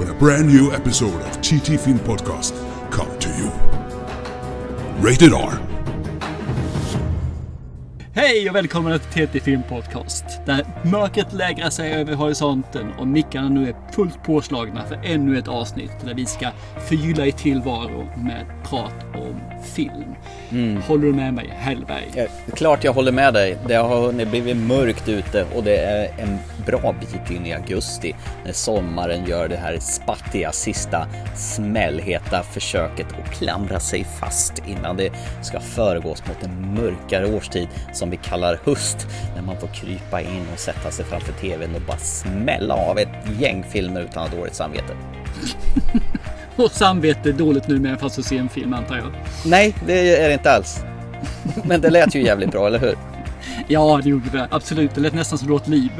[0.00, 2.54] when a brand new episode of TT Film Podcast
[2.90, 3.50] come to you.
[5.02, 5.69] Rated R.
[8.14, 10.24] Hej och välkomna till TT Film Podcast.
[10.46, 15.48] Där mörkret lägrar sig över horisonten och mickarna nu är fullt påslagna för ännu ett
[15.48, 16.50] avsnitt där vi ska
[16.88, 19.40] förgylla i tillvaro med prat om
[19.74, 20.14] film.
[20.88, 22.12] Håller du med mig, Hellberg?
[22.14, 23.58] Ja, klart jag håller med dig.
[23.66, 28.14] Det har hunnit blivit mörkt ute och det är en bra bit in i augusti
[28.44, 35.12] när sommaren gör det här spattiga sista smällheta försöket att klamra sig fast innan det
[35.42, 40.46] ska föregås mot en mörkare årstid som vi kallar höst när man får krypa in
[40.52, 44.38] och sätta sig framför tvn och bara smälla av ett gäng filmer utan att ha
[44.38, 44.96] dåligt samvete.
[46.56, 49.06] Och samvete är dåligt nu med fast att se en film antar jag.
[49.44, 50.84] Nej, det är det inte alls.
[51.64, 52.94] Men det lät ju jävligt bra, eller hur?
[53.68, 54.48] Ja, det gjorde det.
[54.50, 54.94] Absolut.
[54.94, 55.90] Det lät nästan som låt liv.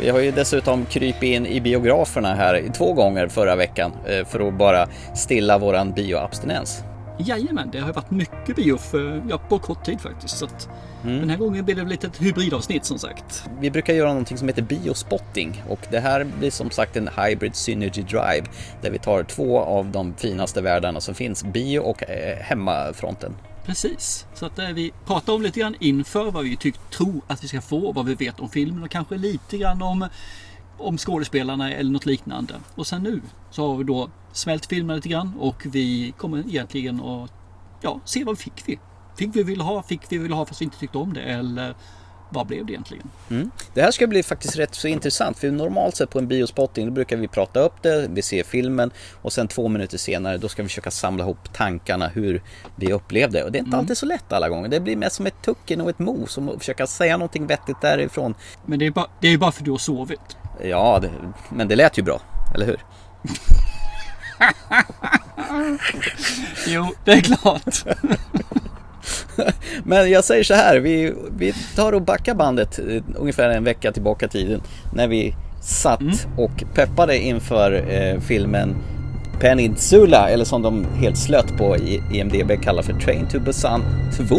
[0.00, 4.48] Vi har ju dessutom krypit in i biograferna här två gånger förra veckan eh, för
[4.48, 6.84] att bara stilla våran bioabstinens.
[7.18, 10.38] Jajamän, det har varit mycket bio för, ja, på kort tid faktiskt.
[10.38, 10.68] Så att
[11.02, 13.44] Den här gången blir det lite ett hybridavsnitt som sagt.
[13.60, 17.54] Vi brukar göra någonting som heter biospotting och det här blir som sagt en hybrid
[17.54, 18.46] synergy drive
[18.82, 23.34] där vi tar två av de finaste världarna som finns, bio och eh, hemmafronten.
[23.66, 24.26] Precis.
[24.34, 27.48] Så att eh, vi pratar om lite grann inför vad vi tyck, tror att vi
[27.48, 30.08] ska få, vad vi vet om filmen och kanske lite grann om,
[30.78, 32.54] om skådespelarna eller något liknande.
[32.74, 37.00] Och sen nu så har vi då smält filmen lite grann och vi kommer egentligen
[37.00, 37.30] att
[37.80, 38.78] ja, se vad fick vi.
[39.16, 41.74] Fick vi vill ha, fick vi vill ha fast vi inte tyckte om det eller
[42.30, 43.10] vad blev det egentligen?
[43.30, 43.50] Mm.
[43.74, 46.92] Det här ska bli faktiskt rätt så intressant för normalt sett på en biospotting då
[46.92, 48.90] brukar vi prata upp det, vi ser filmen
[49.22, 52.42] och sen två minuter senare då ska vi försöka samla ihop tankarna hur
[52.76, 54.68] vi upplevde och det är inte alltid så lätt alla gånger.
[54.68, 58.34] Det blir mest som ett tucken och ett mos och försöka säga någonting vettigt därifrån.
[58.66, 60.36] Men det är bara, det är bara för att du har sovit.
[60.62, 61.10] Ja, det,
[61.48, 62.20] men det lät ju bra,
[62.54, 62.80] eller hur?
[66.66, 67.84] Jo, det är klart.
[69.84, 73.92] Men jag säger så här, vi, vi tar och backar bandet eh, ungefär en vecka
[73.92, 74.60] tillbaka i tiden
[74.94, 78.76] när vi satt och peppade inför eh, filmen
[79.40, 83.82] Peninsula eller som de helt slött på i IMDB kallar för Train to Busan
[84.28, 84.36] 2.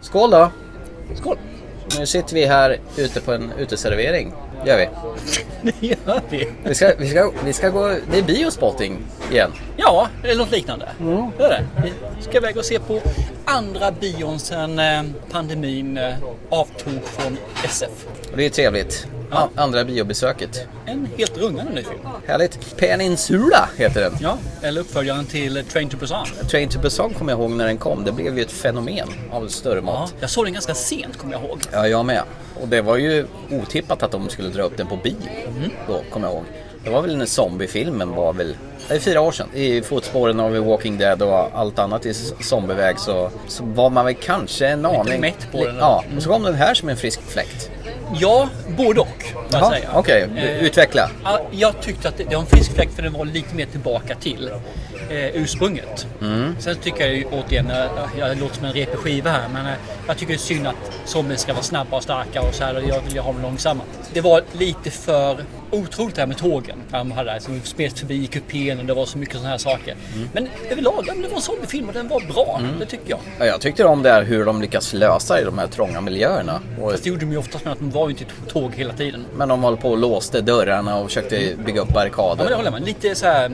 [0.00, 0.50] Skål då!
[1.14, 1.36] Skål!
[1.98, 4.32] Nu sitter vi här ute på en uteservering,
[4.66, 4.88] gör vi.
[5.62, 6.48] Det gör vi.
[6.64, 8.98] Vi ska, vi ska, vi ska gå, det är biospotting
[9.30, 9.52] igen.
[9.76, 10.88] Ja, eller något liknande.
[11.38, 11.64] Det är det.
[12.16, 13.00] Vi ska iväg och se på
[13.44, 16.14] andra bion sen eh, pandemin eh,
[16.50, 18.06] avtog från SF.
[18.30, 19.06] Och det är trevligt.
[19.54, 20.66] Andra biobesöket.
[20.86, 22.00] En helt rungande ny film.
[22.26, 22.76] Härligt.
[22.76, 24.12] Peninsula heter den.
[24.20, 26.26] Ja, eller uppföljaren till Train to Busan.
[26.50, 28.04] Train to Busan kommer jag ihåg när den kom.
[28.04, 30.14] Det blev ju ett fenomen av större Ja, mått.
[30.20, 31.60] jag såg den ganska sent kommer jag ihåg.
[31.72, 32.22] Ja, jag med.
[32.60, 35.16] Och det var ju otippat att de skulle dra upp den på bio.
[35.88, 36.44] Då, kommer jag ihåg.
[36.84, 38.56] Det var väl när zombiefilmen var väl,
[38.88, 39.48] det är fyra år sedan.
[39.54, 44.14] I fotspåren av Walking Dead och allt annat i zombieväg så, så var man väl
[44.14, 45.20] kanske en aning...
[45.20, 45.76] mätt på den.
[45.76, 47.70] Ja, och så kom den här som en frisk fläkt.
[48.14, 48.48] Ja,
[48.78, 49.24] både och.
[49.94, 51.10] Okej, Eh, utveckla.
[51.24, 54.14] Ja, jag tyckte att det var en frisk fläkt för den var lite mer tillbaka
[54.14, 54.50] till
[55.10, 56.06] eh, ursprunget.
[56.20, 56.56] Mm.
[56.58, 57.72] Sen tycker jag ju återigen,
[58.18, 59.72] jag låter som en repig skiva här, men eh,
[60.06, 62.76] jag tycker det är synd att zombies ska vara snabba och starka och så här
[62.76, 63.82] och jag vill ju ha dem långsamma.
[64.12, 66.78] Det var lite för otroligt det här med tågen.
[66.90, 69.96] De hade som smet förbi i kupén och det var så mycket sådana här saker.
[70.14, 70.28] Mm.
[70.32, 72.60] Men överlag, ja, det var en zombiefilm och den var bra.
[72.80, 73.18] Det tycker jag.
[73.38, 76.60] Ja, jag tyckte om det här hur de lyckas lösa i de här trånga miljöerna.
[76.80, 78.92] Och, Fast det gjorde de ju oftast med att de var ju inte tåg hela
[78.92, 79.24] tiden.
[79.36, 82.36] men de håller på och låste dörrarna och försökte bygga upp Ja, barrikader.
[82.36, 82.84] men det håller jag med.
[82.86, 83.52] Lite så här,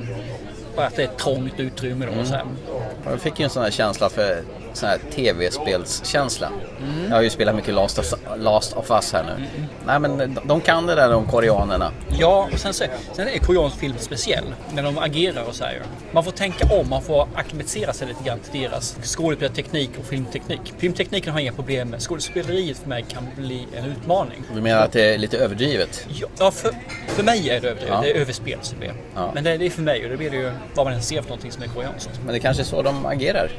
[0.77, 2.25] bara att det är ett trångt utrymme då.
[2.25, 2.43] Så här.
[2.43, 2.57] Mm.
[3.05, 4.43] Jag fick ju en sån här känsla för
[4.77, 6.47] sån här tv-spelskänsla.
[6.79, 7.05] Mm.
[7.09, 9.47] Jag har ju spelat mycket Last of, Last of Us här nu.
[9.87, 11.93] Nej men de, kan det där de koreanerna.
[12.19, 14.45] Ja, och sen, så, sen är koreansk film speciell
[14.75, 15.83] när de agerar och så här.
[16.13, 20.75] Man får tänka om, man får akklimatisera sig lite grann till deras skådespelarteknik och filmteknik.
[20.79, 22.03] Filmtekniken har jag inga problem med.
[22.03, 24.43] Skådespeleriet för mig kan bli en utmaning.
[24.55, 26.07] Du menar att det är lite överdrivet?
[26.39, 26.71] Ja, för,
[27.09, 27.95] för mig är det överdrivet.
[27.95, 28.01] Ja.
[28.03, 28.95] Det är överspel som det är.
[29.15, 29.31] Ja.
[29.35, 31.23] Men det, det är för mig och det blir det ju vad man än ser
[31.23, 32.11] för någonting som är koreanskt.
[32.25, 33.51] Men det kanske är så de agerar.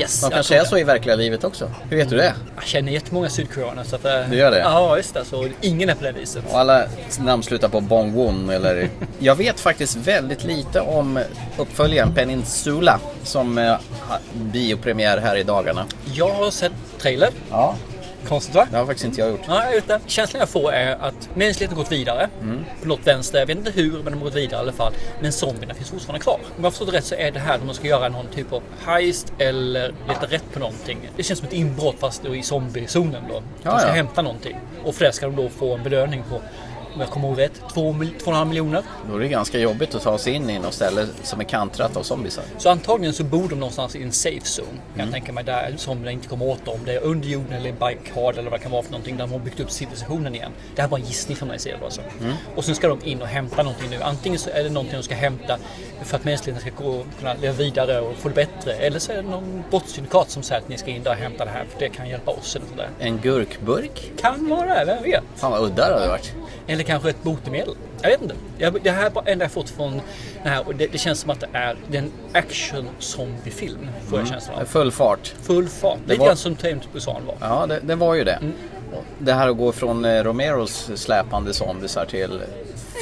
[0.00, 1.70] Yes, De kanske är så i verkliga livet också.
[1.90, 2.34] Hur vet du det?
[2.54, 3.84] Jag känner jättemånga sydkoreaner.
[3.84, 4.58] Så att, eh, Du gör det?
[4.58, 5.24] Ja, just det.
[5.24, 6.44] Så ingen är på det viset.
[6.50, 6.84] Och alla
[7.20, 8.88] namn slutar på Bongwon eller...
[9.18, 11.18] Jag vet faktiskt väldigt lite om
[11.56, 13.64] uppföljaren Peninsula som eh,
[14.00, 15.86] har biopremiär här i dagarna.
[16.14, 17.28] Jag har sett trailer.
[17.50, 17.74] Ja,
[18.28, 18.66] Konstigt va?
[18.70, 19.40] det har faktiskt inte jag gjort.
[19.48, 20.00] Ja, vet det.
[20.06, 22.28] Känslan jag får är att mänskligheten har gått vidare.
[22.82, 23.38] På något vänster.
[23.38, 24.92] Jag vet inte hur, men de har gått vidare i alla fall.
[25.20, 26.38] Men zombierna finns fortfarande kvar.
[26.58, 29.32] Om jag förstått rätt så är det här de ska göra någon typ av heist
[29.38, 30.98] eller leta rätt på någonting.
[31.16, 33.34] Det känns som ett inbrott fast i zombiezonen då.
[33.34, 33.94] De Ja, ska ja.
[33.94, 34.56] hämta någonting.
[34.84, 36.40] Och för det ska de då få en belöning på,
[36.96, 38.82] om jag kommer ihåg rätt, 2,5 miljoner.
[39.10, 41.96] Då är det ganska jobbigt att ta sig in i något ställe som är kantrat
[41.96, 42.44] av zombiesar.
[42.58, 44.68] Så antagligen så bor de någonstans i en safe zone.
[44.68, 45.06] Kan Mm.
[45.06, 46.78] jag tänka mig där zombierna inte kommer åt dem.
[46.84, 49.16] Det är under jorden eller barrikad eller vad det kan vara för någonting.
[49.16, 50.50] Där de har byggt upp civilisationen igen.
[50.74, 52.00] Det här var en gissning från mig sida alltså.
[52.20, 52.32] Mm.
[52.56, 54.02] Och sen ska de in och hämta någonting nu.
[54.02, 55.58] Antingen så är det någonting de ska hämta
[56.02, 58.72] för att mänskligheten ska gå, kunna leva vidare och få det bättre.
[58.72, 61.44] Eller så är det någon brottssyndikat som säger att ni ska in där och hämta
[61.44, 62.88] det här för det kan hjälpa oss eller sådär.
[62.98, 64.12] En gurkburk?
[64.20, 65.22] Kan vara det, vem vet?
[65.36, 66.32] Fan vad udda det hade varit.
[66.66, 67.74] Eller kanske ett botemedel.
[68.02, 68.34] Jag vet inte.
[68.58, 69.92] Jag, det här är bara enda jag fått från
[70.42, 73.88] den här och det, det känns som att det är det en action zombiefilm.
[74.10, 74.64] Får jag känslan av.
[74.64, 75.34] Full fart.
[75.42, 75.98] Full fart.
[76.06, 77.34] Lite var- grann som Train to Busan var.
[77.40, 78.38] Ja, det, det var ju det.
[78.92, 82.40] Och Det här att gå från eh, Romeros släpande zombiesar till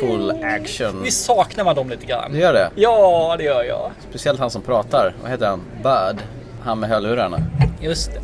[0.00, 1.02] full action.
[1.02, 2.32] Visst saknar man dem lite grann?
[2.32, 2.70] Det gör det.
[2.74, 3.90] Ja, det gör jag.
[4.10, 5.14] Speciellt han som pratar.
[5.22, 5.60] Vad heter han?
[5.82, 6.22] Bud.
[6.62, 7.38] Han med hörlurarna.
[7.80, 8.20] Just det.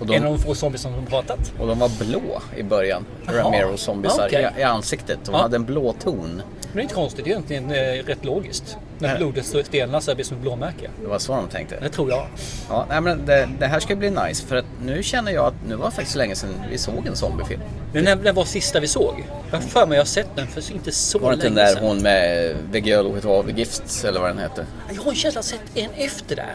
[0.00, 1.52] Och En de, av de få zombies som har pratat.
[1.60, 3.04] och de var blå i början.
[3.26, 3.42] Jaha.
[3.42, 4.50] Romeros zombiesar Okej.
[4.56, 5.18] i, i ansiktet.
[5.24, 5.40] De Ja.
[5.40, 6.42] hade en blå ton.
[6.62, 8.76] Men det är inte konstigt, det är egentligen eh, rätt logiskt.
[8.98, 9.18] När Nej.
[9.18, 10.90] blodet stelnar så blir det som ett blåmärke.
[11.02, 11.80] Det var så de tänkte.
[11.80, 12.26] Det tror jag.
[12.68, 14.46] Ja, nej, men det, det här ska bli nice.
[14.46, 17.16] För att nu känner jag att nu var det faktiskt länge sedan vi såg en
[17.16, 17.60] zombiefilm.
[17.92, 19.24] Men när, när var sista vi såg?
[19.50, 21.54] Jag har för mig jag har sett den för inte så Var det inte den
[21.54, 21.84] länge där sedan.
[21.86, 24.66] hon med The All the Gifts eller vad den hette?
[24.94, 26.54] Jag har en känsla av att jag sett en efter där.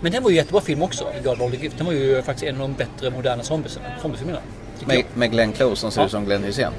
[0.00, 1.78] Men den var ju jättebra film också, God of the Gift.
[1.78, 4.40] Den var ju faktiskt en av de bättre moderna zombiefilmerna.
[4.86, 6.04] Med, med Glenn Close som ser Ja.
[6.06, 6.72] ut som Glenn Hysén.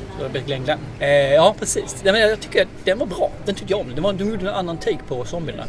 [0.45, 0.79] Glenn Glenn.
[0.99, 1.95] Eh, ja, precis.
[2.03, 3.31] Nej, men jag tycker att den var bra.
[3.45, 3.95] Den tyckte jag om.
[3.95, 5.63] Det var, de gjorde en annan take på zombierna.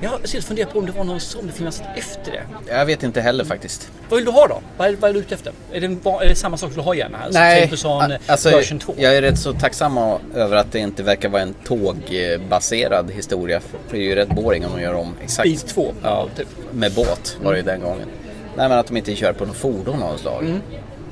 [0.00, 2.42] Jag har och funderat på om det var någon zombiefilm jag sett efter det.
[2.74, 3.90] Jag vet inte heller faktiskt.
[4.08, 4.60] Vad vill du ha då?
[4.76, 5.52] Vad är, vad är du ute efter?
[5.72, 7.18] Är det, en är det samma sak du har gärna?
[7.18, 8.94] Alltså, Nej, Train a- alltså, version 2?
[8.96, 9.98] jag är rätt så tacksam
[10.34, 13.60] över att det inte verkar vara en tågbaserad historia.
[13.60, 15.92] För det är ju rätt boring om de gör om exakt Speed 2?
[16.02, 16.48] Ja, typ.
[16.72, 18.08] med båt var det ju den gången.
[18.56, 20.42] Nej men att de inte kör på något fordon av något slag.
[20.44, 20.60] Mm.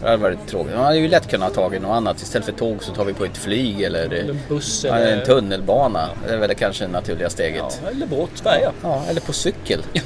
[0.01, 0.75] Det hade varit tråkigt.
[0.75, 2.23] Man hade ju lätt kunnat ha tagit något annat.
[2.23, 5.17] Istället för tåg så tar vi på ett flyg eller En buss ja, eller...
[5.21, 6.09] en tunnelbana.
[6.27, 7.81] Det är väl kanske det naturliga steget.
[7.85, 8.73] Ja, eller båt, färja.
[8.83, 9.83] Ja, eller på cykel.
[9.93, 10.03] Ja.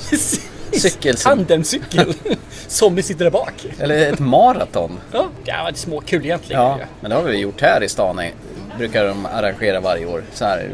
[0.72, 2.14] Cykel som- Tandemcykel.
[2.66, 3.66] Zombie sitter där bak.
[3.78, 4.98] Eller ett maraton.
[5.12, 6.62] Ja, det var småkul egentligen.
[6.62, 8.20] Ja, men det har vi gjort här i stan.
[8.78, 10.22] Brukar de arrangera varje år.
[10.32, 10.70] Så här,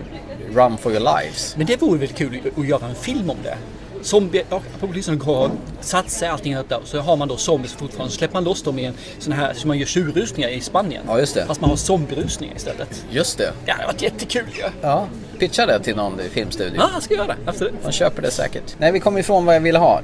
[0.54, 1.56] Run for your lives.
[1.56, 3.56] Men det vore väl kul att göra en film om det?
[4.02, 5.50] Zombie, ja, apokalypsen går
[5.80, 6.80] satsa allting i detta.
[6.84, 8.12] Så har man då zombies fortfarande.
[8.12, 11.02] Så släpper man loss dem i en sån här som man gör tjurrusningar i Spanien.
[11.06, 11.46] Ja, just det.
[11.46, 13.04] Fast man har zombierusningar istället.
[13.10, 13.52] Just det.
[13.64, 14.60] Det hade varit jättekul ju.
[14.62, 14.68] Ja.
[14.82, 15.06] Ja,
[15.38, 16.76] pitcha det till någon filmstudio.
[16.76, 17.36] ja, jag ska göra det.
[17.46, 17.74] Absolut.
[17.84, 18.74] De köper det säkert.
[18.78, 20.00] Nej, vi kommer ifrån vad jag ville ha.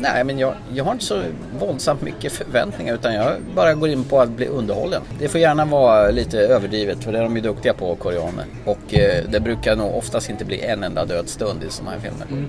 [0.00, 1.22] Nej, men jag, jag har inte så
[1.58, 5.02] våldsamt mycket förväntningar utan jag bara går in på att bli underhållen.
[5.18, 8.44] Det får gärna vara lite överdrivet för det är de ju duktiga på, koreaner.
[8.64, 12.48] Och eh, det brukar nog oftast inte bli en enda dödstund i sådana här filmer.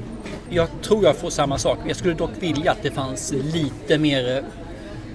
[0.50, 1.78] Jag tror jag får samma sak.
[1.88, 4.44] Jag skulle dock vilja att det fanns lite mer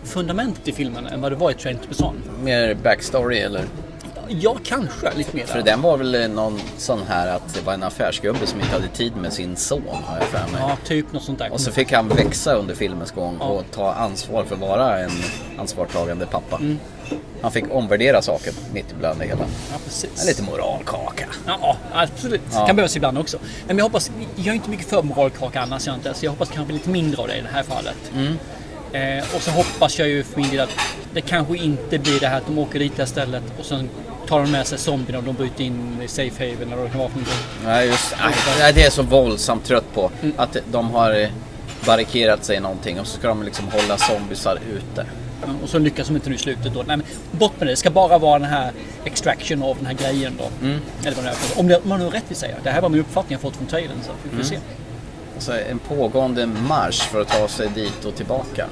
[0.04, 2.14] fundament i filmen än vad det var i Train to Busan.
[2.42, 3.64] Mer backstory eller?
[4.29, 5.47] Ja, kanske lite mer.
[5.47, 8.89] För den var väl någon sån här att det var en affärsgubbe som inte hade
[8.89, 10.60] tid med sin son har jag för mig.
[10.60, 11.53] Ja, typ något sånt där.
[11.53, 13.46] Och så fick han växa under filmens gång Ja.
[13.46, 15.10] och ta ansvar för att vara en
[15.58, 16.56] ansvarstagande pappa.
[16.56, 16.79] Mm.
[17.43, 19.44] Han fick omvärdera saker mitt ibland det hela.
[19.72, 20.20] Ja, precis.
[20.20, 21.27] En lite moralkaka.
[21.46, 22.41] Ja, absolut.
[22.53, 22.67] Ja.
[22.67, 23.39] Kan behövas ibland också.
[23.67, 26.15] Men jag hoppas, jag är inte mycket för moralkaka annars, jag inte.
[26.15, 27.96] Så jag hoppas kanske lite mindre av det i det här fallet.
[28.15, 28.37] Mm.
[28.93, 30.70] Eh, och så hoppas jag ju för min del att
[31.15, 33.89] det kanske inte blir det här att de åker dit det här stället och sen
[34.26, 36.90] tar de med sig zombierna och de bryter in i safe haven eller vad det
[36.90, 37.44] kan vara för någonting.
[37.64, 38.14] Nej, just
[38.58, 40.10] nej, det är så våldsamt trött på.
[40.22, 40.34] Mm.
[40.38, 41.28] Att de har eh,
[41.86, 45.06] barrikerat sig i någonting och så ska de liksom hålla zombiesar ute.
[45.43, 46.78] Ja, Och så lyckas de inte nu i slutet då.
[46.86, 47.72] Nej, men bort med det.
[47.72, 48.72] Det ska bara vara den här
[49.04, 50.66] extraction av den här grejen då.
[50.66, 50.81] Mm.
[51.04, 51.36] Eller vad det är.
[51.58, 52.54] Om, det, om man har rätt vill säga.
[52.62, 53.96] Det här var min uppfattning jag fått från trailern.
[54.06, 54.46] Så vi får Mm.
[54.46, 54.58] se.
[55.34, 58.66] Alltså en pågående marsch för att ta sig dit och tillbaka.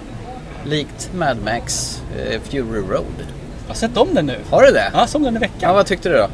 [0.65, 3.25] Likt Mad Max eh, Fury Road.
[3.73, 4.39] Jag har sett om den nu.
[4.51, 4.91] Har du det?
[4.95, 5.57] Ja, som den i veckan.
[5.61, 6.29] Ja, vad tyckte du då?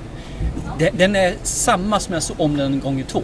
[0.78, 3.23] Den, den är samma som jag såg om den gånger två.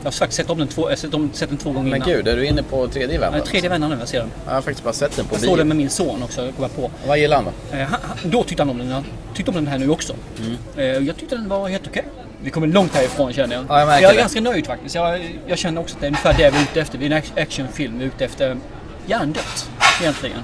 [0.00, 1.96] Jag har faktiskt sett om den två, jag sett, om, sett den två gånger Men
[1.96, 2.08] innan.
[2.08, 3.32] gud, är du inne på tredje vändan?
[3.40, 4.28] det är tredje vändan nu jag ser den.
[4.46, 5.56] Jag har faktiskt bara sett den på Jag såg bio.
[5.56, 6.90] den med min son också, jag på.
[7.06, 7.76] Vad gillar han då?
[7.76, 8.92] Eh, han, då tyckte han om den.
[8.92, 9.04] Han
[9.34, 10.14] tyckte om den här nu också.
[10.40, 10.56] Mm.
[10.76, 12.04] Eh, jag tyckte den var helt okej.
[12.42, 13.64] Vi kommer långt härifrån känner jag.
[13.68, 14.20] Ja, jag jag är det.
[14.20, 14.94] ganska nöjd faktiskt.
[14.94, 16.98] Jag, jag känner också att det är ungefär det vi är ute efter.
[16.98, 17.98] Vi är en ac- actionfilm.
[17.98, 18.56] Vi är ute efter
[19.06, 20.38] hjärndött egentligen.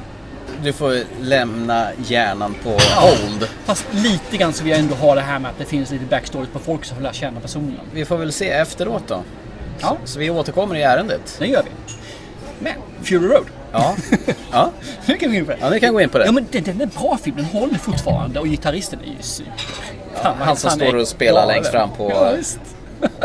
[0.62, 3.48] Du får lämna hjärnan på hold.
[3.64, 6.04] Fast lite grann så vill jag ändå ha det här med att det finns lite
[6.04, 7.80] backstory på folk som lära känna personen.
[7.92, 9.22] Vi får väl se efteråt då.
[9.80, 11.36] Ja, Så vi återkommer i ärendet.
[11.38, 11.70] det gör vi.
[12.58, 12.72] Men,
[13.02, 13.44] Fury Road.
[13.72, 13.96] Ja,
[14.52, 14.70] ja.
[15.06, 15.58] Nu kan vi gå in på det.
[15.60, 16.24] ja vi kan gå in på det.
[16.26, 19.52] Ja men den, den är bra film, den håller fortfarande och gitarristen är ju super.
[20.22, 22.36] Vad han som är står och spelar längst fram på- Ja.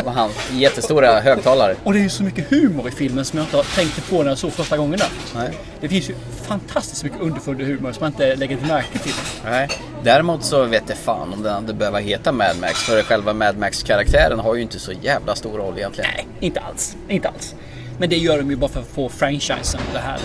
[0.06, 1.76] Och han, jättestora högtalare.
[1.84, 4.30] Och det är ju så mycket humor i filmen som jag inte tänkte på när
[4.30, 5.10] jag såg första gången där.
[5.36, 5.58] Nej.
[5.82, 9.14] Det finns ju fantastiskt mycket underfundig humor som man inte lägger till märke till.
[9.46, 9.70] Nej.
[10.04, 12.84] Däremot så vet jag fan om den hade behöva heta Mad Max.
[12.84, 16.10] För själva Mad Max-karaktären har ju inte så jävla stor roll egentligen.
[16.16, 16.96] Nej, inte alls.
[17.10, 17.56] Inte alls.
[17.98, 20.20] Men det gör de ju bara för att få franchisen det här.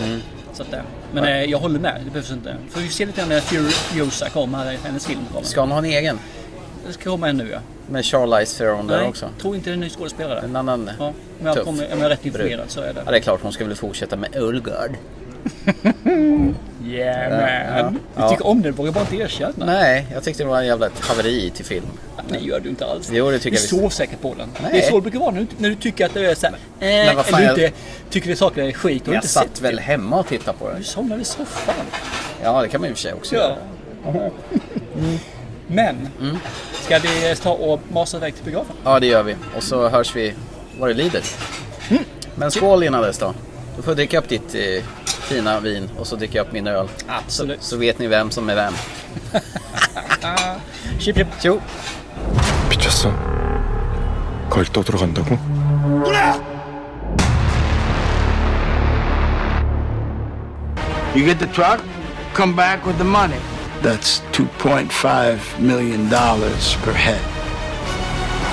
[0.52, 0.81] Så att, eh,
[1.12, 2.57] men eh, jag håller med, det behövs inte.
[2.71, 5.47] För vi ser lite grann när Furiosa kommer, hennes film kommer.
[5.47, 6.19] Ska han ha en egen?
[6.87, 7.61] Det ska komma en nu ja.
[7.90, 9.28] Med Charlize Theron där Nej, också?
[9.40, 10.40] tror inte det är en ny skådespelare.
[10.40, 11.14] En annan Ja, om
[11.47, 13.02] jag, tuff kommer, om jag är rätt informerad så är det.
[13.04, 13.40] Ja, det är klart.
[13.42, 14.90] Hon ska väl fortsätta med Ulgard.
[16.87, 17.99] Yeah Ja, man.
[18.16, 18.23] ja.
[18.23, 19.66] Du tycker om den, vågar bara inte erkänna.
[19.66, 21.87] Nej, jag tyckte det var en jävla ett haveri till film.
[22.28, 23.11] Det gör du inte alls.
[23.12, 23.68] Jo, det tycker du jag visst.
[23.83, 24.49] sov säkert på den.
[24.62, 24.71] Nej.
[24.73, 26.54] Det är så det brukar vara när du, när du tycker att det är såhär.
[26.54, 27.73] Eh, Men eller du jag- inte
[28.11, 29.02] tycker att saker är skit.
[29.02, 30.75] Och Jag inte satt väl hemma och tittade på det.
[30.78, 31.75] Du somnade i soffan.
[32.42, 33.57] Ja, det kan man ju i och för sig också Ja.
[34.04, 34.30] göra.
[35.68, 36.38] Men, Mm.
[36.86, 38.75] ska vi ta och masa iväg till biografen?
[38.84, 39.36] Ja, det gör vi.
[39.58, 40.34] Och så hörs vi
[40.80, 41.22] vad det lider.
[42.36, 43.34] Men skål innan dess då.
[43.75, 46.88] Du får dricka upp ditt eh, fina vin och så dricker jag upp min öl.
[47.08, 47.63] Absolut.
[47.63, 48.74] Så vet ni vem som är vem.
[51.00, 51.28] Chip, chip.
[51.42, 51.60] Tjo!
[52.70, 53.12] 미쳤어?
[54.50, 55.38] 거길 또 들어간다고?
[61.16, 61.80] You get the truck,
[62.34, 63.38] come back with the money.
[63.83, 66.09] That's $2.5 million
[66.85, 67.21] per head.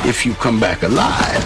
[0.09, 1.43] If you come back alive.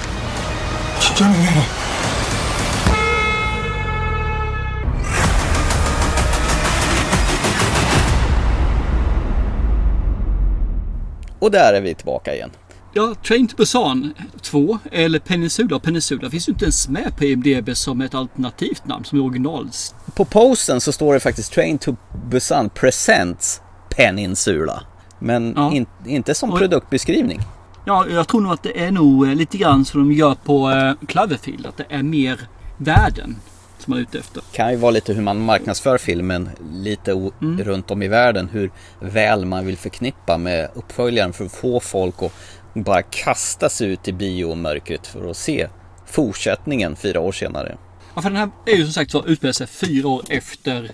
[11.40, 12.52] Och där är vi tillbaka igen.
[12.94, 15.80] Ja, Train to Busan 2 eller Peninsula.
[15.80, 19.70] Peninsula finns ju inte ens med på IMDB som ett alternativt namn som är original.
[20.16, 21.96] På posten så står det faktiskt Train to
[22.30, 23.62] Busan Presents
[23.96, 24.84] Peninsula.
[25.20, 25.72] Men Ja.
[25.74, 27.40] in, inte som produktbeskrivning.
[27.86, 30.70] Ja, jag tror nog att det är nog eh, lite grann som de gör på
[30.72, 31.66] eh, Cloverfield.
[31.66, 32.40] Att det är mer
[32.78, 33.36] världen
[33.80, 34.44] som man är ute efter.
[34.52, 37.64] kan ju vara lite hur man marknadsför filmen lite Mm.
[37.64, 38.50] runt om i världen.
[38.52, 42.32] Hur väl man vill förknippa med uppföljaren för att få folk att
[42.74, 45.68] bara kasta sig ut i biomörkret för att se
[46.06, 47.78] fortsättningen fyra år senare.
[48.16, 50.94] Ja, för den här är ju som sagt så utspelar sig fyra år efter Te-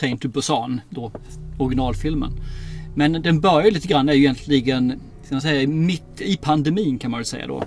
[0.00, 1.12] Train to Busan, då
[1.58, 2.32] originalfilmen.
[2.94, 6.98] Men den börjar ju lite grann är ju egentligen, ska man säga, mitt i pandemin
[6.98, 7.64] kan man väl säga då.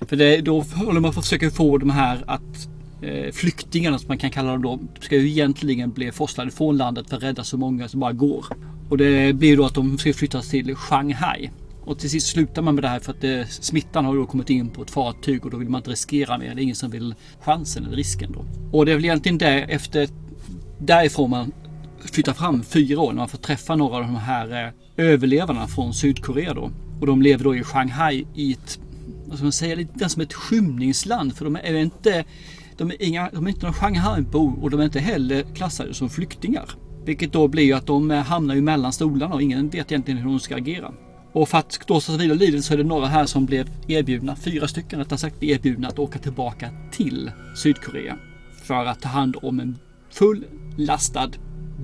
[0.00, 2.68] För det, då håller man på att försöka få de här att
[3.02, 7.08] eh, flyktingarna som man kan kalla dem då, ska ju egentligen bli forslade från landet
[7.08, 8.46] för att rädda så många som bara går.
[8.88, 11.50] Och det blir ju då att de ska flyttas till Shanghai.
[11.84, 14.50] Och till sist slutar man med det här för att eh, smittan har då kommit
[14.50, 16.54] in på ett fartyg och då vill man inte riskera mer.
[16.54, 18.44] Det är ingen som vill chansen eller risken då.
[18.78, 20.08] Och det är väl egentligen det efter
[20.78, 21.52] därifrån man
[22.12, 24.72] flyttar fram fyra år när man får träffa några av de här eh,
[25.06, 26.70] överlevarna från Sydkorea då.
[27.00, 28.78] Och de lever då i Shanghai i ett,
[29.26, 31.36] vad ska man säga, lite som ett skymningsland.
[31.36, 32.24] För de är inte,
[32.76, 36.10] de är inga, de är inte några Shanghaibor och de är inte heller klassade som
[36.10, 36.70] flyktingar.
[37.04, 40.20] Vilket då blir ju att de eh, hamnar ju mellan stolarna och ingen vet egentligen
[40.20, 40.92] hur de ska agera.
[41.32, 44.36] Och för att då så vidare livet så är det några här som blev erbjudna,
[44.36, 48.18] fyra stycken rättare sagt, erbjudna att åka tillbaka till Sydkorea.
[48.62, 49.78] För att ta hand om en
[50.10, 50.44] full
[50.76, 51.30] full-lastad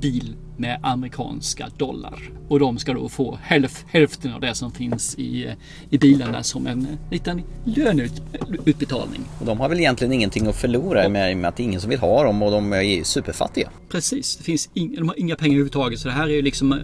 [0.01, 2.31] bil med amerikanska dollar.
[2.49, 5.55] Och de ska då få hälf, hälften av det som finns i,
[5.91, 9.21] i bilarna som en liten löneutbetalning.
[9.41, 11.91] Och de har väl egentligen ingenting att förlora med, med att det är ingen som
[11.91, 13.71] vill ha dem och de är superfattiga.
[13.89, 15.99] Precis, det finns ing, de har inga pengar överhuvudtaget.
[15.99, 16.81] Så det här är ju liksom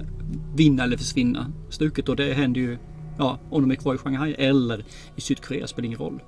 [0.56, 2.08] vinna eller försvinna stuket.
[2.08, 2.78] Och det händer ju
[3.18, 4.84] ja, om de är kvar i Shanghai eller
[5.16, 6.22] i Sydkorea spelar ingen roll.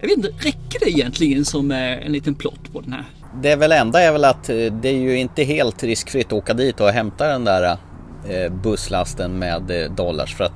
[0.00, 3.04] Jag vet inte, räcker det egentligen som eh, en liten plott på den här?
[3.42, 6.54] Det väl enda är väl att eh, det är ju inte helt riskfritt att åka
[6.54, 7.78] dit och hämta den där
[8.28, 10.54] eh, busslasten med dollars för att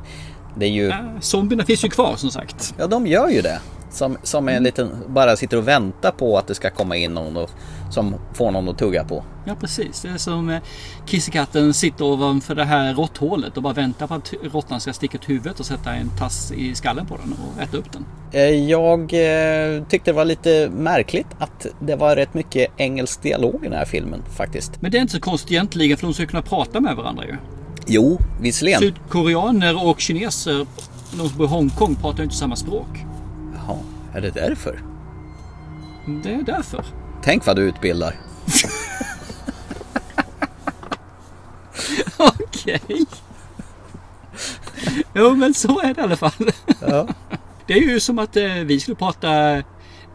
[0.56, 2.74] det är ju, Äh, zombierna finns ju kvar som sagt.
[2.78, 3.60] ja de gör ju det.
[3.90, 7.36] Som, som en liten, bara sitter och väntar på att det ska komma in någon
[7.36, 7.50] och,
[7.90, 9.24] som får någon att tugga på.
[9.44, 10.60] Ja precis, det är som eh,
[11.06, 15.28] kissekatten sitter ovanför det här råtthålet och bara väntar på att råttan ska sticka ut
[15.28, 18.04] huvudet och sätta en tass i skallen på den och äta upp den.
[18.32, 23.60] Eh, Jag eh, tyckte det var lite märkligt att det var rätt mycket engelsk dialog
[23.60, 24.82] i den här filmen faktiskt.
[24.82, 27.36] Men det är inte så konstigt egentligen för de ska kunna prata med varandra ju.
[27.86, 28.80] Jo, visserligen.
[28.80, 30.66] Sydkoreaner och kineser,
[31.18, 32.88] de som bor i Hongkong pratar ju inte samma språk.
[33.66, 33.78] Jaha,
[34.14, 34.82] är det därför?
[36.22, 36.84] Det är därför.
[37.22, 38.20] Tänk vad du utbildar.
[42.16, 43.06] Okej.
[45.14, 46.50] Jo men så är det i alla fall.
[46.80, 47.08] Ja.
[47.66, 49.62] Det är ju som att eh, vi skulle prata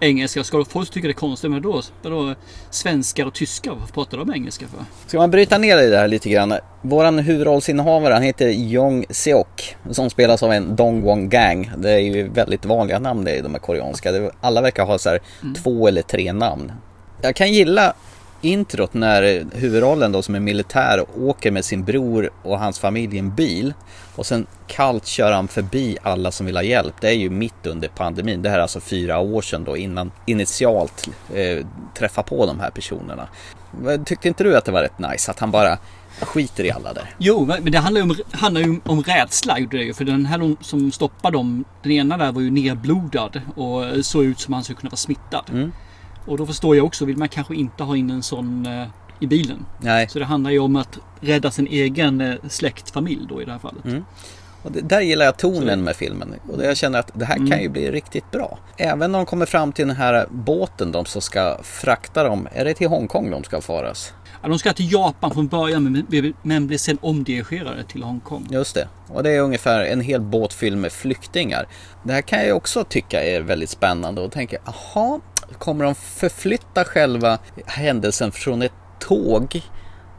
[0.05, 0.43] engelska.
[0.43, 1.51] Ska folk tycka det är konstigt?
[1.51, 2.35] Men då, då
[2.69, 4.85] svenskar och tyskar, varför pratar de engelska för?
[5.07, 6.53] Ska man bryta ner det här lite grann?
[6.81, 11.71] Våran huvudrollsinnehavare han heter Jong Seok som spelas av en Dongwon Gang.
[11.77, 14.29] Det är ju väldigt vanliga namn det i de här koreanska.
[14.41, 15.19] Alla verkar ha så här
[15.63, 16.71] två eller tre namn.
[17.21, 17.93] Jag kan gilla
[18.45, 23.19] introt när huvudrollen då som är militär åker med sin bror och hans familj i
[23.19, 23.73] en bil
[24.15, 26.93] och sen kallt kör han förbi alla som vill ha hjälp.
[27.01, 28.41] Det är ju mitt under pandemin.
[28.41, 31.65] Det här är alltså fyra år sedan då innan initialt eh,
[31.97, 33.27] träffa på de här personerna.
[34.05, 35.77] Tyckte inte du att det var rätt nice att han bara
[36.21, 37.15] skiter i alla där?
[37.17, 39.59] Jo, men men det handlar ju om, handlar ju om rädsla.
[39.59, 39.93] Gjorde det ju.
[39.93, 44.39] För den här som stoppade dem, den ena där var ju nerblodad och såg ut
[44.39, 45.43] som han skulle kunna vara smittad.
[45.51, 45.71] Mm.
[46.25, 48.87] Och då förstår jag också, vill man kanske inte ha in en sån eh,
[49.19, 49.65] i bilen.
[49.81, 53.51] Nej, Så det handlar ju om att rädda sin egen eh, släktfamilj då i det
[53.51, 53.85] här fallet.
[53.85, 54.05] Mm.
[54.63, 56.35] Och det, där gillar jag tonen med filmen.
[56.53, 58.59] Och jag känner att det här kan ju bli riktigt bra.
[58.77, 62.47] Även när de kommer fram till den här båten de som ska frakta dem.
[62.51, 64.13] Är det till Hongkong de ska faras?
[64.41, 68.47] Ja, de ska till Japan från början men, men blir sen omdirigerade till Hongkong.
[68.51, 68.87] Just det.
[69.07, 71.67] Och det är ungefär en hel båt fylld med flyktingar.
[72.03, 75.19] Det här kan jag också tycka är väldigt spännande och tänka, aha,
[75.57, 79.61] kommer de förflytta själva händelsen från ett tåg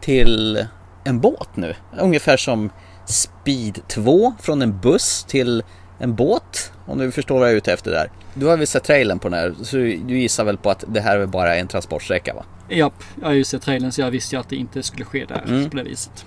[0.01, 0.67] till
[1.05, 1.75] en båt nu?
[1.99, 2.71] Ungefär som
[3.07, 5.63] Speed 2 från en buss till
[5.99, 6.73] en båt.
[6.87, 8.11] Om du förstår vad jag är ute efter där.
[8.35, 11.01] Du har väl sett trailern på den här, så du gissar väl på att det
[11.01, 12.45] här är bara en transportsträcka va?
[12.69, 15.25] Japp, jag har ju sett trailern så jag visste ju att det inte skulle ske
[15.25, 15.71] där Mm.
[15.71, 16.27] på det viset.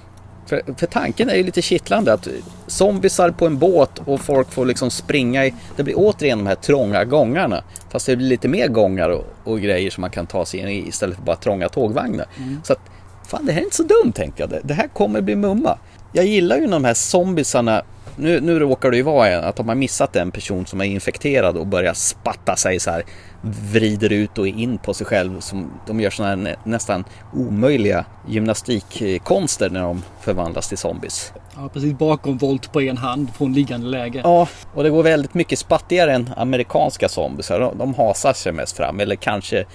[0.49, 2.27] För, för tanken är ju lite kittlande att
[2.67, 6.55] zombisar på en båt och folk får liksom springa i, det blir återigen de här
[6.55, 7.63] trånga gångarna.
[7.89, 10.67] Fast det blir lite mer gångar och, och grejer som man kan ta sig in
[10.67, 12.25] i istället för bara trånga tågvagnar.
[12.63, 12.79] Så att,
[13.27, 14.49] fan det här är inte så dumt tänkte jag.
[14.49, 15.77] Det, det här kommer bli mumma.
[16.13, 17.83] Jag gillar ju de här zombisarna.
[18.21, 21.57] Nu, nu råkar det ju vara att de har missat en person som är infekterad
[21.57, 23.03] och börjar spatta sig så här.
[23.41, 25.39] Vrider ut och in på sig själv.
[25.39, 27.03] Som, de gör sådana här nä, nästan
[27.33, 31.33] omöjliga gymnastikkonster när de förvandlas till zombies.
[31.55, 34.21] Ja, precis bakom volt på en hand från liggande läge.
[34.23, 37.59] Ja, och det går väldigt mycket spattigare än amerikanska zombiesar.
[37.59, 39.65] De, de hasar sig mest fram eller kanske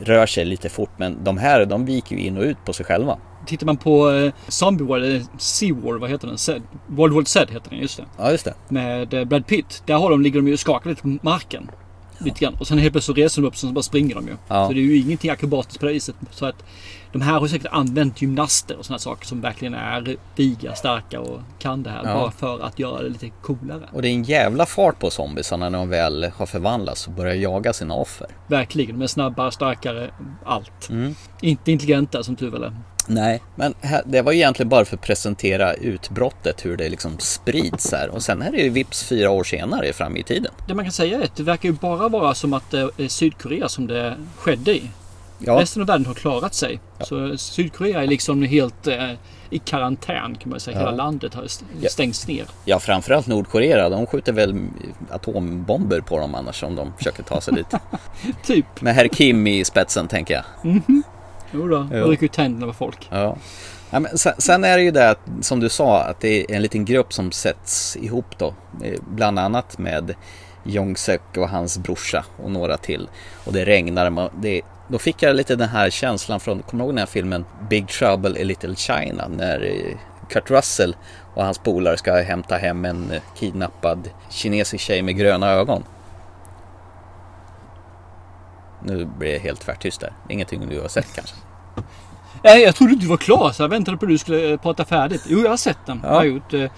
[0.00, 0.90] rör sig lite fort.
[0.96, 3.18] Men de här, de viker ju in och ut på sig själva.
[3.48, 6.38] Tittar man på eh, Zombie War, eller Sea War, vad heter den?
[6.38, 8.04] Z, World War Z heter den, just det.
[8.18, 8.54] Ja, just det.
[8.68, 9.82] Med eh, Brad Pitt.
[9.86, 11.70] Där har de, ligger de ju och skakar lite på marken.
[12.18, 12.54] Lite grann.
[12.54, 14.36] Och sen helt plötsligt reser de upp och så bara springer de ju.
[14.48, 14.66] Ja.
[14.66, 16.16] Så det är ju ingenting akrobatiskt på det viset.
[16.30, 16.64] Så att
[17.12, 21.40] de här har säkert använt gymnaster och sådana saker som verkligen är diga, starka och
[21.58, 22.02] kan det här.
[22.04, 22.14] Ja.
[22.14, 23.88] Bara för att göra det lite coolare.
[23.92, 27.34] Och det är en jävla fart på zombiesarna när de väl har förvandlats och börjar
[27.34, 28.26] jaga sina offer.
[28.46, 28.98] Verkligen.
[28.98, 30.10] De är snabbare, starkare,
[30.44, 30.90] allt.
[30.90, 31.14] Mm.
[31.40, 32.72] Inte intelligenta som tur väl är.
[33.10, 38.08] Nej, men det var egentligen bara för att presentera utbrottet, hur det liksom sprids här.
[38.08, 40.52] Och sen är det ju vips fyra år senare fram i tiden.
[40.68, 43.08] Det man kan säga är att det verkar ju bara vara som att det är
[43.08, 44.82] Sydkorea som det skedde i.
[45.38, 46.80] Ja, Resten av världen har klarat sig.
[47.00, 49.10] Så Sydkorea är liksom helt eh,
[49.50, 50.76] i karantän kan man säga.
[50.76, 50.80] Ja.
[50.84, 51.88] Hela landet har st- Ja.
[51.88, 52.44] stängts ner.
[52.64, 53.88] ja, framförallt Nordkorea.
[53.88, 54.54] De skjuter väl
[55.10, 57.66] atombomber på dem annars om de försöker ta sig dit.
[58.46, 58.80] Typ.
[58.80, 60.44] Med herr Kim i spetsen tänker jag.
[61.52, 61.88] Jo då.
[61.92, 62.04] Ja.
[62.04, 63.08] Och rycker ut tänderna på folk.
[63.10, 63.36] Ja.
[63.90, 66.56] Ja, men sen, sen är det ju det att, som du sa att det är
[66.56, 68.54] en liten grupp som sätts ihop då.
[68.84, 70.14] eh, Bland annat med
[70.64, 73.08] Jong-Suk och hans brorsa och några till.
[73.44, 74.30] Och det regnar.
[74.40, 77.44] Det, då fick jag lite den här känslan från, kommer du ihåg den här filmen
[77.70, 79.28] Big Trouble i Little China?
[79.28, 79.96] När eh,
[80.28, 80.96] Kurt Russell
[81.34, 85.84] och hans polare ska hämta hem en eh, kidnappad kinesisk tjej med gröna ögon.
[88.84, 90.12] Nu blir det helt tvärtyst där.
[90.28, 91.34] Ingenting du har sett kanske?
[92.44, 94.84] Nej, jag trodde du var klar så jag väntade på att du skulle eh, prata
[94.84, 95.22] färdigt.
[95.28, 96.00] Jo, jag har sett den.
[96.02, 96.08] Ja.
[96.08, 96.70] Jag har gjort, eh,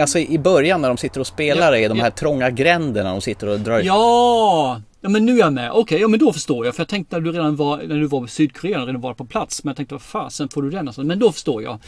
[0.00, 2.10] Alltså i början när de sitter och spelar Ja, i de här ja.
[2.10, 4.80] trånga gränderna de sitter och drar ja!
[5.00, 5.70] Ja men nu är jag med.
[5.72, 6.74] Okej, ja men då förstår jag.
[6.74, 9.24] För jag tänkte när du redan var, när du var i Sydkorea, redan var på
[9.24, 9.64] plats.
[9.64, 11.02] Men jag tänkte vad fasen får du den alltså?
[11.02, 11.78] Men då förstår jag.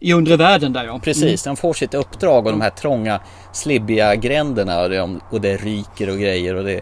[0.00, 0.98] I undre världen där ja.
[0.98, 3.20] Precis, de får sitt uppdrag och de här trånga
[3.52, 6.80] slibbiga gränderna och det, och det ryker och grejer och det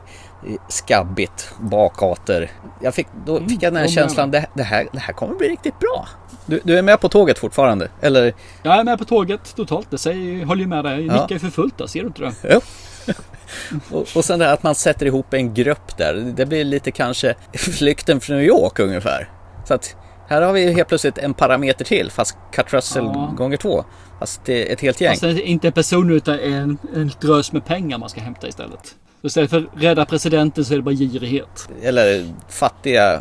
[0.69, 2.49] skabbigt, bakgator.
[2.83, 5.35] Jag fick, då fick jag den här Mm, känslan, det, det, här, det här kommer
[5.35, 6.09] bli riktigt bra.
[6.47, 7.89] Du, du är med på tåget fortfarande?
[8.01, 8.35] Eller?
[8.63, 9.91] Jag är med på tåget totalt.
[9.91, 11.07] Det säger, håller ju med dig.
[11.07, 11.23] Jag Ja.
[11.23, 11.87] nickar ju för fullt där.
[11.87, 12.33] Ser du inte det?
[12.51, 12.61] Jo.
[13.99, 16.15] och, och sen det här att man sätter ihop en grupp där.
[16.37, 19.29] Det blir lite kanske flykten från New York ungefär.
[19.65, 19.97] Så att
[20.29, 23.33] här har vi helt plötsligt en parameter till fast Kurt Russell Ja.
[23.37, 23.85] gånger två.
[24.19, 25.11] Fast det är ett helt gäng.
[25.11, 28.95] Alltså inte en person utan en, en drös med pengar man ska hämta istället.
[29.21, 31.69] Så istället för rädda presidenten så är det bara girighet.
[31.83, 33.21] Eller fattiga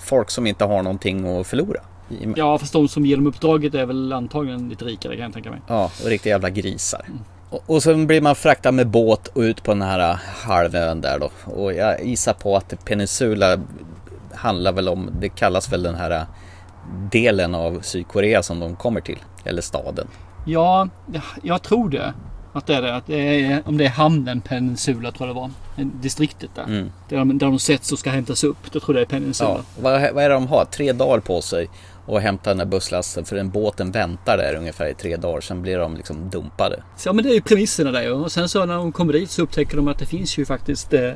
[0.00, 1.80] folk som inte har någonting att förlora.
[2.36, 5.50] Ja, fast de som ger dem uppdraget är väl antagligen lite rikare kan jag tänka
[5.50, 5.60] mig.
[5.66, 7.06] Ja, och riktiga jävla grisar.
[7.50, 11.00] Och, och så blir man fraktad med båt och ut på den här äh, halvön
[11.00, 11.30] där då.
[11.44, 13.60] Och jag gissar på att Peninsula
[14.34, 16.22] handlar väl om, det kallas väl den här äh,
[17.10, 19.18] delen av Sydkorea som de kommer till.
[19.44, 20.08] Eller staden.
[20.46, 20.88] Ja,
[21.42, 22.14] jag tror det.
[22.52, 22.94] Att det är det.
[22.94, 25.50] Att det är, om det är hamnen Peninsula tror jag det var.
[26.02, 26.64] Distriktet där.
[26.64, 26.90] Mm.
[27.08, 28.72] Där, de, där de sätts och ska hämtas upp.
[28.72, 29.50] Det tror jag det är Peninsula.
[29.50, 30.64] Ja, vad, vad är det de har?
[30.64, 31.68] Tre dagar på sig
[32.06, 33.24] att hämta den här busslasten.
[33.24, 35.40] För den båten väntar där ungefär i tre dagar.
[35.40, 36.82] Sen blir de liksom dumpade.
[37.04, 38.10] Ja men det är ju premisserna där ju.
[38.10, 40.94] Och sen så när de kommer dit så upptäcker de att det finns ju faktiskt
[40.94, 41.12] eh,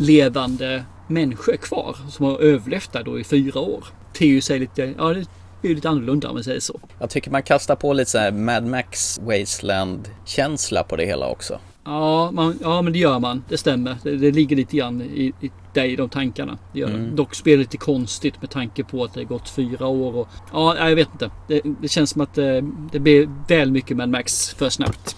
[0.00, 1.96] levande människor kvar.
[2.10, 3.84] Som har överlevt där då i fyra år.
[4.18, 5.26] Det är ju sig lite, ja det
[5.66, 6.80] är ju lite annorlunda om man säger så.
[6.98, 11.58] Jag tycker man kastar på lite så här Mad Max Wasteland-känsla på det hela också.
[11.84, 13.44] Ja, man, ja men det gör man.
[13.48, 13.96] Det stämmer.
[14.02, 16.58] Det, det ligger lite grann i, i dig, de tankarna.
[16.72, 17.10] Det gör det.
[17.16, 20.16] Dock spelar lite konstigt med tanke på att det har gått fyra år.
[20.16, 21.30] Och, ja, jag vet inte.
[21.48, 25.16] Det, det känns som att det, det blir väl mycket Mad Max för snabbt.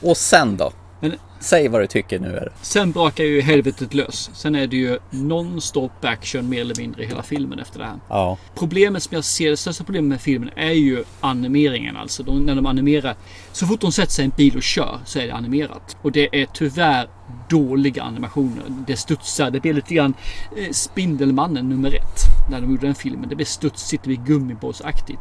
[0.00, 0.72] Och sen då?
[1.00, 2.52] Men Säg vad du tycker nu är det.
[2.62, 4.30] sen brakar ju helvetet lös.
[4.32, 7.98] Sen är det ju non-stop action mer eller mindre i hela filmen efter det här.
[8.08, 8.38] Ja.
[8.54, 11.96] Problemet som jag ser, det största problemet med filmen är ju animeringen.
[11.96, 13.14] Alltså de, när de animerar.
[13.52, 15.96] Så fort de sätter sig i en bil och kör så är det animerat.
[16.02, 17.08] Och det är tyvärr
[17.48, 18.64] dåliga animationer.
[18.86, 19.50] Det studsar.
[19.50, 20.14] Det blir lite grann
[20.56, 22.50] eh, Spindelmannen nummer ett.
[22.50, 23.28] När de gjorde den filmen.
[23.28, 25.20] Det blir studsigt, det blir gummibåtsaktigt.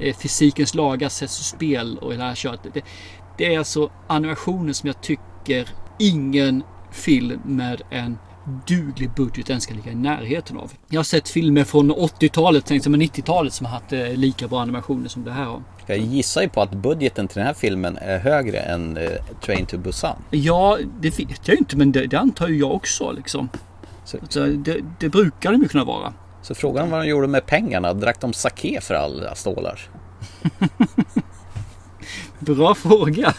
[0.00, 2.60] Eh, fysikens lagar sätts ur spel och hela köret.
[2.74, 2.82] Det,
[3.38, 8.18] det är alltså animationer som jag tycker ingen film med en
[8.66, 10.72] duglig budget ens ska ligga i närheten av.
[10.88, 14.60] Jag har sett filmer från 80-talet, tänkt som 90-talet som har haft eh, lika bra
[14.60, 15.62] animationer som det här har.
[15.86, 19.10] Jag gissar ju på att budgeten till den här filmen är högre än eh,
[19.44, 20.16] Train to Busan.
[20.30, 23.12] Ja, det vet jag ju inte, men det, det antar ju jag också.
[23.12, 23.48] Liksom.
[24.04, 26.12] Så, Så det, det brukar de ju kunna vara.
[26.42, 27.92] så frågan vad de gjorde med pengarna.
[27.94, 29.80] Drack de sake för alla stålar?
[32.38, 33.34] Bra fråga.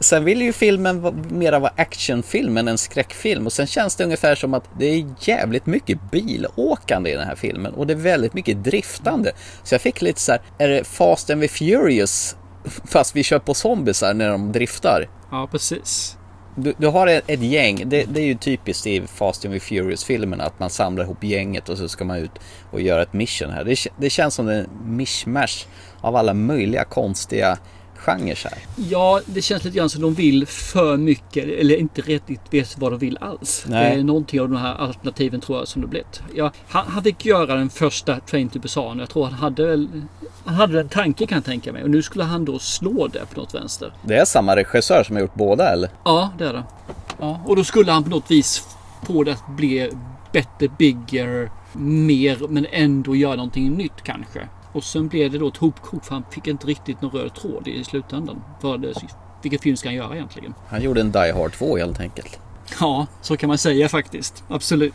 [0.00, 4.34] Sen vill ju filmen mera vara actionfilm än en skräckfilm och sen känns det ungefär
[4.34, 8.34] som att det är jävligt mycket bilåkande i den här filmen och det är väldigt
[8.34, 9.32] mycket driftande.
[9.62, 12.36] Så jag fick lite så här, är det Fast and the Furious
[12.84, 15.08] fast vi kör på zombisar när de driftar?
[15.30, 16.16] Ja, precis.
[16.56, 19.60] Du, du har ett, ett gäng, det, det är ju typiskt i Fast and the
[19.60, 22.30] Furious-filmerna att man samlar ihop gänget och så ska man ut
[22.70, 23.64] och göra ett mission här.
[23.64, 25.66] Det, det känns som en mishmash
[26.00, 27.58] av alla möjliga konstiga
[28.00, 28.58] genrer här.
[28.76, 32.92] Ja, det känns lite grann som de vill för mycket eller inte riktigt vet vad
[32.92, 33.64] de vill alls.
[33.68, 33.94] Nej.
[33.94, 36.22] Det är någonting av de här alternativen tror jag som det blivit.
[36.34, 38.98] Ja, han, han fick göra den första Train to Busan.
[38.98, 39.88] Jag tror han hade väl
[40.44, 41.82] han hade en tanke kan jag tänka mig.
[41.82, 43.92] Och nu skulle han då slå det på något vänster.
[44.02, 45.90] Det är samma regissör som har gjort båda eller?
[46.04, 46.64] Ja, det är det.
[47.20, 48.62] Ja, och då skulle han på något vis
[49.06, 49.90] få det att bli
[50.32, 54.48] bättre, bigger, mer men ändå göra någonting nytt kanske.
[54.72, 57.68] Och sen blev det då ett hopkok för han fick inte riktigt någon röd tråd
[57.68, 58.42] i slutändan.
[58.60, 58.92] För det,
[59.42, 60.54] vilken film ska han göra egentligen?
[60.68, 62.38] Han gjorde en Die Hard 2 helt enkelt.
[62.80, 64.44] Ja, så kan man säga faktiskt.
[64.48, 64.94] Absolut.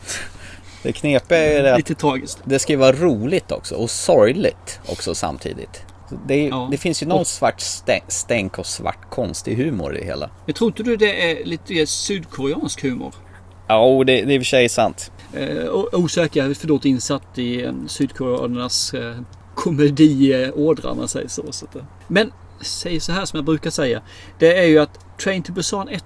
[0.83, 2.39] Det knepiga är det att Lite tragiskt.
[2.45, 5.81] det ska ju vara roligt också och sorgligt också samtidigt.
[6.27, 6.67] Det, Ja.
[6.71, 10.29] det finns ju någon Och- svart stä- stänk och svart konstig humor i det hela.
[10.45, 13.13] Jag tror inte du det är lite sydkoreansk humor?
[13.67, 15.11] Ja, och det, det är i och för sig sant.
[15.33, 19.15] Eh, osäker, jag är för dåligt insatt i eh, sydkoreanernas eh,
[19.55, 21.51] komediådra om man säger så.
[21.51, 21.77] så att.
[22.07, 24.01] Men säg så här som jag brukar säga.
[24.39, 26.05] Det är ju att Train to Busan 1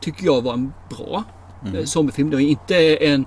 [0.00, 1.24] tycker jag var en bra
[1.74, 2.30] eh, zombiefilm.
[2.30, 3.26] Det var inte en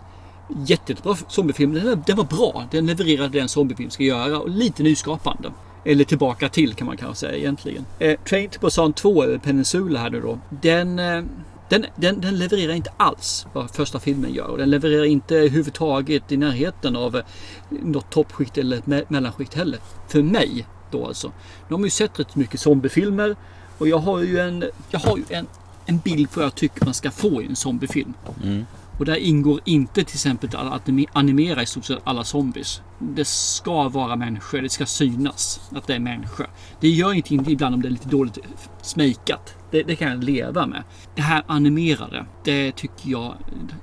[0.66, 1.74] jättebra zombiefilm.
[1.74, 2.64] Den, den var bra.
[2.72, 5.52] Den levererade det en zombiefilm ska göra och lite nyskapande.
[5.86, 7.86] Eller tillbaka till kan man kanske säga egentligen.
[8.00, 10.40] Eh, Train to Busan 2, eller Peninsula här nu då.
[10.50, 11.24] Den, eh,
[11.70, 14.48] den, den, den levererar inte alls vad första filmen gör.
[14.48, 17.24] Och den levererar inte överhuvudtaget i närheten av eh,
[17.70, 19.80] något toppskikt eller ett me- mellanskikt heller.
[20.08, 21.28] För mig då alltså.
[21.28, 23.36] Nu har man ju sett rätt mycket zombiefilmer.
[23.78, 25.48] Och jag har ju en, jag har ju en,
[25.86, 28.14] en bild på vad jag tycker man ska få i en zombiefilm.
[28.44, 28.66] Mm.
[29.00, 32.82] Och där ingår inte till exempel att anime- animera i stort sett alla zombies.
[33.00, 36.48] Det ska vara människor, det ska synas att det är människor.
[36.80, 38.38] Det gör ingenting ibland om det är lite dåligt
[38.82, 39.56] smikat.
[39.72, 40.84] Det, det kan jag leva med.
[41.16, 43.34] Det här animerade, det tycker jag,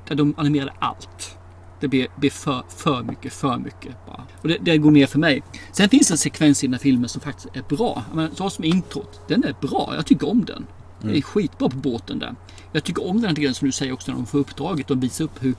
[0.08, 1.38] de animerade allt.
[1.80, 4.22] Det blir, blir för, för mycket, för mycket bara.
[4.42, 5.42] Och det, det går ner för mig.
[5.72, 8.04] Sen finns det en sekvens i den här filmen som faktiskt är bra.
[8.14, 9.20] Men så som introt.
[9.28, 9.92] Den är bra.
[9.96, 10.66] Jag tycker om den.
[11.02, 12.34] Det är skitbra på båten där.
[12.72, 15.02] Jag tycker om den här delen som du säger också när de får uppdraget och
[15.02, 15.54] visar upp hur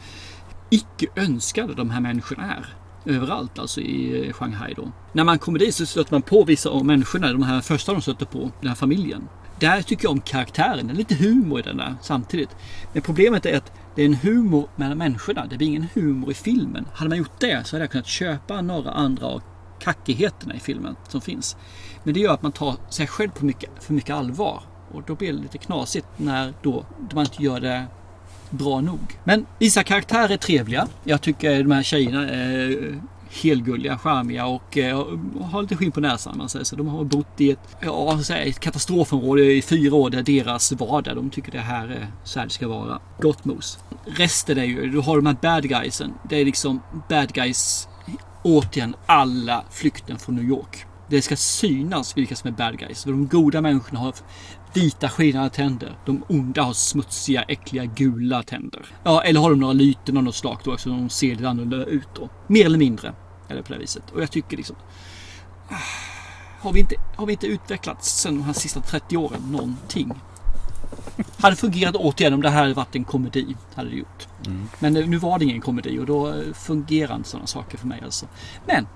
[0.69, 2.65] icke önskade de här människorna är.
[3.05, 4.91] Överallt alltså i eh, Shanghai då.
[5.13, 8.01] När man kommer dit så stöter man på vissa av människorna, de här första de
[8.01, 9.27] stöter på, den här familjen.
[9.59, 10.87] där tycker jag om karaktären.
[10.87, 12.49] Det är lite humor i den där samtidigt.
[12.93, 15.45] Men problemet är att det är en humor mellan människorna.
[15.45, 16.85] Det blir ingen humor i filmen.
[16.93, 19.41] Hade man gjort det så hade jag kunnat köpa några andra av
[19.79, 21.57] kackigheterna i filmen som finns.
[22.03, 24.63] Men det gör att man tar sig själv på mycket, för mycket allvar.
[24.97, 27.86] Och då blir det lite knasigt när då man inte gör det
[28.49, 29.19] bra nog.
[29.23, 30.88] Men vissa karaktärer är trevliga.
[31.03, 35.07] Jag tycker de här tjejerna är helgulliga, charmiga och eh,
[35.41, 36.38] har lite skinn på näsan.
[36.38, 36.65] Man säger.
[36.65, 40.10] Så de har bott i ett, ja, ett katastrofområde i fyra år.
[40.10, 41.15] där deras vardag.
[41.15, 42.99] De tycker det här är så här det ska vara.
[43.21, 43.79] Gott mos.
[44.05, 46.13] Resten är ju, du har de här bad guysen.
[46.29, 47.88] Det är liksom bad guys
[48.43, 50.86] återigen alla flykten från New York.
[51.10, 53.03] Det ska synas vilka som är bad guys.
[53.03, 54.13] De goda människorna har
[54.73, 55.97] vita skinande tänder.
[56.06, 58.86] De onda har smutsiga, äckliga, gula tänder.
[59.03, 61.86] Ja, eller har de några lyten av något slag då så de ser lite annorlunda
[61.86, 62.30] ut då.
[62.47, 63.13] Mer eller mindre.
[63.49, 64.03] Eller på det viset.
[64.13, 64.75] Och jag tycker liksom...
[65.69, 65.75] Ah,
[66.62, 70.13] har vi inte, har vi inte utvecklats sen de här sista 30 åren någonting?
[71.38, 73.56] Hade fungerat återigen om det här hade varit en komedi.
[73.75, 74.27] Hade det gjort.
[74.45, 74.67] Mm.
[74.80, 78.27] Men nu var det ingen komedi och då fungerar inte sådana saker för mig alltså.
[78.65, 78.88] Men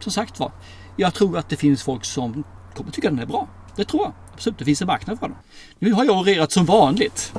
[0.00, 0.52] som sagt var.
[0.96, 3.48] Jag tror att det finns folk som kommer tycka den är bra.
[3.76, 4.12] Det tror jag.
[4.40, 5.36] Absolut, det finns en marknad för dem.
[5.78, 7.32] Nu har jag orerat som vanligt.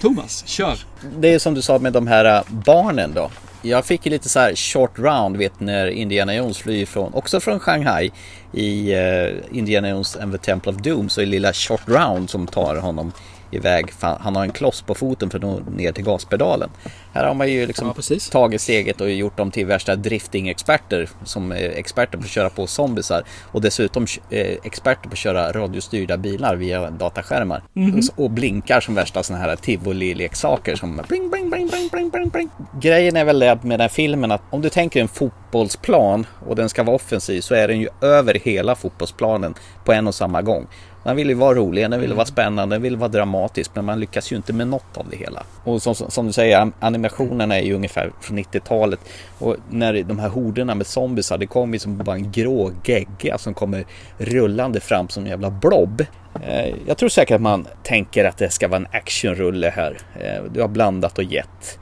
[0.00, 0.78] Thomas, kör!
[1.18, 3.30] Det är som du sa med de här äh, barnen då.
[3.62, 7.40] Jag fick ju lite så här short round vet när Indiana Jones flyr från, också
[7.40, 8.10] från Shanghai
[8.52, 12.30] i uh, Indiana Jones and the Temple of Doom så är det lilla short round
[12.30, 13.12] som tar honom
[13.50, 13.92] iväg.
[14.00, 16.70] Han har en kloss på foten för att nå ner till gaspedalen.
[17.12, 21.52] Här har man ju liksom ja, tagit steget och gjort dem till värsta drifting-experter som
[21.52, 26.16] är experter på att köra på zombisar och dessutom eh, experter på att köra radiostyrda
[26.16, 28.10] bilar via dataskärmar mm -hmm.
[28.16, 32.50] och, blinkar som värsta sådana här tivoli-leksaker som bling, bling, bling, bling, bling, bling, bling.
[32.80, 36.56] Grejen är väl det med den här filmen att om du tänker en fotbollsplan och
[36.56, 40.42] den ska vara offensiv så är den ju över hela fotbollsplanen på en och samma
[40.42, 40.66] gång.
[41.02, 44.00] Man vill ju vara rolig, den vill vara spännande, den vill vara dramatisk men man
[44.00, 45.42] lyckas ju inte med något av det hela.
[45.64, 49.00] Och som, som du säger, animationerna är ju ungefär från 90-talet.
[49.38, 53.38] Och när de här horderna med zombiesar, det kommer ju som bara en grå gegga
[53.38, 53.84] som kommer
[54.18, 56.04] rullande fram som en jävla blob.
[56.42, 59.98] Eh, jag tror säkert att man tänker att det ska vara en actionrulle här.
[60.20, 61.78] Eh, du har blandat och gett.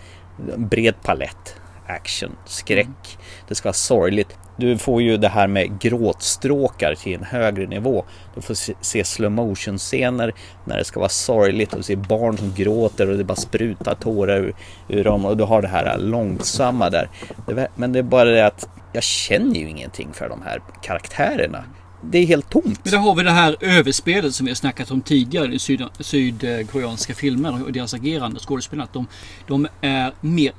[0.55, 1.55] En bred palett.
[1.87, 3.19] Action, skräck.
[3.49, 4.39] Det ska vara sorgligt.
[4.59, 8.05] Du får ju det här med gråtstråkar till en högre nivå.
[8.35, 12.55] Du får se slow motion scener när det ska vara sorgligt och se barn som
[12.55, 14.55] gråter och det bara sprutar tårar ur,
[14.89, 17.09] ur dem och du har det här långsamma där.
[17.75, 21.65] Men det är bara det att jag känner ju ingenting för de här karaktärerna.
[22.03, 22.81] Det är helt tomt.
[22.83, 25.83] Men där har vi det här överspelet som vi har snackat om tidigare i syd,
[26.01, 28.41] sydkoreanska filmer och deras agerande.
[28.41, 28.89] Skådespelarna.
[28.93, 29.07] De,
[29.47, 30.53] de är mer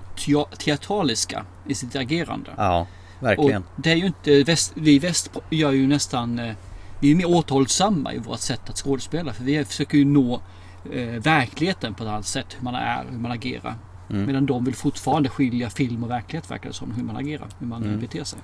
[0.57, 2.51] teatraliska i sitt agerande.
[2.57, 2.87] Ja.
[3.19, 3.63] Verkligen.
[3.63, 6.55] Och det är ju inte, väst, vi i väst gör ju nästan, eh,
[6.99, 9.33] vi är mer återhållsamma i vårt sätt att skådespela.
[9.33, 10.41] För vi försöker ju nå
[10.93, 12.55] eh, verkligheten på ett annat sätt.
[12.57, 13.75] Hur man är, hur man agerar.
[14.09, 14.25] Mm.
[14.25, 16.91] Medan de vill fortfarande skilja film och verklighet verkar det som.
[16.91, 17.99] Hur man agerar, hur man mm.
[17.99, 18.39] beter sig.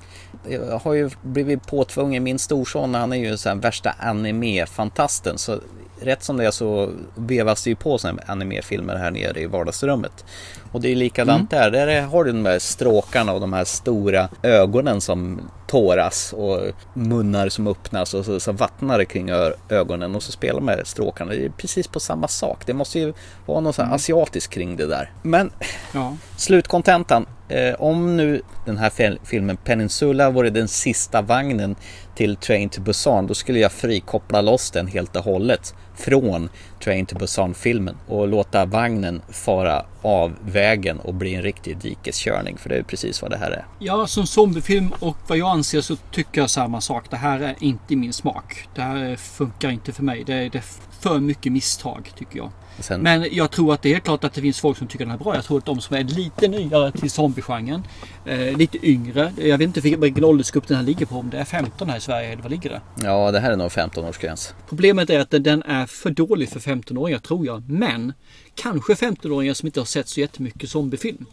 [0.50, 5.38] Jag har ju blivit påtvungen, min storson han är ju så värsta anime-fantasten.
[5.38, 5.60] Så
[6.02, 10.26] rätt som det är så vevas det ju på sådana animefilmer här nere i vardagsrummet.
[10.72, 11.72] Och det är likadant mm.
[11.72, 11.86] där.
[11.86, 16.60] Där har du de här stråkarna och de här stora ögonen som tåras och
[16.94, 19.30] munnar som öppnas och så, så vattnar det kring
[19.70, 21.32] ögonen och så spelar här stråkarna.
[21.32, 22.66] Det är precis på samma sak.
[22.66, 23.14] Det måste ju
[23.46, 23.94] vara något mm.
[23.94, 25.12] asiatiskt kring det där.
[25.22, 25.52] Men
[25.94, 26.18] ja.
[26.38, 27.26] slutkontentan.
[27.48, 31.76] Eh, om nu den här filmen Peninsula vore den sista vagnen
[32.16, 36.50] till Train to Busan då skulle jag frikoppla loss den helt och hållet från
[36.84, 42.58] Train to Busan-filmen och låta vagnen fara av vägen och bli en riktig dikeskörning.
[42.58, 43.66] För det är precis vad det här är.
[43.80, 47.10] Ja, som zombiefilm och vad jag anser så tycker jag samma sak.
[47.10, 48.68] Det här är inte min smak.
[48.76, 50.24] Det här funkar inte för mig.
[50.24, 50.64] Det är, det är
[51.00, 52.52] för mycket misstag tycker jag.
[52.80, 53.02] Sen...
[53.02, 55.18] Men jag tror att det är klart att det finns folk som tycker den är
[55.18, 55.36] bra.
[55.36, 57.84] Jag tror att de som är lite nyare till zombiegenren,
[58.26, 59.34] eh, lite yngre.
[59.38, 61.16] Jag vet inte vilken åldersgrupp den här ligger på.
[61.16, 62.82] Om det är 15 här i Sverige eller vad ligger det?
[63.04, 64.54] Ja, det här är nog 15-årsgräns.
[64.70, 67.70] Problemet är att den är för dålig för 15-åringar tror jag.
[67.70, 68.14] Men
[68.56, 71.26] kanske 15-åringar som inte har sett så jättemycket zombiefilm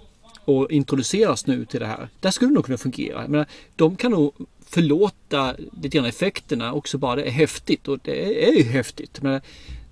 [0.44, 2.08] och introduceras nu till det här.
[2.20, 3.28] Där skulle det nog kunna fungera.
[3.28, 4.34] Men de kan nog
[4.66, 9.22] förlåta lite grann effekterna också bara det är häftigt och det är ju häftigt.
[9.22, 9.40] Men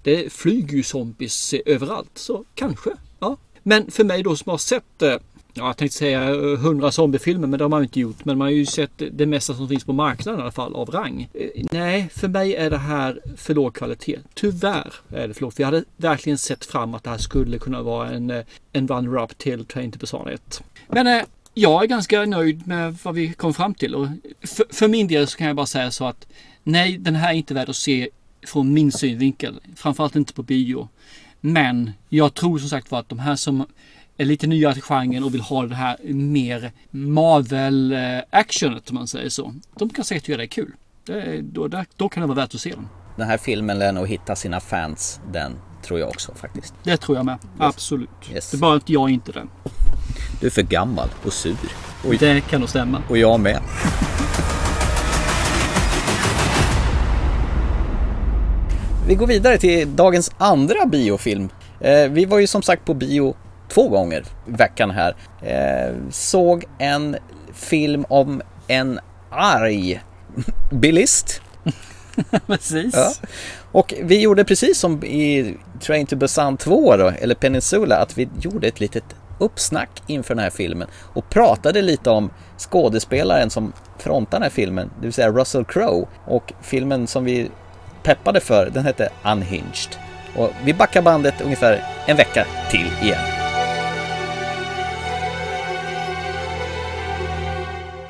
[0.03, 2.91] det flyger ju zombies överallt så kanske.
[3.19, 3.37] Ja.
[3.63, 5.17] Men för mig då som har sett eh,
[5.55, 8.25] Ja, jag tänkte säga eh, hundra zombiefilmer men det har man ju inte gjort.
[8.25, 10.91] Men man har ju sett det mesta som finns på marknaden i alla fall av
[10.91, 11.29] rang.
[11.35, 14.19] Eh, nej, för mig är det här för låg kvalitet.
[14.35, 15.61] Tyvärr är det för lågt.
[15.61, 18.31] Vi hade verkligen sett fram att det här skulle kunna vara en,
[18.73, 20.63] en runner-up till Train to Busan 1.
[20.89, 23.95] Men jag är ganska nöjd med vad vi kom fram till.
[23.95, 24.07] Och
[24.43, 26.27] för, för min del så kan jag bara säga så att
[26.63, 28.09] nej, den här är inte värd att se
[28.47, 29.61] från min synvinkel.
[29.77, 30.89] Framförallt inte på bio.
[31.41, 33.67] Men jag tror som sagt var att de här som
[34.17, 39.29] är lite nya till genren och vill ha det här mer Marvel-actionet om man säger
[39.29, 39.55] så.
[39.79, 40.73] De kan säkert göra det kul.
[41.05, 42.89] Det, då, då kan det vara värt att se den.
[43.17, 46.75] Den här filmen lär nog hitta sina fans, den tror jag också faktiskt.
[46.83, 47.39] Det tror jag med.
[47.59, 48.09] Absolut.
[48.33, 48.51] Yes.
[48.51, 49.51] Det är bara att jag inte den.
[50.41, 51.57] Du är för gammal och sur.
[52.05, 53.03] Och, det kan nog stämma.
[53.09, 53.61] Och jag med.
[59.11, 61.49] Vi går vidare till dagens andra biofilm.
[61.81, 63.35] Eh, vi var ju som sagt på bio
[63.69, 65.17] två gånger i veckan här.
[65.43, 67.17] Eh, såg en
[67.53, 70.03] film om en arg
[70.71, 71.43] bilist.
[72.47, 72.95] precis.
[72.97, 73.13] Ja.
[73.73, 78.29] Och vi gjorde precis som i Train to Busan 2 då, eller Peninsula, att vi
[78.41, 79.05] gjorde ett litet
[79.39, 84.91] uppsnack inför den här filmen och pratade lite om skådespelaren som frontar den här filmen,
[85.01, 86.07] det vill säga Russell Crowe.
[86.27, 87.51] Och filmen som vi
[88.03, 89.97] peppade för, den hette Unhinged.
[90.35, 93.21] Och vi backar bandet ungefär en vecka till igen.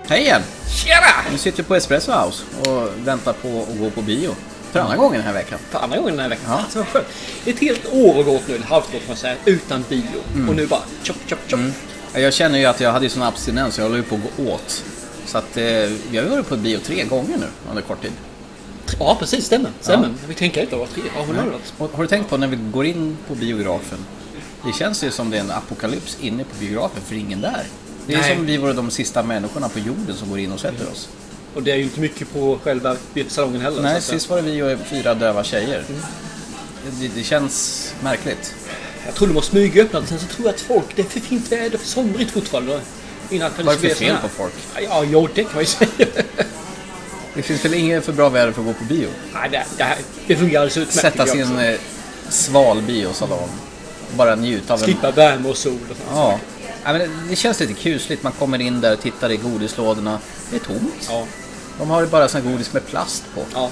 [0.09, 0.43] Hej igen!
[0.69, 1.31] Tjena!
[1.33, 4.35] Nu sitter vi på Espresso House och väntar på att gå på bio.
[4.73, 5.59] För andra gången den här veckan.
[5.71, 6.45] För andra gången den här veckan.
[6.49, 6.59] Ja.
[6.59, 7.07] Alltså, vad skönt.
[7.47, 10.05] Ett helt år har gått nu, ett halvt år får man säga, utan bio.
[10.35, 10.49] Mm.
[10.49, 11.61] Och nu bara chop, chop, chop.
[12.15, 14.85] Jag känner ju att jag hade sån abstinens, jag håller ju på att gå åt.
[15.27, 15.65] Så att eh,
[16.11, 18.13] vi har ju varit på bio tre gånger nu under kort tid.
[18.99, 19.47] Ja, precis.
[19.47, 19.71] Stämmer.
[19.81, 20.15] Stämmer.
[20.29, 21.03] Vi tänker inte vara tre.
[21.17, 21.53] Ja, hon har.
[21.79, 23.99] Och har du tänkt på när vi går in på biografen?
[24.65, 27.65] Det känns ju som det är en apokalyps inne på biografen för ingen där.
[28.07, 28.37] Det är Nej.
[28.37, 31.09] som vi vore de sista människorna på jorden som går in och sätter oss.
[31.55, 32.97] Och det är ju inte mycket på själva
[33.29, 33.83] salongen heller.
[33.83, 35.85] Nej, sist var det vi och fyra döva tjejer.
[37.01, 38.55] Det, det känns märkligt.
[39.07, 40.09] Jag tror de har smygöppnat.
[40.09, 42.81] Sen så tror jag att folk, det är för fint väder, för somrigt fortfarande.
[43.31, 44.53] Innan Vad är det för fel på folk?
[44.83, 46.07] Ja, jo, det kan man ju säga.
[47.41, 49.09] Det finns väl inget för bra väder för att gå på bio?
[49.35, 51.01] Nej, det, det, här, det fungerar alldeles utmärkt.
[51.01, 51.63] Sätta en också.
[51.63, 51.79] eh,
[52.29, 53.49] sval biosalong.
[54.17, 54.85] Bara njuta av en...
[54.85, 56.09] Slippa värme och sol och sånt.
[56.15, 56.39] Ja.
[56.85, 58.23] ja men det, det känns lite kusligt.
[58.23, 60.19] Man kommer in där och tittar i godislådorna.
[60.51, 61.09] Det är tomt.
[61.09, 61.27] Ja.
[61.79, 63.45] De har bara sån godis med plast på.
[63.55, 63.71] ja.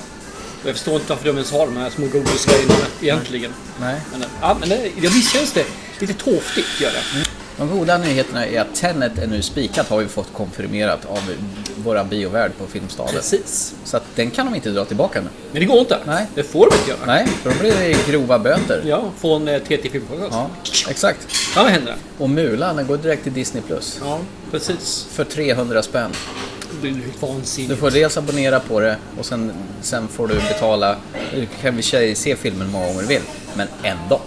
[0.64, 3.52] Jag förstår inte varför de ens har de här små godisgrejerna egentligen.
[3.80, 4.00] Nej.
[4.12, 5.64] Men, ja, men det, det visst känns det
[5.98, 7.24] lite torftigt gör det.
[7.58, 11.34] De goda nyheterna är att Tenet är nu spikat har vi fått konfirmerat av
[11.76, 13.14] våra biovärd på Filmstaden.
[13.14, 13.74] Precis.
[13.84, 15.28] Så att den kan de inte dra tillbaka nu.
[15.52, 15.98] Men det går inte.
[16.06, 16.26] Nej.
[16.34, 17.00] Det får de inte göra.
[17.06, 18.82] Nej, för då blir det grova böter.
[18.86, 20.32] Ja, från eh, TT Filmpodcast.
[20.32, 20.50] Ja,
[20.90, 21.18] exakt.
[21.56, 21.96] Ja, vad händer?
[22.18, 23.62] Och Mulan, den går direkt till Disney+.
[23.62, 24.18] Plus Ja,
[24.50, 25.06] precis.
[25.10, 26.10] För 300 spänn.
[26.82, 27.70] Det helt vansinnigt.
[27.70, 30.96] Du får dels abonnera på det och sen, sen får du betala.
[31.34, 33.22] Du kan vi tjej se filmen många gånger du vill.
[33.54, 34.20] Men ändå.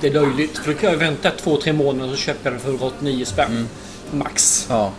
[0.00, 0.58] Det är löjligt.
[0.58, 3.68] För då kan jag vänta två, tre månader och jag den för 89 spänn.
[4.12, 4.66] Max.
[4.68, 4.92] Ja.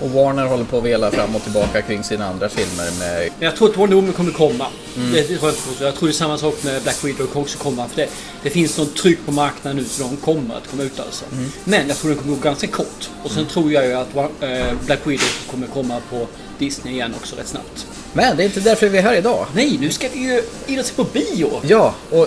[0.00, 3.30] Och Warner håller på att vela fram och tillbaka kring sina andra filmer med...
[3.40, 4.66] Jag tror att Wonder Woman kommer komma.
[4.94, 7.58] Det, det tror jag, jag tror det är samma sak med Black Widow kommer också
[7.58, 7.88] komma.
[7.88, 8.08] För det,
[8.42, 11.24] det finns något tryck på marknaden nu så de kommer att komma ut alltså.
[11.64, 13.10] Men jag tror den kommer gå ganska kort.
[13.22, 16.26] Och sen tror jag ju att eh, Black Widow kommer komma på
[16.58, 17.86] Disney igen också rätt snabbt.
[18.12, 19.46] Men det är inte därför vi är här idag.
[19.54, 21.60] Nej, nu ska vi ju in och se på bio.
[21.62, 22.26] Ja, och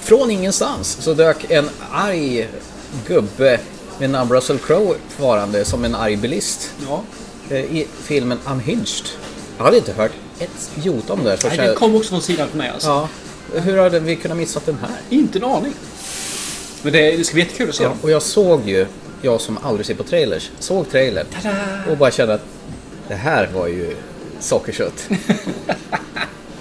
[0.00, 2.48] från ingenstans så dök en arg
[3.06, 3.60] gubbe
[3.98, 7.02] med namn Russell Crowe farande som en arg bilist Ja.
[7.50, 9.04] eh, i filmen Unhinged.
[9.58, 12.58] Jag hade inte hört ett jota om det Nej, den kom också från sidan för
[12.58, 12.88] mig alltså.
[12.88, 13.08] Ja.
[13.60, 14.90] Hur hade vi kunnat missat den här?
[15.10, 15.72] Inte en aning.
[16.82, 17.98] Men det, det ska bli jättekul att se Ja, den.
[18.02, 18.86] och jag såg ju,
[19.22, 21.26] jag som aldrig ser på trailers, såg trailern
[21.90, 22.44] och bara kände att
[23.08, 23.96] det här var ju
[24.42, 25.08] sockerkött.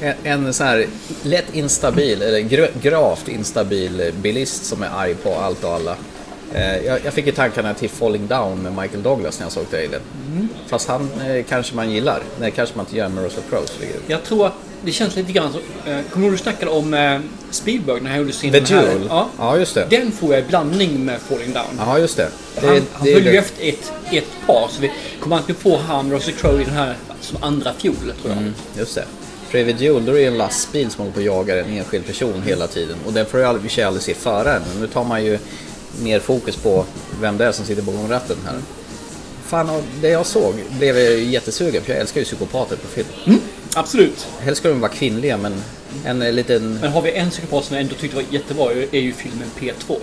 [0.02, 0.86] en, en sån här
[1.24, 2.40] lätt instabil, eller
[2.82, 5.96] gravt instabil bilist som är arg på allt och alla.
[6.54, 10.02] Eh, Jag, fick i tankarna till Falling Down med Michael Douglas när jag såg trailern.
[10.68, 12.22] Fast han eh, kanske man gillar.
[12.40, 13.66] Det kanske man inte gör med Russell Crowe.
[14.08, 15.62] Jag tror att det känns lite grann som...
[15.94, 18.52] Eh, kommer du snackade om Spielberg när han gjorde sin...
[18.52, 19.06] The Duel?
[19.10, 19.30] Ja.
[19.38, 19.88] Ja, just det.
[19.90, 21.80] Den får jag i blandning med Falling Down.
[21.80, 22.28] Ja, just det.
[22.62, 26.12] det, han han följer ju efter ett, ett par så vi kommer antingen få han
[26.12, 28.38] Russell Crowe i den här som andra fjol tror jag.
[28.38, 29.06] Mm, just det.
[29.52, 32.42] David Duel, då är det en lastbil som håller på och jagar en enskild person
[32.46, 32.98] hela tiden.
[33.06, 34.62] Och den får du aldrig, i och för sig aldrig se föraren.
[34.72, 35.40] Men nu tar man ju
[36.00, 36.86] mer fokus på
[37.22, 38.56] vem det är som sitter bakom ratten här.
[39.46, 43.40] Fan, det jag såg blev jag ju jättesugen för jag älskar ju psykopater på film.
[43.74, 44.28] Absolut.
[44.40, 45.64] Helst ska de vara kvinnliga men
[46.06, 46.80] en liten...
[46.82, 49.98] Men har vi en psykopat som jag ändå tyckte var jättebra är ju filmen P2.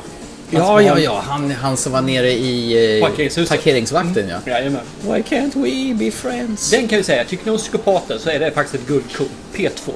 [0.51, 1.23] Ja, ja, ja.
[1.27, 3.09] Han, han som var nere i eh,
[3.49, 4.39] parkeringsvakten ja.
[4.47, 4.81] Jajamän.
[5.03, 6.71] Why can't we be friends?
[6.71, 9.29] Den kan vi säga, tycker ni om psykopater så är det faktiskt ett guldkorn.
[9.55, 9.93] P2.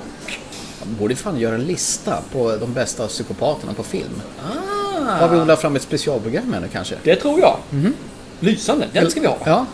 [0.80, 4.22] Man borde fan göra en lista på de bästa psykopaterna på film.
[4.40, 4.81] Ah.
[5.06, 6.94] Har vi odlat fram ett specialprogram det kanske?
[7.02, 7.56] Det tror jag.
[8.40, 9.38] Lysande, den ska vi ha.
[9.44, 9.66] Ja.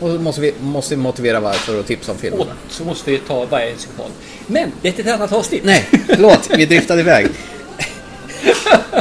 [0.00, 2.40] Och så måste vi måste vi motivera varför och tipsa om filmen.
[2.40, 4.10] Och så måste vi ta varje psykopat.
[4.46, 5.64] Men det är ett annat avsnitt.
[5.64, 6.50] Nej, förlåt.
[6.58, 7.26] Vi driftade iväg.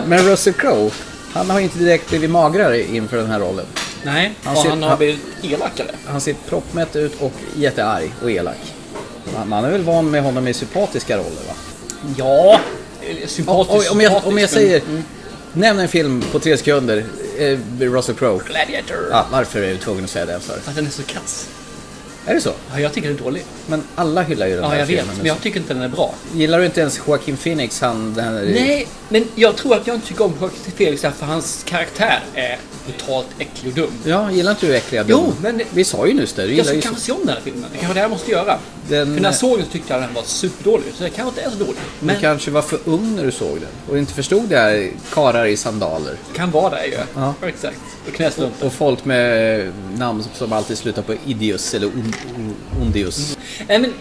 [0.06, 0.92] Men Russell Crowe,
[1.34, 3.66] han har inte direkt blivit magrare inför den här rollen.
[4.04, 5.88] Nej, Han ser- han har blivit elakare.
[6.06, 8.58] Han ser proppmätt ut och jättearg och elak.
[9.46, 11.54] Man- är väl van med honom i sympatiska roller va?
[12.18, 12.60] Ja,
[13.02, 13.92] eh, sympatisk.
[13.92, 14.82] Om, om, jag, om jag säger,
[15.54, 17.04] nämn en film på tre sekunder,
[17.38, 18.44] eh, Russell Crowe.
[18.48, 18.98] Gladiator.
[19.12, 20.60] Ja, varför är du tvungen att säga det för?
[20.60, 21.50] För att den är så kass.
[22.26, 22.52] Är det så?
[22.74, 23.44] Ja, jag tycker den är dålig.
[23.68, 25.08] Men alla hyllar ju den Ja, här jag filmen.
[25.08, 25.18] vet.
[25.18, 26.14] Men jag tycker inte den är bra.
[26.34, 28.32] Gillar du inte ens Joaquin Phoenix, han den här...
[28.54, 32.58] Nej, men jag tror att jag inte tycker om Joaquin Felix därför hans karaktär är
[32.86, 33.92] brutalt äcklig och dum.
[34.06, 35.34] Ja, gillar inte du äckliga Jo, dum?
[35.42, 36.82] men- Vi sa ju nyss det, du Jag gillar ska ju...
[36.82, 37.66] kanske se om den här filmen.
[37.72, 38.58] Det kanske är det jag måste göra.
[38.90, 40.86] Den- För när jag såg den så tyckte jag att den var superdålig.
[40.98, 41.82] Så det kanske inte är så dålig.
[42.00, 44.92] Du Men kanske var för ung när du såg den och inte förstod det här
[45.14, 46.16] karar i sandaler.
[46.36, 46.98] kan vara det ju.
[47.16, 47.34] Ja.
[47.42, 47.78] Exakt.
[48.08, 48.68] Och knästrumpor.
[48.68, 51.88] Och folk med namn som alltid slutar på Idius eller
[52.36, 53.38] on, on, Ondius.
[53.68, 53.94] Nej, men,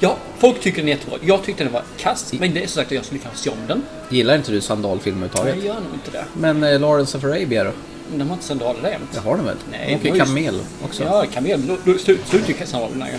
[0.00, 1.18] ja, folk tycker den är jättebra.
[1.22, 2.32] Jag tyckte den var kass.
[2.40, 3.82] Men det är så sagt att jag skulle kanske se om den.
[4.08, 5.64] Gillar inte du sandalfilmer överhuvudtaget?
[5.64, 6.24] Jag gör nog inte det.
[6.40, 7.70] Men eh, Lawrence of Arabia då?
[8.16, 9.10] De har inte sandaler där jämt.
[9.14, 9.56] Det har de väl?
[9.70, 11.02] Nej, de åker de har ju- kamel också.
[11.04, 11.62] Ja, kamel.
[12.04, 13.14] Slut- Slutar ju sandalerna ju.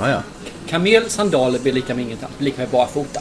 [0.00, 0.22] ja, ja.
[0.68, 2.32] Kamel, sandaler blir lika med inget annat.
[2.40, 3.20] Lika med barfota.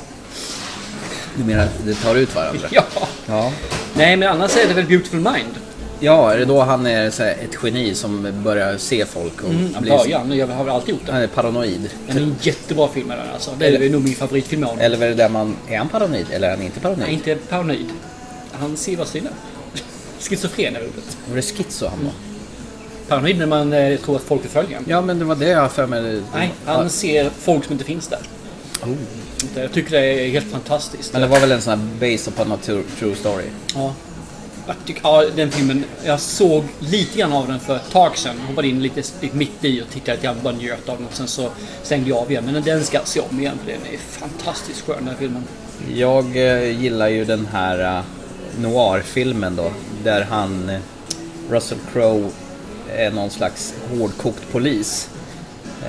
[1.35, 2.67] Du menar det tar ut varandra?
[2.71, 2.83] Ja.
[3.27, 3.51] Ja.
[3.95, 5.55] Nej, men annars är det väl Beautiful Mind.
[6.03, 9.49] Ja, är det då han är så här, ett geni som börjar se folk och
[9.49, 9.97] Mm, han blir...
[9.97, 10.23] börjar.
[10.23, 11.11] Nu har vi alltid gjort det.
[11.11, 11.89] Han är paranoid.
[12.07, 13.51] Den är en jättebra film den alltså.
[13.59, 14.85] Det är Eller- nog min favoritfilm av honom.
[14.85, 15.55] Eller är det där man...
[15.69, 17.05] Är han paranoid eller är han inte paranoid?
[17.05, 17.85] Nej, inte paranoid.
[18.51, 19.29] Han ser vad sinne.
[20.19, 21.17] Schizofren är ordet.
[21.29, 22.13] Var det schizo han var?
[23.07, 24.85] Paranoid när man eh, tror att folk förföljer en.
[24.87, 26.21] Ja, men det var det jag har för mig.
[26.35, 28.19] Nej, han ser folk som inte finns där.
[28.83, 28.89] Oh.
[29.55, 31.13] Jag tycker det är helt fantastiskt.
[31.13, 33.43] Men det var väl en sån här based upon a true, true story?
[33.75, 33.93] Ja.
[34.77, 35.83] Jag tycker, ja, den filmen.
[36.03, 38.39] Jag såg lite grann av den för ett tag sedan.
[38.47, 41.07] Hoppade in lite, lite mitt i och tittade lite grann, bara njöt av den.
[41.07, 41.49] Och sen så
[41.83, 42.45] stängde jag av igen.
[42.45, 45.43] Men den ska jag se om igen för den är fantastiskt skön den här filmen.
[45.95, 48.03] Jag eh, gillar ju den här eh,
[48.61, 49.71] noir-filmen då.
[50.03, 50.79] Där han, eh,
[51.49, 52.29] Russell Crowe,
[52.95, 55.09] är någon slags hårdkokt polis.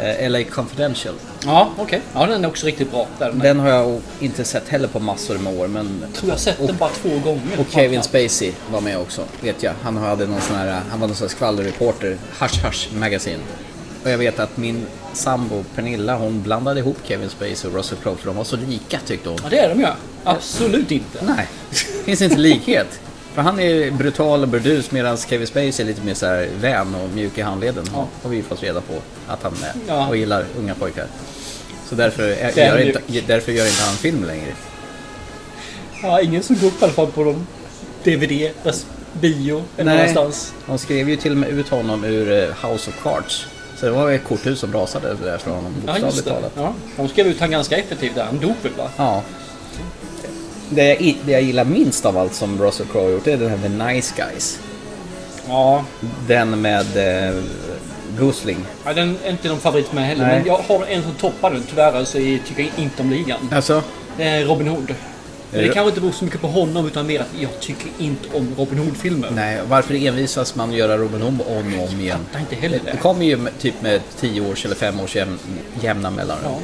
[0.00, 1.14] Eh, LA Confidential.
[1.44, 2.00] Ja, okej.
[2.14, 3.06] Ja, den är också riktigt bra.
[3.18, 3.38] Där den.
[3.38, 5.68] Den har jag inte sett heller på massor med år.
[5.68, 6.04] Men...
[6.14, 7.60] tror jag sett den bara två gånger.
[7.60, 9.72] Och Kevin Spacey var med också, vet jag.
[9.82, 13.40] Han hade någon sån här, han var någon sån här skvallerreporter, Hush Hush Magazine.
[14.04, 18.16] Och jag vet att min sambo Pernilla, hon blandade ihop Kevin Spacey och Russell Crowe
[18.16, 19.38] för de var så lika tyckte hon.
[19.42, 19.86] Ja, det är de ju.
[20.24, 21.24] Absolut inte.
[21.24, 21.46] Nej,
[22.04, 23.00] finns inte likhet.
[23.34, 26.94] För han är brutal och burdus medan Kevin Spacey är lite mer så här vän
[26.94, 27.84] och mjuk i handleden.
[27.94, 28.08] Ja.
[28.22, 28.94] Har vi fått reda på
[29.26, 29.72] att han är.
[29.88, 30.08] Ja.
[30.08, 31.06] Och gillar unga pojkar.
[31.88, 32.28] Så därför,
[32.58, 34.52] gör, inte, därför gör inte han film längre.
[36.02, 37.46] Ja, ingen som går upp i alla fall på dem.
[38.04, 38.50] DVD,
[39.12, 39.98] bio eller Nej.
[40.14, 40.52] någonstans.
[40.66, 43.46] De skrev ju till och med ut honom ur eh, House of Cards.
[43.76, 46.30] Så det var ett korthus som rasade där från honom, Ja, bokstavligt det.
[46.30, 46.52] talat.
[46.56, 48.24] Ja, de skrev ut han ganska effektivt där.
[48.24, 48.88] Han dog väl va?
[48.96, 49.22] Ja.
[50.74, 53.50] Det jag, det jag gillar minst av allt som Russell Crowe gjort det är den
[53.50, 54.58] här The Nice Guys.
[55.48, 55.84] Ja.
[56.26, 56.96] Den med
[57.28, 57.34] eh,
[58.18, 58.58] Gosling.
[58.84, 60.26] ja den är inte någon favorit mig heller.
[60.26, 60.38] Nej.
[60.38, 63.48] Men jag har en som toppar den tyvärr så jag tycker jag inte om ligan.
[63.52, 63.82] Alltså?
[64.16, 64.94] Det är Robin Hood.
[65.50, 68.28] Men det kanske inte beror så mycket på honom utan mer att jag tycker inte
[68.36, 69.28] om Robin Hood-filmer.
[69.34, 72.18] Nej, varför envisas man att göra Robin Hood om och om igen?
[72.32, 72.96] Jag inte heller Det det.
[72.98, 75.38] kommer ju med, typ med 10 års eller 5 års jäm,
[75.80, 76.44] jämna mellanrum.
[76.44, 76.58] Ja.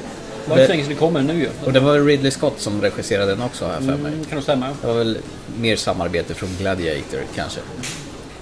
[0.48, 1.48] Det var inte så länge sedan det kommer nu ju.
[1.64, 4.12] Och det var väl Ridley Scott som regisserade den också har jag för mig.
[4.12, 4.66] Mm, kan nog stämma.
[4.80, 5.18] Det var väl
[5.60, 7.60] mer samarbete från Gladiator kanske.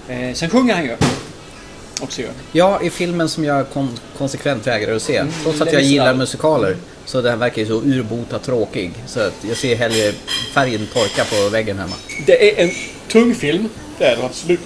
[0.09, 0.95] Eh, sen sjunger han ju.
[2.01, 2.27] Också ju.
[2.51, 5.23] Ja, i filmen som jag kon- konsekvent vägrar att se.
[5.43, 6.77] Trots att jag gillar musikaler.
[7.05, 8.91] Så den verkar ju så urbota tråkig.
[9.07, 10.11] Så att jag ser hellre
[10.53, 11.95] färgen torka på väggen hemma.
[12.25, 12.71] Det är en
[13.11, 13.69] tung film.
[13.97, 14.59] Det är den absolut.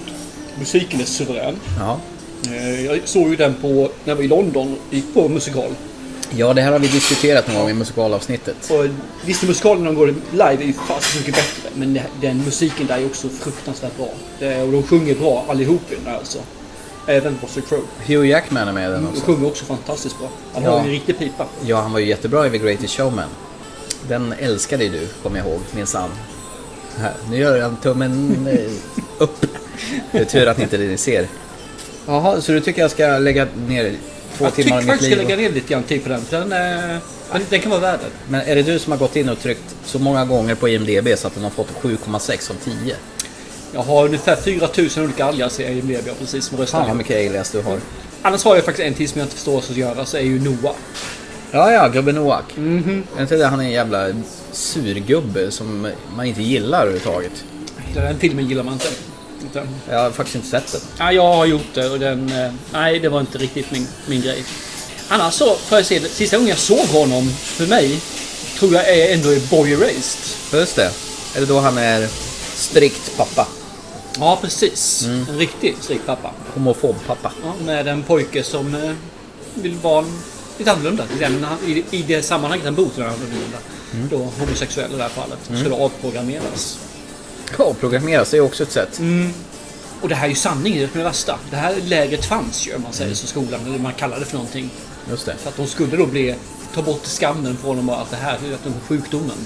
[0.58, 1.56] Musiken är suverän.
[1.78, 2.00] Ja.
[2.46, 5.70] Eh, Jag såg ju den på, när jag var i London, gick på musikal.
[6.36, 8.70] Ja, det här har vi diskuterat någon gång i musikalavsnittet.
[8.70, 8.86] Och
[9.24, 11.70] visst, musikalen de går live är ju fast mycket bättre.
[11.74, 14.08] Men det- den musiken där är också fruktansvärt bra.
[14.38, 16.38] Det, och de sjunger bra allihop i den där alltså.
[17.06, 17.82] Även Russell Crowe.
[18.06, 19.20] Hugh Jackman är med i den De också.
[19.24, 20.28] sjunger också fantastiskt bra.
[20.54, 20.70] Han Ja.
[20.70, 21.46] har ju en riktig pipa.
[21.66, 23.28] Ja, han var ju jättebra i The Greatest Showman.
[24.08, 26.10] Den älskade ju du, kommer jag ihåg, minsann.
[27.30, 28.70] Nu gör han tummen eh,
[29.22, 29.46] upp.
[30.12, 31.28] Det är tur att inte ni ser.
[32.06, 33.92] Jaha, så du tycker jag ska lägga ner
[34.36, 35.36] två Jag tycker timmar av mitt faktiskt jag ska liv?
[35.38, 36.22] lägga ner lite grann tid på den.
[36.24, 36.98] För den, eh,
[37.32, 38.10] den, den kan vara värd det.
[38.32, 41.18] Men är det du som har gått in och tryckt så många gånger på IMDB
[41.18, 42.96] så att den har fått 7,6 av 10?
[43.74, 46.94] Jag har ungefär 4000 olika alias i IMDb precis som Fan vad röstar.
[46.94, 47.78] mycket alias du har.
[48.22, 50.04] Annars har jag faktiskt en till som jag inte förstår så att göra.
[50.04, 50.74] Så är ju Noah.
[51.50, 52.44] Ja, ja, gubben Noak.
[52.56, 54.08] Mm Är inte det han är en jävla
[54.52, 57.44] surgubbe som man inte gillar överhuvudtaget?
[57.94, 58.88] Den filmen gillar man inte.
[59.50, 60.80] Utan, Jag har faktiskt inte sett den.
[60.98, 62.32] ja, jag har gjort det och den...
[62.32, 64.44] eh, Nej, det var inte riktigt min, min grej.
[65.08, 66.08] Annars så, får jag se det.
[66.08, 68.00] Sista gången jag såg honom, för mig,
[68.58, 70.58] tror jag är ändå i Boy Erased.
[70.60, 70.90] Just det.
[71.36, 72.08] Eller då han är
[72.54, 73.46] strikt pappa.
[74.18, 75.02] Ja, precis.
[75.06, 76.30] En riktig strikt pappa.
[76.54, 77.32] Homofob pappa.
[77.44, 78.92] Ja, med en pojke som eh,
[79.54, 80.04] vill vara
[80.58, 81.04] lite annorlunda.
[81.66, 83.58] I, I det sammanhanget han bor är han annorlunda.
[84.10, 85.38] Då homosexuell i det här fallet.
[85.60, 86.78] Ska då avprogrammeras.
[87.58, 89.00] Ja, programmeras det är också ett sätt.
[90.00, 91.38] Och det här är ju sanningen, det är det värsta.
[91.50, 93.60] Det här lägret fanns ju om man säger så, skolan.
[93.66, 94.70] Eller man kallar det för någonting.
[95.10, 95.34] Just det.
[95.42, 96.34] För att de skulle då bli,
[96.74, 99.36] ta bort skammen från dem och allt det här, att de har sjukdomen.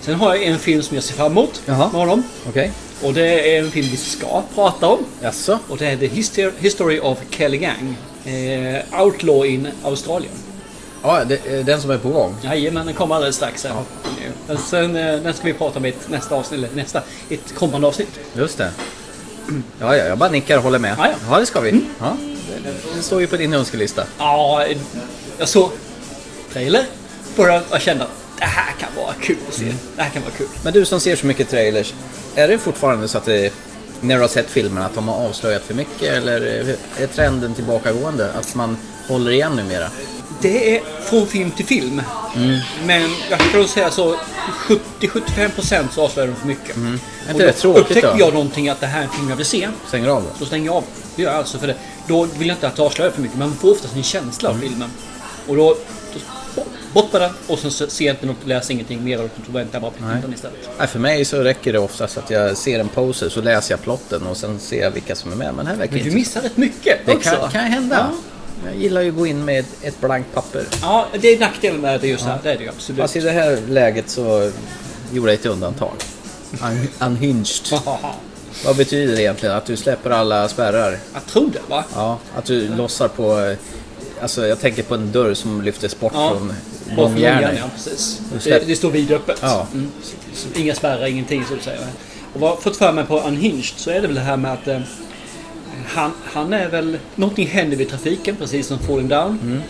[0.00, 1.88] Sen har jag en film som jag ser fram emot Jaha.
[1.92, 2.22] med honom.
[2.48, 2.72] Okej.
[3.02, 4.98] Och det är en film vi ska prata om.
[5.20, 5.58] Jaså?
[5.68, 7.96] Och det är The History, History of Kelly Gang.
[8.24, 10.32] Eh, Outlaw in Australien.
[11.06, 12.36] Ja, det den som är på gång.
[12.42, 13.64] Jajamän, den kommer alldeles strax.
[13.64, 13.74] Här.
[14.46, 17.54] Men Sen, eh, den ska vi prata om i ett nästa avsnitt, eller nästa, ett
[17.54, 18.20] kommande avsnitt.
[18.34, 18.70] Just det.
[19.80, 20.94] Ja, ja, jag bara nickar och håller med.
[20.98, 21.38] Ja, ja.
[21.38, 21.80] det ska vi.
[22.00, 22.16] Ja,
[22.64, 24.04] det, det står ju på din önskelista.
[24.18, 24.64] Ja,
[25.38, 25.70] jag såg
[26.52, 26.86] trailer
[27.36, 29.74] på den och kände att det här kan vara kul att se.
[29.96, 30.46] Det här kan vara kul.
[30.64, 31.94] Men du som ser så mycket trailers,
[32.34, 33.52] är det fortfarande så att det,
[34.00, 36.08] när du har sett filmerna, att de har avslöjat för mycket?
[36.08, 36.40] Eller
[36.98, 38.32] är trenden tillbakagående?
[38.32, 38.76] Att man
[39.08, 39.88] håller igen numera?
[40.44, 42.02] Det är från film till film.
[42.86, 44.16] Men jag kan nog säga så
[45.00, 46.76] 70-75% så avslöjar de för mycket.
[46.76, 48.18] Är Och inte då det tråkigt upptäcker då?
[48.18, 49.68] jag någonting att det här är en film jag vill se.
[49.88, 50.38] Stänger av det?
[50.38, 50.84] Så stänger jag av.
[51.16, 51.74] Det gör jag alltså för det.
[52.08, 53.38] Då vill jag inte att det avslöjar för mycket.
[53.38, 54.60] Man får oftast en känsla Mm.
[54.62, 54.90] av filmen.
[55.48, 55.76] Och då,
[56.56, 59.52] då bort med den och sen ser jag inte något, läser ingenting mer och då
[59.52, 60.68] väntar jag bara på filmen istället.
[60.78, 63.82] Nej, för mig så räcker det oftast att jag ser en poster, så läser jag
[63.82, 65.54] plotten och sen ser jag vilka som är med.
[65.54, 66.18] Men här verkar Men du inte...
[66.18, 67.30] missar rätt mycket Det också.
[67.30, 68.10] kan, kan hända.
[68.64, 70.64] Jag gillar ju att gå in med ett, blankt papper.
[70.82, 72.38] Ja, det är nackdelen med det just här.
[72.42, 73.00] Det är det ju absolut.
[73.00, 74.50] Fast i det här läget så
[75.12, 75.92] gjorde jag ett undantag.
[76.62, 77.80] Un, unhinged.
[78.64, 79.54] Vad betyder det egentligen?
[79.56, 80.98] Att du släpper alla spärrar?
[81.14, 81.84] Jag tror det va?
[81.94, 83.56] Ja, att du lossar på...
[84.22, 86.30] Alltså jag tänker på en dörr som lyftes bort Ja.
[86.30, 86.52] från
[86.96, 87.58] gångjärnet.
[87.58, 88.20] ja, precis.
[88.44, 89.38] Det, det står vidöppet.
[89.42, 89.66] Ja.
[89.72, 89.90] Mm.
[90.56, 91.78] Inga spärrar, ingenting så att säga.
[92.34, 94.52] Och vad jag fått för mig på Unhinged så är det väl det här med
[94.52, 94.80] att eh,
[95.86, 96.98] han, han är väl...
[97.14, 99.38] Någonting händer vid trafiken precis som Falling Down.
[99.42, 99.62] Mm.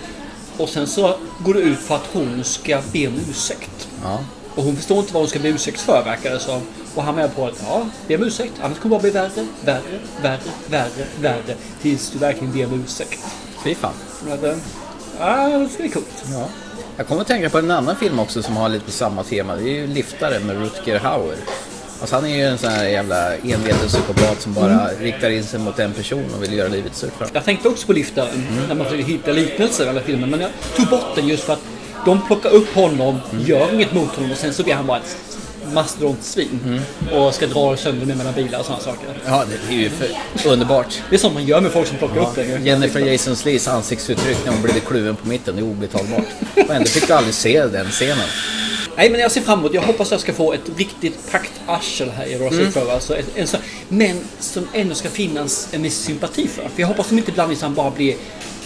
[0.56, 3.88] Och sen så går det ut för att hon ska be om ursäkt.
[4.02, 4.18] Ja.
[4.54, 6.60] Och hon förstår inte vad hon ska be ursäkt för verkar det som.
[6.94, 8.52] Och han menar på att ja, be om ursäkt.
[8.62, 11.56] Annars kommer det bara bli värre, värre, värre, värre, värre.
[11.82, 13.20] Tills du verkligen ber om ursäkt.
[13.64, 13.92] Fy fan.
[14.32, 14.56] Att, eh,
[15.18, 16.24] Ja, det ska bli coolt.
[16.32, 16.48] Ja.
[16.96, 19.56] Jag kommer att tänka på en annan film också som har lite samma tema.
[19.56, 21.36] Det är ju Liftare med Rutger Hauer.
[22.00, 25.02] Alltså han är ju en sån här jävla enveten psykopat som bara Mm.
[25.02, 27.28] riktar in sig mot en person och vill göra livet surt för.
[27.32, 28.66] Jag tänkte också på liftaren Mm.
[28.68, 30.26] när man försökte hitta liknelser i alla filmer.
[30.26, 31.62] Men jag tog bort den just för att
[32.06, 33.44] de plockar upp honom, Mm.
[33.46, 35.16] gör inget mot honom och sen så blir han bara ett
[35.72, 36.60] mastodontsvin.
[36.64, 36.82] Mm.
[37.20, 39.08] Och ska dra sönder med mellan bilar och sådana saker.
[39.26, 39.90] Ja, det är ju
[40.46, 41.02] underbart.
[41.10, 42.66] Det är sånt man gör med folk som plockar upp den.
[42.66, 46.24] Jennifer Jason Lees ansiktsuttryck när hon blev kluven på mitten, det är obetalbart.
[46.68, 48.28] Och ändå fick du aldrig se den scenen.
[48.96, 49.74] Nej men jag ser fram emot.
[49.74, 52.90] Jag hoppas jag ska få ett riktigt praktarsel här i Jurassic Mm.
[52.90, 56.62] Alltså ett, en sån, men som ändå ska finnas en viss sympati för.
[56.62, 58.16] För jag hoppas att inte blandningsan bara blir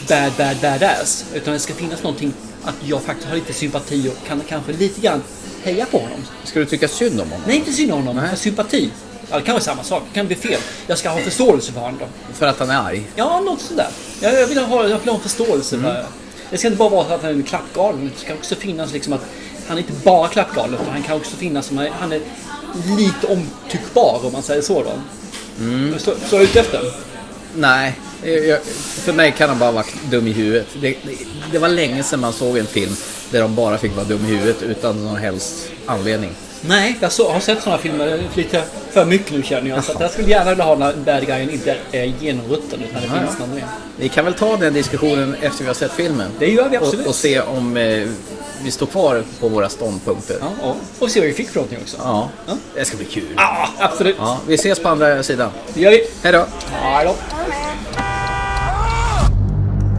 [0.08, 1.24] bad, bad, badass.
[1.34, 2.32] Utan det ska finnas någonting
[2.64, 5.22] att jag faktiskt har lite sympati och kan kanske lite grann
[5.62, 6.20] heja på honom.
[6.44, 7.44] Ska du tycka synd om honom?
[7.46, 8.24] Nej, inte synd om honom.
[8.24, 8.36] Nej.
[8.36, 8.90] Sympati.
[9.30, 10.02] Ja, det kan vara samma sak.
[10.08, 10.60] Det kan bli fel.
[10.86, 11.98] Jag ska ha förståelse för honom.
[12.34, 13.02] För att han är arg?
[13.16, 13.88] Ja, något sådär.
[14.20, 15.90] Jag, vill ha, jag vill ha förståelse Mm.
[15.94, 16.04] för
[16.50, 16.58] det.
[16.58, 18.10] ska inte bara vara så att han är klappgalen.
[18.14, 19.24] Det ska också finnas liksom att
[19.68, 20.74] han är inte bara klappgalen.
[20.74, 22.20] Utan han kan också finnas som han är
[22.98, 24.92] lite omtyckbar om man säger så då.
[25.60, 25.98] Mm.
[25.98, 26.80] Så, så är jag ute efter.
[27.54, 28.62] Nej, jag,
[29.04, 30.66] för mig kan han bara vara dum i huvudet.
[30.80, 31.18] Det, det,
[31.52, 32.96] det var länge sedan man såg en film
[33.30, 36.30] där de bara fick vara dum i huvudet utan någon helst anledning.
[36.60, 39.84] Nej, jag så, har sett sådana filmer lite för mycket nu känner jag.
[39.84, 43.26] Så jag skulle gärna vilja ha när bad guyen inte är genomrutten utan det Ja,
[43.26, 43.64] finns någon mer.
[43.96, 46.30] Vi kan väl ta den diskussionen efter vi har sett filmen.
[46.38, 47.00] Det gör vi absolut.
[47.00, 48.08] Och, och se om eh,
[48.62, 50.36] vi står kvar på våra ståndpunkter.
[50.40, 50.76] Ja, ja.
[50.98, 51.96] Och se vad vi fick för någonting också.
[52.00, 52.56] Ja, Ja.
[52.74, 53.24] det ska bli kul.
[53.36, 54.16] Ja, absolut.
[54.18, 55.50] Ja, vi ses på andra sidan.
[55.74, 56.06] Det gör vi.
[56.22, 56.46] Hej då!
[56.70, 57.14] Hej då.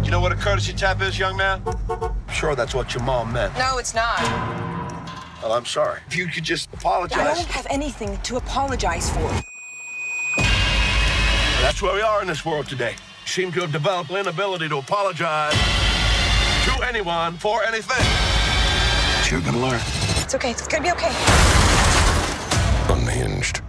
[0.04, 1.62] You know what a courtesy tap is, young man?
[2.34, 3.54] Sure, that's what your mom meant.
[3.58, 4.22] No, it's not.
[5.44, 6.00] Well, I'm sorry.
[6.08, 7.18] If you could just I apologize.
[7.38, 9.30] don't have anything to apologize for.
[11.62, 12.92] That's where we are in this world today.
[13.26, 15.54] You seem to have developed an inability to apologize
[16.66, 18.06] to anyone for anything.
[19.32, 19.80] You're gonna learn.
[20.26, 20.52] It's okay.
[20.52, 21.12] It's gonna be okay.
[22.90, 23.62] Unhinged.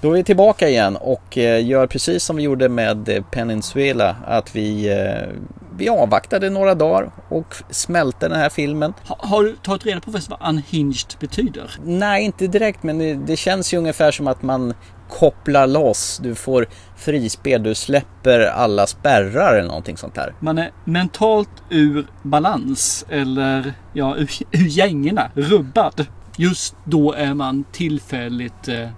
[0.00, 4.16] Då är vi tillbaka igen och eh, gör precis som vi gjorde med eh, Peninsula.
[4.26, 5.28] Att vi, eh,
[5.76, 8.94] vi avvaktade några dagar och smälte den här filmen.
[9.08, 11.70] Ha, har du tagit reda på vad unhinged betyder?
[11.84, 14.74] Nej, inte direkt, men det, det känns ju ungefär som att man
[15.08, 20.34] kopplar loss, du får frispel, du släpper alla spärrar eller någonting sånt där.
[20.40, 26.06] Man är mentalt ur balans eller ja, ur, ur gängorna, rubbad.
[26.36, 28.88] Just då är man tillfälligt eh,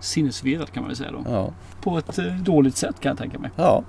[0.00, 1.22] sinnesvirrad kan man väl säga då.
[1.26, 1.52] Ja.
[1.82, 3.50] På ett eh, dåligt sätt kan jag tänka mig.
[3.56, 3.84] ja.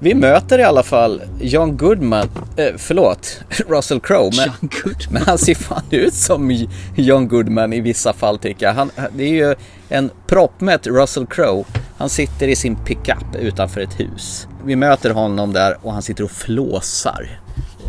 [0.00, 4.30] Vi möter i alla fall John Goodman, eh, förlåt, Russell Crowe.
[4.36, 4.70] Men,
[5.10, 8.74] men han ser fan ut som John Goodman i vissa fall tycker jag.
[8.74, 9.54] Han, det är ju
[9.88, 11.64] en proppmätt Russell Crowe.
[11.96, 14.48] Han sitter i sin pickup utanför ett hus.
[14.64, 17.40] Vi möter honom där och han sitter och flåsar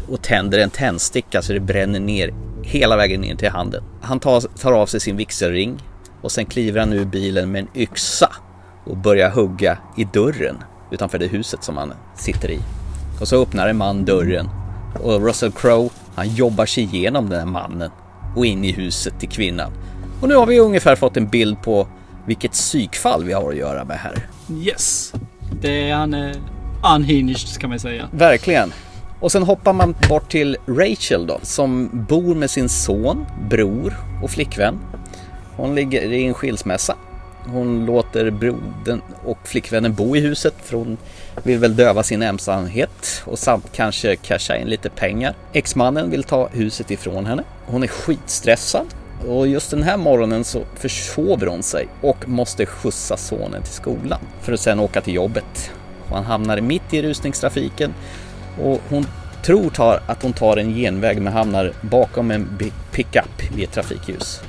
[0.09, 2.33] och tänder en tändsticka så det bränner ner
[2.63, 3.83] hela vägen ner till handen.
[4.01, 5.83] Han tar, tar av sig sin vigselring
[6.21, 8.31] och sen kliver han ur bilen med en yxa
[8.85, 10.57] och börjar hugga i dörren
[10.91, 12.59] utanför det huset som han sitter i.
[13.21, 14.49] Och så öppnar en man dörren
[15.03, 17.91] och Russell Crowe han jobbar sig igenom den här mannen
[18.35, 19.71] och in i huset till kvinnan.
[20.21, 21.87] Och nu har vi ungefär fått en bild på
[22.25, 24.27] vilket psykfall vi har att göra med här.
[24.61, 25.13] Yes.
[25.61, 26.35] Det är han eh,
[26.95, 28.09] unhinged kan man säga.
[28.11, 28.73] Verkligen.
[29.19, 33.93] Och sen hoppar man bort till Rachel då, som bor med sin son, bror
[34.23, 34.79] och flickvän.
[35.55, 36.95] Hon ligger i en skilsmässa.
[37.45, 40.97] Hon låter brodern och flickvännen bo i huset för hon
[41.43, 45.35] vill väl döva sin ensamhet och samt kanske casha in lite pengar.
[45.53, 47.43] Exmannen vill ta huset ifrån henne.
[47.65, 48.85] Hon är skitstressad
[49.27, 54.19] och just den här morgonen så försover hon sig och måste skjutsa sonen till skolan
[54.41, 55.71] för att sedan åka till jobbet.
[56.07, 57.93] Och han hamnar mitt i rusningstrafiken
[58.61, 59.05] och hon
[59.43, 62.57] tror tar, att hon tar en genväg men hamnar bakom en
[62.91, 64.41] pickup vid ett trafikljus.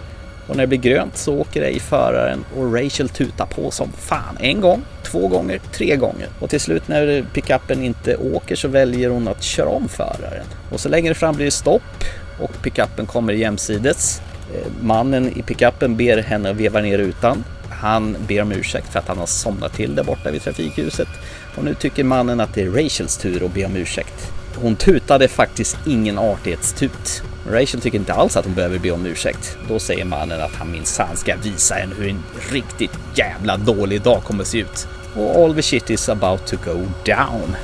[0.49, 4.37] Och när det blir grönt så åker ej föraren och Rachel tutar på som fan.
[4.41, 6.29] En gång, två gånger, tre gånger.
[6.41, 10.47] Och till slut när pickupen inte åker så väljer hon att köra om föraren.
[10.73, 12.05] Och så längre fram blir det stopp
[12.41, 14.23] och pickupen kommer jämsides.
[14.55, 17.45] Eh, Mannen i pickupen ber henne att veva ner rutan.
[17.71, 21.09] Han ber om ursäkt för att han har somnat till där borta vid trafikhuset.
[21.57, 24.33] Och nu tycker mannen att det är Rachels tur att be om ursäkt.
[24.57, 27.23] Hon tutade faktiskt ingen artighetstut.
[27.51, 29.57] Rachel tycker inte alls att hon behöver be om ursäkt.
[29.69, 32.23] Då säger mannen att han minsann ska visa henne hur en
[32.53, 34.89] riktigt jävla dålig dag kommer att se ut.
[35.17, 37.57] Och all the shit is about to go down.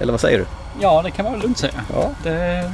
[0.00, 0.46] Eller vad säger du?
[0.80, 1.84] Ja, det kan man väl lugnt säga.
[1.92, 2.10] Ja.
[2.24, 2.70] Det,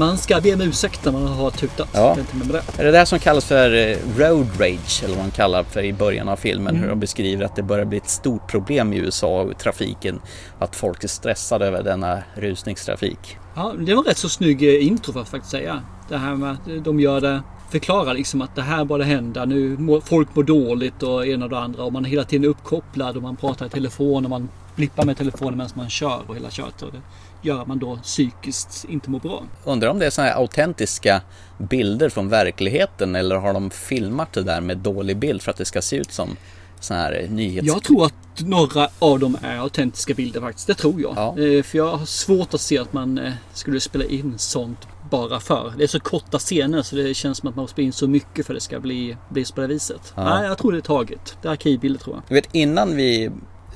[0.00, 1.88] man ska be om ursäkt när man har tutat.
[1.92, 2.16] Ja.
[2.16, 2.82] Det är det.
[2.82, 5.82] Är det det här som kallas för eh, road rage eller vad man kallar för
[5.82, 6.76] i början av filmen?
[6.76, 10.20] Hur de beskriver att det börjar bli ett stort problem i USA och trafiken.
[10.58, 13.36] Att folk är stressade över denna rusningstrafik.
[13.54, 15.82] Ja, det var en rätt så snygg eh, intro för att faktiskt säga.
[16.08, 19.46] Det här med att de gör det förklarar liksom att det här bara händer.
[19.46, 23.16] Nu folk mår dåligt och ena och det andra och man är hela tiden uppkopplad
[23.16, 26.48] och man pratar i telefon och man blippar med telefonen medan man kör och hela.
[26.58, 27.00] Och det
[27.42, 29.42] gör att man då psykiskt inte mår bra.
[29.64, 31.20] Undrar om det är sådana här autentiska
[31.58, 35.64] bilder från verkligheten eller har de filmat det där med dålig bild för att det
[35.64, 36.36] ska se ut som
[36.80, 37.66] sådana här nyhets...
[37.66, 40.66] Jag tror att några av dem är autentiska bilder faktiskt.
[40.66, 41.12] Det tror jag.
[41.16, 41.38] Ja.
[41.38, 45.40] Eh, För jag har svårt att se att man eh, skulle spela in sånt bara
[45.40, 45.72] för.
[45.78, 48.08] Det är så korta scener så det känns som att man måste spela in så
[48.08, 50.12] mycket för att det ska bli, bli på det viset.
[50.16, 50.24] Ja.
[50.24, 51.36] Nej, jag tror det är taget.
[51.42, 52.22] Det är arkivbilder tror jag.
[52.28, 53.30] Du vet innan vi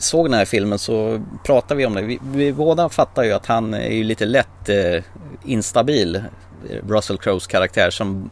[0.05, 2.03] såg den här filmen så pratade vi om det.
[2.03, 5.03] Vi, vi båda fattar ju att han är ju lite lätt eh,
[5.45, 6.23] instabil.
[6.89, 8.31] Russell Crowes karaktär som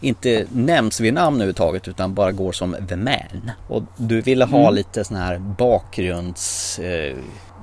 [0.00, 3.50] inte nämns vid namn överhuvudtaget utan bara går som The Man.
[3.68, 4.74] Och du ville ha Mm.
[4.74, 6.78] lite sån här bakgrunds...
[6.78, 7.16] Eh,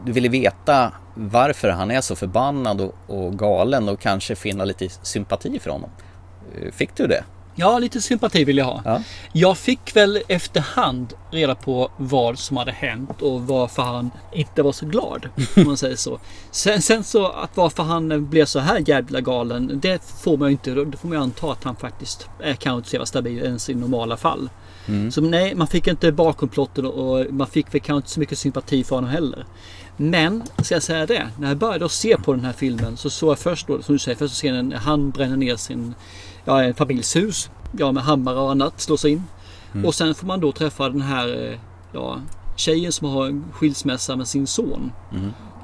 [0.06, 4.90] du ville veta varför han är så förbannad och, och galen och kanske finna lite
[4.90, 5.90] sympati för honom.
[6.62, 7.24] Eh, Fick du det?
[7.56, 8.82] Ja, lite sympati vill jag ha.
[8.86, 9.02] Ja.
[9.34, 14.72] Jag fick väl efterhand reda på vad som hade hänt och varför han inte var
[14.72, 15.30] så glad.
[15.56, 16.20] Om man säger så.
[16.52, 19.80] Sen, sen så att varför han blev så här jävla galen.
[19.82, 20.72] Det får man ju inte.
[20.72, 23.70] Då får man ju anta att han faktiskt är kanske inte så jävla stabil ens
[23.70, 24.50] i normala fall.
[25.12, 28.84] Så nej, man fick inte bakomplotten och man fick väl kanske inte så mycket sympati
[28.84, 29.46] för honom heller.
[29.98, 31.28] Men, ska jag säga det?
[31.40, 33.96] När jag började att se på den här filmen så såg jag först då, som
[33.96, 35.96] du säger, första scenen han bränner ner sin,
[36.46, 37.50] ja, en familjs hus.
[37.72, 39.24] Ja, med hammare och annat slår sig in.
[39.86, 41.60] Och sen får man då träffa den här, eh,
[41.92, 42.20] ja,
[42.56, 44.92] tjejen som har en skilsmässa med sin son.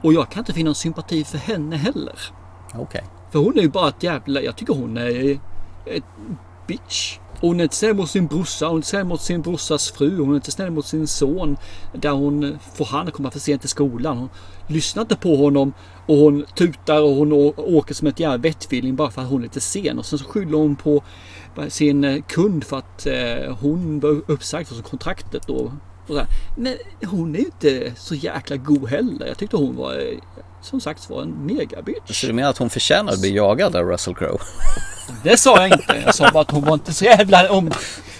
[0.01, 2.15] Och jag kan inte finna någon sympati för henne heller.
[2.73, 3.03] Okej.
[3.31, 5.39] För hon är ju bara ett jävla, jag tycker hon är
[5.85, 6.03] ett
[6.67, 7.17] bitch.
[7.41, 10.17] Hon är inte snäll mot sin brorsa, hon är inte snäll mot sin brorsas fru,
[10.19, 11.57] hon är inte snäll mot sin son.
[11.93, 14.17] Där hon eh, får han att komma för sent till skolan.
[14.17, 14.29] Hon
[14.67, 15.73] lyssnar inte på honom
[16.05, 19.43] och hon tutar och hon åker som ett jävla vettvilling bara för att hon är
[19.43, 19.99] lite sen.
[19.99, 21.03] Och sen så skyller hon på
[21.57, 23.07] eh, sin eh, kund för att
[23.59, 25.73] hon var uppsagd från kontraktet då.
[26.07, 26.27] Och så här.
[26.57, 26.75] Men
[27.05, 29.27] hon är ju inte så jäkla god heller.
[29.27, 29.93] Jag tyckte hon var
[30.61, 32.21] som sagt var en megabitch.
[32.21, 34.39] Så du menar att hon förtjänar att bli jagad av Russell Crowe?
[35.23, 36.01] Det sa jag inte.
[36.05, 37.71] Jag sa bara att hon var inte så jävla om...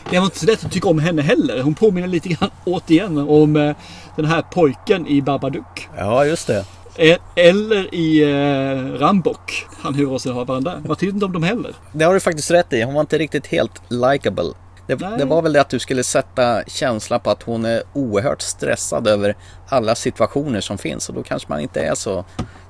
[0.10, 1.62] det var inte så lätt att tycka om henne heller.
[1.62, 3.76] Hon påminner lite grann återigen om eh,
[4.16, 5.90] den här pojken i Babadook.
[5.98, 6.66] Ja, just det.
[6.96, 9.66] Eh, Eller i eh, Rambok.
[9.82, 10.82] Han huvudrollsinnehavaren där.
[10.88, 11.76] Jag tyckte inte om dem heller.
[11.92, 12.82] Det har du faktiskt rätt i.
[12.82, 14.54] Hon var inte riktigt helt likable.
[14.96, 18.42] Det, det var väl det att du skulle sätta känsla på att hon är oerhört
[18.42, 19.36] stressad över
[19.70, 22.26] alla situationer som finns och då kanske man inte är så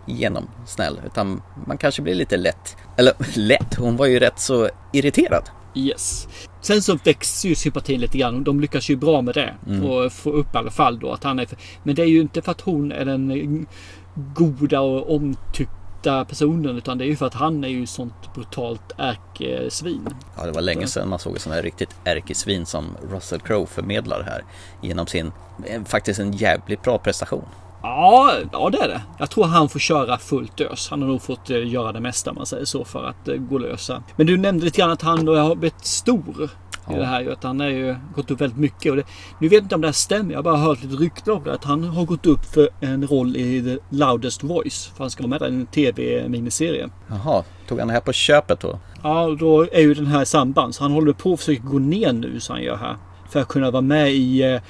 [0.07, 2.77] genomsnäll utan man kanske blir lite lätt.
[2.97, 5.49] Eller lätt, hon var ju rätt så irriterad.
[5.75, 6.27] Yes.
[6.61, 8.43] Sen så växer ju sympatin lite grann.
[8.43, 9.53] De lyckas ju bra med det.
[9.87, 11.47] Och få upp i alla fall då att han är...
[11.83, 13.67] Men det är ju inte för att hon är den
[14.15, 16.77] goda och omtyckta personen.
[16.77, 20.07] Utan det är ju för att han är ju sånt brutalt ärkesvin.
[20.37, 23.65] Ja, det var länge sedan man såg ett sånt här riktigt ärkesvin som Russell Crowe
[23.65, 24.43] förmedlar här
[24.81, 25.31] genom sin,
[25.65, 27.45] eh, faktiskt en jävligt bra prestation.
[27.81, 29.01] Ja, ja det är det.
[29.17, 30.89] Jag tror han får köra fullt ös.
[30.89, 33.57] Han har nog fått eh, göra det mesta man säger så för att eh, gå
[33.57, 34.03] lösa.
[34.15, 36.49] Men du nämnde lite grann att han har blivit stor.
[36.95, 38.91] I det här att han har ju gått upp väldigt mycket.
[38.91, 39.03] Och det,
[39.39, 40.31] nu vet jag inte om det här stämmer.
[40.31, 41.53] Jag har bara hört lite rykten om det.
[41.53, 44.91] Att han har gått upp för en roll i The Loudest Voice.
[44.95, 46.89] För han ska vara med i en tv-miniserie.
[47.07, 48.79] Jaha, tog han det här på köpet då?
[49.03, 50.75] Ja, då är ju den här samband.
[50.75, 52.95] Så han håller på att försöka gå ner nu så han gör här.
[53.29, 54.61] För att kunna vara med i eh,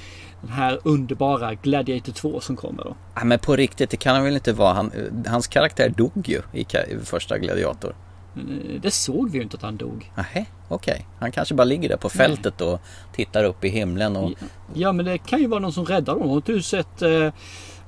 [0.42, 2.96] den här underbara Gladiator 2 som kommer då.
[3.16, 4.74] Ja, men på riktigt, det kan han väl inte vara.
[4.74, 4.92] Han,
[5.28, 7.96] hans karaktär dog ju i, i första Gladiator.
[8.36, 10.12] Eh, Det såg vi ju inte att han dog.
[10.16, 11.06] Nej, okej.
[11.20, 12.80] Han kanske bara ligger där på fältet och
[13.16, 14.32] tittar upp i himlen och...
[14.74, 16.30] Ja men det kan ju vara någon som räddar honom.
[16.30, 17.34] Har du sett eh,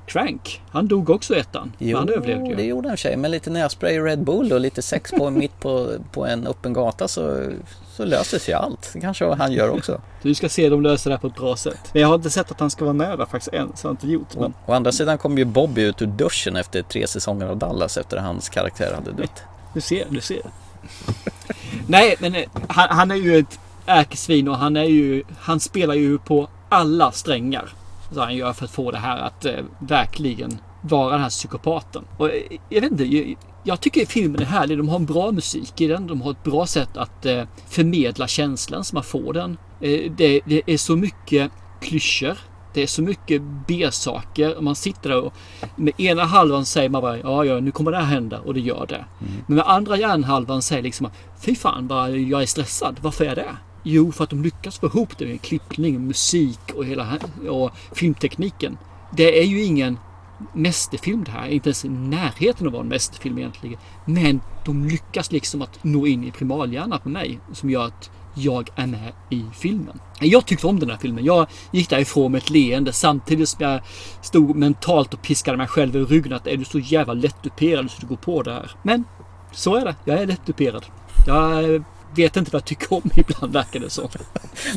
[0.06, 0.62] Crank?
[0.70, 1.72] Han dog också i ettan.
[1.78, 2.54] men han överlevde ju.
[2.54, 3.16] det gjorde han tjej.
[3.16, 7.08] Med lite nässpray Red Bull och lite sex på mitt på, på en öppen gata
[7.08, 7.50] så,
[7.96, 8.90] så löser sig allt.
[8.92, 10.00] Det kanske han gör också.
[10.22, 11.80] Du ska se dem lösa det här på ett bra sätt.
[11.92, 13.72] Men jag har inte sett att han ska vara med där faktiskt än.
[13.76, 14.34] Så jag har inte gjort.
[14.36, 17.96] Men Å andra sidan kom ju Bobby ut ur duschen efter tre säsonger av Dallas
[17.96, 19.42] efter hans karaktär hade dött
[19.74, 20.42] du ser, du ser.
[21.86, 25.94] Nej men eh, han, han är ju ett ärkesvin och han är ju, han spelar
[25.94, 27.68] ju på alla strängar.
[28.12, 32.04] Så han gör för att få det här att eh, verkligen vara den här psykopaten.
[32.16, 34.78] Och eh, jag vet inte, jag, jag tycker filmen är härlig.
[34.78, 36.06] De har en bra musik i den.
[36.06, 39.56] De har ett bra sätt att eh, förmedla känslan som man får den.
[39.80, 42.38] Eh, det, det är så mycket klyschor.
[42.74, 44.60] Det är så mycket B-saker.
[44.60, 45.34] Man sitter där och
[45.76, 48.60] med ena halvan säger man bara ja, ja, nu kommer det här hända och det
[48.60, 49.04] gör det.
[49.46, 51.10] Men med andra hjärnhalvan säger liksom
[51.40, 52.96] fy fan, bara, jag är stressad.
[53.02, 53.56] Varför är det?
[53.82, 57.18] Jo, för att de lyckas få ihop det med klippning, musik och hela
[57.48, 58.78] och filmtekniken.
[59.16, 59.98] Det är ju ingen
[60.52, 61.48] mästerfilm det här.
[61.48, 63.78] Inte ens i närheten av att vara en mästerfilm egentligen.
[64.04, 67.40] Men de lyckas liksom att nå in i primalhjärnan på mig.
[67.52, 70.00] Som gör att jag är med i filmen.
[70.20, 71.24] Jag tyckte om den här filmen.
[71.24, 73.80] Jag gick därifrån med ett leende samtidigt som jag
[74.22, 76.32] stod mentalt och piskade mig själv i ryggen.
[76.32, 78.70] Att är du så jävla lättuperad så du går på det här.
[78.82, 79.04] Men
[79.52, 79.96] så är det.
[80.04, 80.84] Jag är lättuperad.
[81.26, 81.84] Jag
[82.16, 84.10] vet inte vad jag tycker om ibland verkar det så.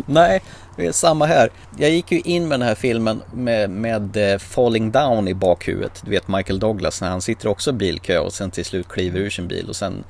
[0.05, 0.41] Nej,
[0.75, 1.49] det är samma här.
[1.77, 6.01] Jag gick ju in med den här filmen med, med eh, Falling Down i bakhuvudet.
[6.05, 9.19] Du vet Michael Douglas när han sitter också i bilkö och sen till slut kliver
[9.19, 10.03] ur sin bil och sen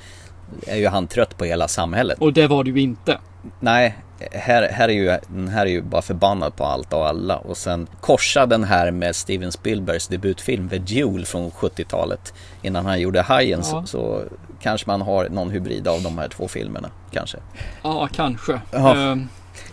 [0.67, 2.17] är ju han trött på hela samhället.
[2.19, 3.17] Och det var du inte.
[3.59, 3.95] Nej,
[4.31, 7.57] här, här är ju, den här är ju bara förbannad på allt och alla och
[7.57, 13.21] sen korsa den här med Steven Spielbergs debutfilm The Duel från 70-talet innan han gjorde
[13.21, 13.65] Hajen Ja.
[13.65, 14.23] så, så
[14.61, 17.37] kanske man har någon hybrid av de här två filmerna kanske.
[17.83, 18.61] Ja, kanske.
[18.71, 18.95] Ja.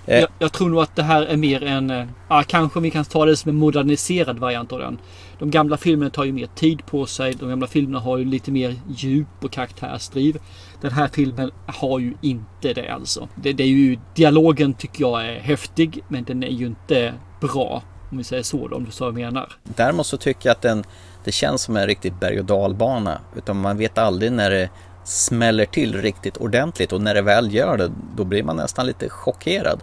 [0.07, 0.21] Eh.
[0.21, 1.91] Jag, jag tror nog att det här är mer en...
[1.91, 4.99] eh, Ja, kanske vi kan ta det som en moderniserad variant av den.
[5.39, 7.35] De gamla filmerna tar ju mer tid på sig.
[7.35, 10.39] De gamla filmerna har ju lite mer djup och karaktärsdriv.
[10.81, 13.29] Den här filmen har ju inte det alltså.
[13.35, 13.99] Det, det är ju...
[14.15, 17.83] Dialogen tycker jag är häftig, men den är ju inte bra.
[18.11, 19.53] Om vi säger så då, om du så vad jag menar.
[19.63, 20.85] Däremot så tycker jag att den,
[21.25, 23.21] det känns som en riktigt berg och dalbana.
[23.37, 24.71] Utan man vet aldrig när det
[25.05, 29.09] smäller till riktigt ordentligt och när det väl gör det då blir man nästan lite
[29.09, 29.83] chockerad.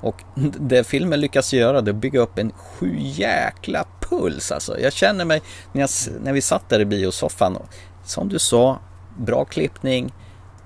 [0.00, 0.22] Och
[0.60, 4.80] det filmen lyckas göra det är att bygga upp en sju jäkla puls alltså.
[4.80, 5.90] Jag känner mig när, jag,
[6.22, 7.58] när vi satt där i biosoffan.
[8.04, 8.78] Som du sa,
[9.18, 10.12] bra klippning,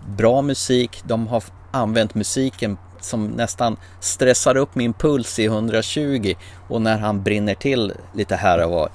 [0.06, 1.02] bra musik.
[1.04, 6.34] De har använt musiken som nästan stressar upp min puls i 120
[6.68, 8.88] och när han brinner till lite här och var.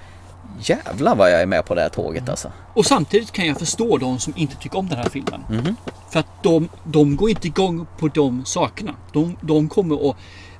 [0.61, 2.51] Jävlar vad jag är med på det här tåget alltså.
[2.73, 5.75] Och samtidigt kan jag förstå de som inte tycker om den här filmen.
[6.09, 8.95] För att de, de går inte igång på de sakerna.
[9.13, 10.15] De, de kommer att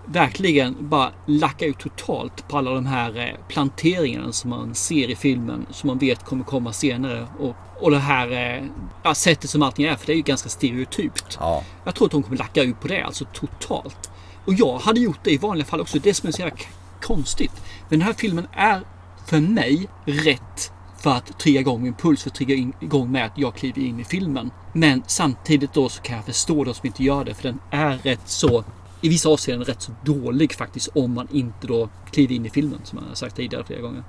[0.06, 5.16] verkligen bara lacka ut totalt på alla de här eh, planteringarna som man ser i
[5.16, 5.66] filmen.
[5.72, 7.28] Som man vet kommer komma senare.
[7.39, 8.64] Och, och det här eh,
[9.04, 9.95] ja, sättet som allting är.
[9.95, 11.38] För det är ju ganska stereotypt.
[11.39, 14.12] Ja, Jag tror att de kommer lacka ut på det alltså totalt.
[14.45, 15.99] Och jag hade gjort det i vanliga fall också.
[15.99, 16.58] Det som är så jävla
[17.01, 17.62] konstigt.
[17.89, 18.82] Men den här filmen är
[19.26, 22.24] för mig rätt för att trigga igång min puls.
[22.24, 24.51] För att trigga in, igång med att jag kliver in i filmen.
[24.74, 27.34] Men samtidigt då så kan jag förstå de som inte gör det.
[27.34, 28.64] För den är rätt så
[29.04, 32.80] i vissa avseenden rätt så dålig faktiskt om man inte då kliver in i filmen
[32.84, 34.04] som jag har sagt tidigare flera gånger.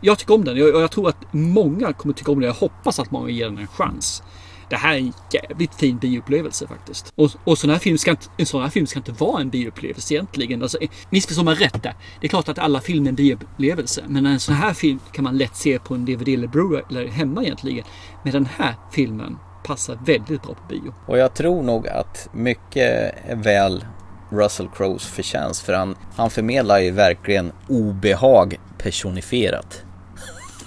[0.00, 2.46] Jag tycker om den och jag, tror att många kommer tycka om den.
[2.46, 4.22] Jag hoppas att många ger den en chans.
[4.68, 7.12] Det här är en jävligt fin bioupplevelse faktiskt.
[7.16, 9.50] Och, och sån här film ska inte, en sån här film ska inte vara en
[9.50, 10.62] bioupplevelse egentligen.
[10.62, 11.94] Alltså, eh, missförstå mig rätt där.
[12.20, 14.04] Det är klart att alla filmer är en bioupplevelse.
[14.08, 17.08] Men en sån här film kan man lätt se på en DVD eller Blu-ray eller
[17.08, 17.84] hemma egentligen.
[18.22, 20.94] Men den här filmen passar väldigt bra på bio.
[21.06, 23.84] Och jag tror nog att mycket är väl
[24.30, 29.82] Russell Crowes förtjänst för han, han förmedlar ju verkligen obehag personifierat.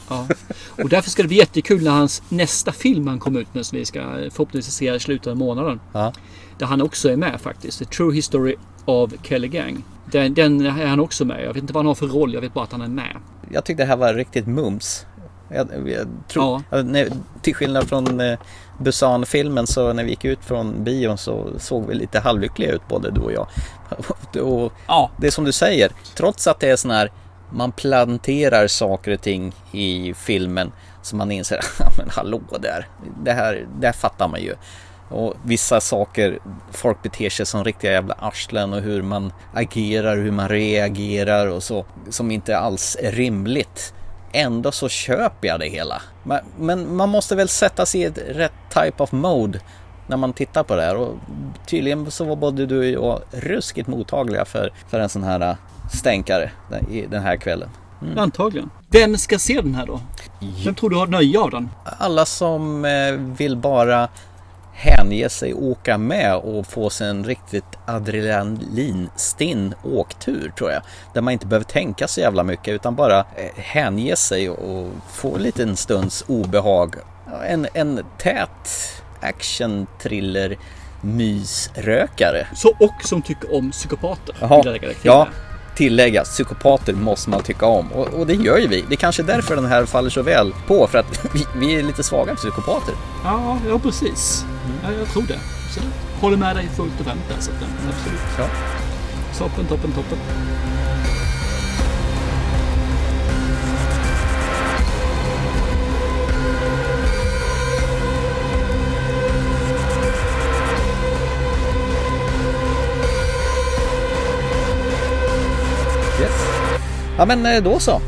[0.10, 0.28] Ja.
[0.84, 3.78] Och därför ska det bli jättekul när hans nästa film han kommer ut med som
[3.78, 4.00] vi ska
[4.32, 5.80] förhoppningsvis se i slutet av månaden.
[5.94, 6.14] Ja.
[6.58, 7.80] Där han också är med faktiskt.
[7.80, 8.56] The True History
[8.86, 9.84] of Kelly Gang.
[10.12, 11.44] Den, den är han också med.
[11.44, 12.34] Jag vet inte vad han har för roll.
[12.34, 13.18] Jag vet bara att han är med.
[13.52, 15.06] Jag tyckte det här var riktigt mums.
[15.50, 16.82] Jag, jag tror, ja.
[16.82, 17.08] när,
[17.42, 18.40] till skillnad från eh,
[18.80, 23.12] Busan-filmen så när vi gick ut från bion så såg vi lite halvlyckliga ut både
[23.12, 23.48] du och jag.
[24.44, 25.12] och Ja.
[25.18, 27.12] Det är som du säger, trots att det är sån här
[27.52, 30.72] man planterar saker och ting i filmen
[31.02, 32.88] så man inser, ja men hallå där,
[33.24, 34.56] det här, det här fattar man ju.
[35.10, 36.40] Och vissa saker,
[36.72, 41.64] folk beter sig som riktiga jävla arslen och hur man agerar, hur man reagerar och
[41.64, 43.94] så, som inte alls är rimligt.
[44.32, 46.02] Ändå så köper jag det hela.
[46.60, 49.60] Men, man måste väl sätta sig i ett rätt type of mode
[50.08, 51.16] när man tittar på det här och
[51.66, 55.56] tydligen så var både du och jag ruskigt mottagliga för, för en sån här äh,
[55.94, 56.52] stänkare
[56.92, 57.70] i den här kvällen.
[58.02, 58.18] Mm.
[58.18, 58.70] Antagligen.
[58.90, 60.00] Vem ska se den här då?
[60.66, 61.70] Vem tror du har nöje av den?
[61.98, 64.08] Alla som eh, vill bara
[64.80, 70.82] hänge sig, åka med och få sig en riktigt adrenalinstinn åktur tror jag.
[71.14, 75.36] Där man inte behöver tänka så jävla mycket utan bara eh, hänge sig och få
[75.36, 76.96] en liten stunds obehag.
[77.48, 78.70] En, en tät
[79.20, 80.58] action thriller
[81.02, 82.48] mysrökare.
[82.56, 84.36] Så och som tycker om psykopater.
[84.42, 85.28] Jaha, ja,
[85.80, 88.86] tillägga, psykopater måste man tycka om och, och det gör ju vi.
[88.90, 91.76] Det är kanske är därför den här faller så väl på för att vi, vi
[91.76, 92.94] är lite svaga psykopater.
[93.24, 94.46] ja, ja precis.
[94.84, 95.40] Ja, jag tror det.
[95.74, 95.80] Så
[96.22, 97.36] håller med dig fullt och fämt där.
[97.40, 98.20] Så att, ja, absolut.
[98.38, 98.46] Ja.
[99.38, 100.18] Toppen, toppen, toppen.
[117.20, 118.02] Ja men eh, då så.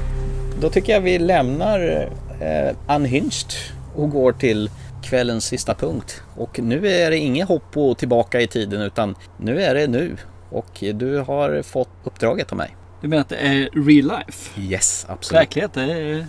[0.61, 2.09] Då tycker jag vi lämnar
[2.41, 3.53] eh, Unhinged
[3.95, 4.69] och går till
[5.03, 6.21] kvällens sista punkt.
[6.35, 10.17] Och nu är det inget hopp och tillbaka i tiden utan nu är det nu.
[10.49, 12.75] Och du har fått uppdraget av mig.
[13.01, 14.61] Du menar att det är real life?
[14.61, 15.41] Yes, absolut.
[15.41, 16.27] Verklighet är...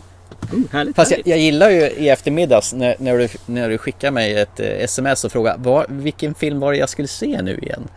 [0.53, 1.27] Oh, härligt, Fast jag, härligt.
[1.27, 5.25] jag gillar ju i eftermiddags när, när, du, när du skickar mig ett eh, sms
[5.25, 7.89] och frågar var, vilken film var det jag skulle se nu igen?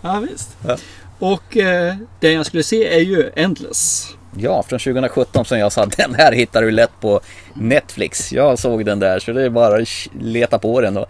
[0.02, 0.56] Ja, visst.
[0.66, 0.76] Ja.
[1.22, 4.08] Och eh, det jag skulle se är ju Endless.
[4.36, 7.20] Ja, från 2017 som jag sa, den här hittar du lätt på
[7.54, 8.32] Netflix.
[8.32, 9.88] Jag såg den där så det är bara att
[10.20, 11.06] leta på den och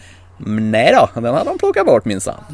[0.46, 2.44] mm, nej då, den har de plockat bort minsann.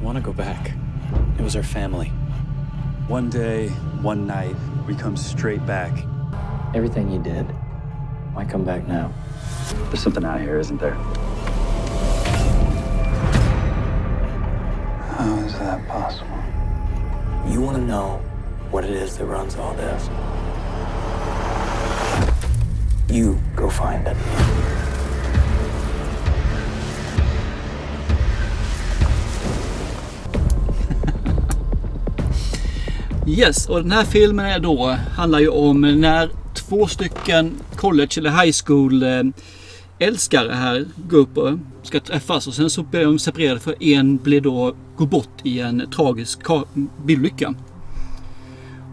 [0.00, 0.72] I want to go back.
[1.38, 2.12] It was our family.
[3.10, 3.70] One day,
[4.04, 4.56] one night,
[4.88, 5.92] we come straight back.
[6.74, 7.46] Everything you did,
[8.36, 9.10] why come back now?
[9.90, 10.96] There's something out here, isn't there?
[15.16, 16.38] How is that possible?
[17.50, 18.20] You want to know
[18.70, 20.10] what it is that runs all this?
[23.08, 24.16] You go find it.
[33.28, 38.30] Yes, och den här filmen är då, handlar ju om när två stycken college eller
[38.30, 39.22] high school eh,
[39.98, 41.50] älskare här går upp och
[41.82, 45.60] ska träffas och sen så blir de separerade för en blir då, går bort i
[45.60, 46.40] en tragisk
[47.04, 47.54] bilolycka.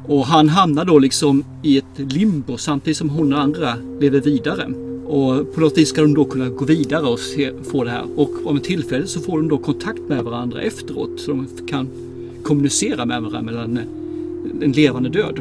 [0.07, 4.73] Och han hamnar då liksom i ett limbo samtidigt som hon och andra lever vidare.
[5.05, 8.03] Och på något vis ska de då kunna gå vidare och se, få det här.
[8.15, 11.19] Och om ett tillfälle så får de då kontakt med varandra efteråt.
[11.19, 11.89] Så de kan
[12.43, 13.79] kommunicera med varandra mellan
[14.61, 15.39] en levande död.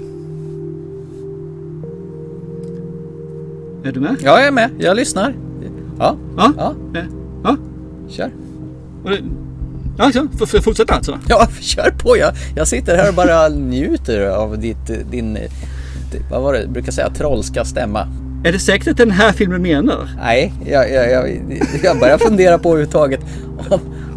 [3.85, 4.17] Är du med?
[4.21, 4.71] Ja, jag är med.
[4.79, 5.52] Jag lyssnar.
[6.03, 6.53] Ja, Ja.
[6.57, 6.75] ja,
[7.45, 7.57] Ja.
[8.09, 8.31] kör.
[9.99, 10.29] Ja, så,
[10.63, 11.19] fortsätta alltså?
[11.29, 12.17] Ja, kör på.
[12.17, 15.39] Jag, jag sitter här och bara njuter av ditt, din,
[16.31, 18.07] vad var det, brukar säga, trollska stämma.
[18.45, 20.11] Är det säkert att den här filmen menar?
[20.23, 21.41] Nej, jag, jag, jag,
[21.83, 23.21] jag börjar fundera på överhuvudtaget.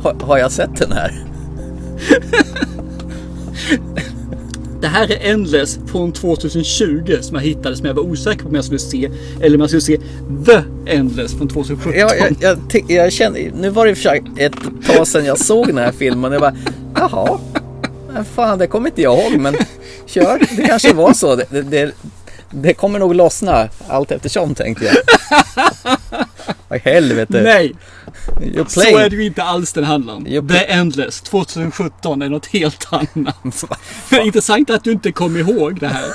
[0.03, 1.11] Har, har jag sett den här?
[4.85, 8.55] Det här är Endless från 2020 som jag hittade som jag var osäker på om
[8.55, 9.09] jag skulle se.
[9.41, 9.97] Eller om jag skulle se
[10.45, 10.61] The
[10.91, 11.93] Endless från 2017.
[11.99, 14.53] Jag, jag, jag, jag kände, nu var det i och för sig ett
[14.87, 16.31] tag sedan jag såg den här filmen.
[16.31, 16.55] Jag bara,
[16.95, 17.39] jaha,
[18.13, 19.39] men fan det kommer inte jag ihåg.
[19.39, 19.55] Men
[20.05, 21.35] kör, det kanske var så.
[21.35, 21.91] Det, det,
[22.51, 24.95] det kommer nog lossna allt eftersom tänkte jag.
[26.67, 27.41] Vad helvete.
[27.41, 27.73] Nej,
[28.67, 30.25] så är det ju inte alls den handlar om.
[30.29, 33.63] Jo, The Endless 2017 är något helt annat.
[34.09, 36.09] Men intressant att du inte kom ihåg det här.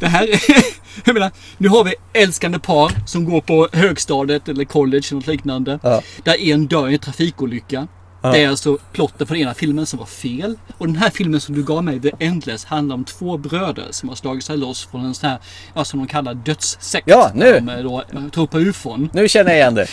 [0.00, 0.40] Det här är,
[1.04, 5.26] jag menar, nu har vi älskande par som går på högstadiet eller college eller något
[5.26, 5.78] liknande.
[5.82, 6.02] Ja.
[6.24, 7.88] Där en dör i en trafikolycka.
[8.32, 10.58] Det är alltså plotten den ena filmen som var fel.
[10.78, 14.08] Och den här filmen som du gav mig, The Endless, handlar om två bröder som
[14.08, 15.38] har slagit sig loss från en sån här,
[15.74, 17.08] vad som de kallar dödssekt.
[17.08, 17.52] Ja, nu.
[17.52, 19.10] De eh, då, eh, tror på ufon.
[19.12, 19.86] Nu känner jag igen det.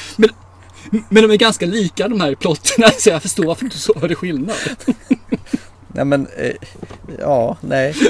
[1.09, 4.15] Men de är ganska lika de här plotterna så jag förstår varför du så hörde
[4.15, 4.55] skillnad.
[5.88, 6.55] Nej men, eh,
[7.19, 7.95] ja, nej.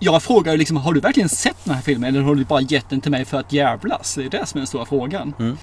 [0.00, 2.90] Jag frågar liksom, har du verkligen sett den här filmen eller har du bara gett
[2.90, 4.14] den till mig för att jävlas?
[4.14, 5.34] Det är det som är den stora frågan.
[5.38, 5.58] Mm.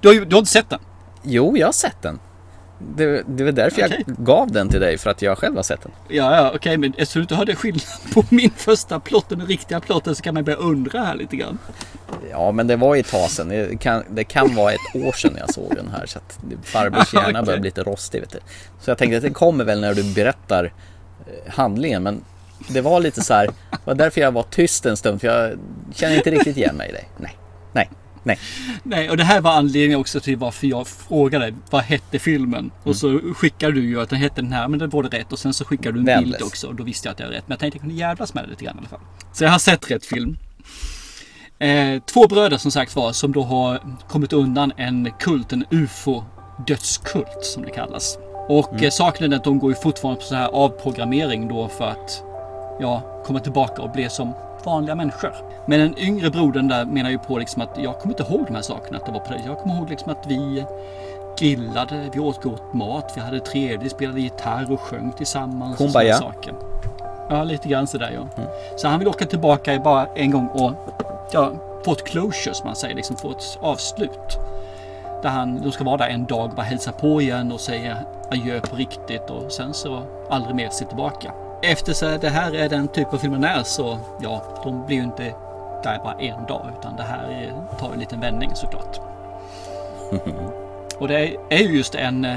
[0.00, 0.80] Du, har du har inte sett den?
[1.26, 2.18] Jo, jag har sett den.
[2.78, 4.04] Det, det var därför Okej.
[4.06, 5.92] jag gav den till dig, för att jag själv har sett den.
[6.08, 7.82] Ja, ja, okej, men eftersom du inte hörde skillnad
[8.14, 11.36] på min första plott och den riktiga plotten så kan man börja undra här lite
[11.36, 11.58] grann.
[12.30, 13.48] Ja, men det var ju ett tag sedan.
[13.48, 16.06] Det kan, det kan vara ett år sedan jag såg den här.
[16.06, 17.42] Så att farbrors hjärna Okej.
[17.42, 18.20] börjar bli lite rostig.
[18.20, 18.38] Vet du.
[18.80, 20.64] Så jag tänkte att det kommer väl när du berättar
[21.26, 22.02] eh, handlingen.
[22.02, 22.24] Men
[22.68, 23.46] det var lite så här.
[23.70, 25.20] Det var därför jag var tyst en stund.
[25.20, 25.58] För jag
[25.94, 27.08] känner inte riktigt igen mig i dig.
[27.16, 27.36] Nej,
[27.72, 27.90] nej,
[28.26, 28.38] nej.
[28.82, 32.58] Nej, och det här var anledningen också till varför jag frågade vad hette filmen?
[32.60, 32.70] Mm.
[32.82, 35.32] Och så skickade du ju att den hette den här, men det var det rätt.
[35.32, 36.30] Och sen så skickade du en Vänles.
[36.32, 37.44] bild också och då visste jag att det var rätt.
[37.46, 39.00] Men jag tänkte jag kunde jävlas med det lite grann i alla fall.
[39.32, 40.36] Så jag har sett rätt film.
[41.58, 46.24] Eh, två bröder som sagt var som då har kommit undan en kult, en UFO
[46.66, 48.18] dödskult som det kallas.
[48.48, 48.84] Och Mm.
[48.84, 52.22] eh, saken är att de går ju fortfarande på så här avprogrammering då för att
[52.80, 54.32] ja, komma tillbaka och bli som
[54.66, 55.32] vanliga människor.
[55.66, 58.54] Men den yngre brodern där menar ju på liksom att jag kommer inte ihåg de
[58.54, 58.98] här sakerna.
[58.98, 59.40] Att det var på det.
[59.46, 60.64] Jag kommer ihåg liksom att vi
[61.38, 65.72] grillade, vi åt gott mat, vi hade trevligt, spelade gitarr och sjöng tillsammans.
[65.72, 66.16] och Kumbaya.
[66.16, 66.54] sådana saker.
[67.28, 68.44] Ja, lite grann sådär ja.
[68.76, 70.72] Så han vill åka tillbaka bara en gång och
[71.32, 71.52] ja,
[71.84, 74.38] få ett closure som man säger, liksom få ett avslut.
[75.22, 77.96] Där han, de ska vara där en dag och bara hälsa på igen och säga
[78.30, 81.32] adjö på riktigt och sen så aldrig mer se tillbaka.
[81.62, 85.02] Efter så det här är den typ av filmen är så ja, de blir ju
[85.02, 85.34] inte
[85.82, 89.00] där bara en dag utan det här är, tar en liten vändning såklart.
[90.98, 92.36] Och det är- är ju just en eh,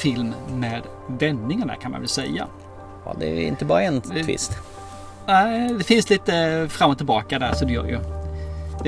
[0.00, 2.46] film med vändningarna kan man väl säga.
[3.04, 4.52] Ja, det är inte bara en twist.
[5.26, 7.94] Nej, det finns lite fram och tillbaka där så det gör ju.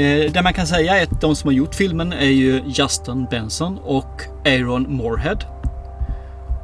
[0.04, 3.26] Eh, det man kan säga är att de som har gjort filmen är ju Justin
[3.30, 5.36] Benson och Aaron Moorhead.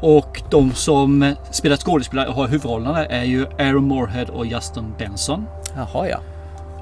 [0.00, 5.46] Och de som spelar skådespelare och har huvudrollerna är ju Aaron Moorhead och Justin Benson.
[5.76, 6.18] Jaha, ja.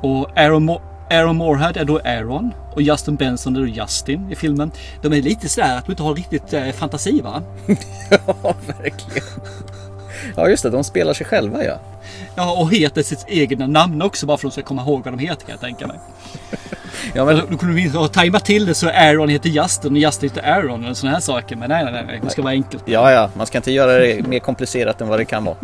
[0.03, 4.35] Och Aaron, Mo- Aaron Moorhead är då Aaron och Justin Benson är då Justin i
[4.37, 4.71] filmen.
[5.03, 7.43] De är lite sådär att de inte har riktigt eh, fantasi va?
[8.27, 9.29] Ja, verkligen.
[10.37, 10.71] Ja, just det.
[10.71, 11.79] De spelar sig själva, ja.
[12.35, 15.15] Ja, och heter sitt egna namn också bara för att de ska komma ihåg vad
[15.15, 15.99] de heter kan jag tänka mig.
[17.15, 20.31] Ja, Men då kunde vi ha tajmat till det så Aaron heter Justin och Justin
[20.31, 21.57] heter Aaron eller sådana här saker.
[21.57, 22.21] Men nej, nej, nej, nej.
[22.25, 22.83] Det ska vara enkelt.
[22.87, 25.57] Ja, ja, man ska inte göra det mer komplicerat än vad det kan vara.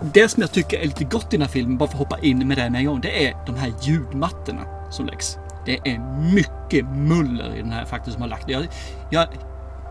[0.00, 2.18] Det som jag tycker är lite gott i den här filmen, bara för att hoppa
[2.18, 5.38] in med det med en gång, det är de här ljudmattorna som läggs.
[5.66, 5.98] Det är
[6.34, 8.50] mycket muller i den här faktiskt som har lagt.
[8.50, 8.66] Jag,
[9.10, 9.26] jag,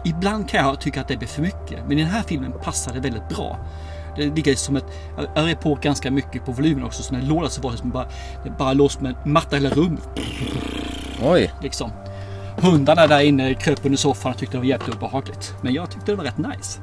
[0.06, 2.94] ibland kan jag tycka att det blir för mycket, men i den här filmen passar
[2.94, 3.58] det väldigt bra.
[4.18, 4.86] Det ligger som ett,
[5.36, 7.78] jag är på ganska mycket på volymen också, så när det låter så var det
[7.78, 8.06] som bara,
[8.44, 10.08] det bara låst med en matta hela rummet.
[11.24, 11.92] Oj, Liksom.
[12.58, 15.54] Hundarna där inne kröp under soffan och tyckte det var jävligt obehagligt.
[15.62, 16.80] Men jag tyckte det var rätt nice.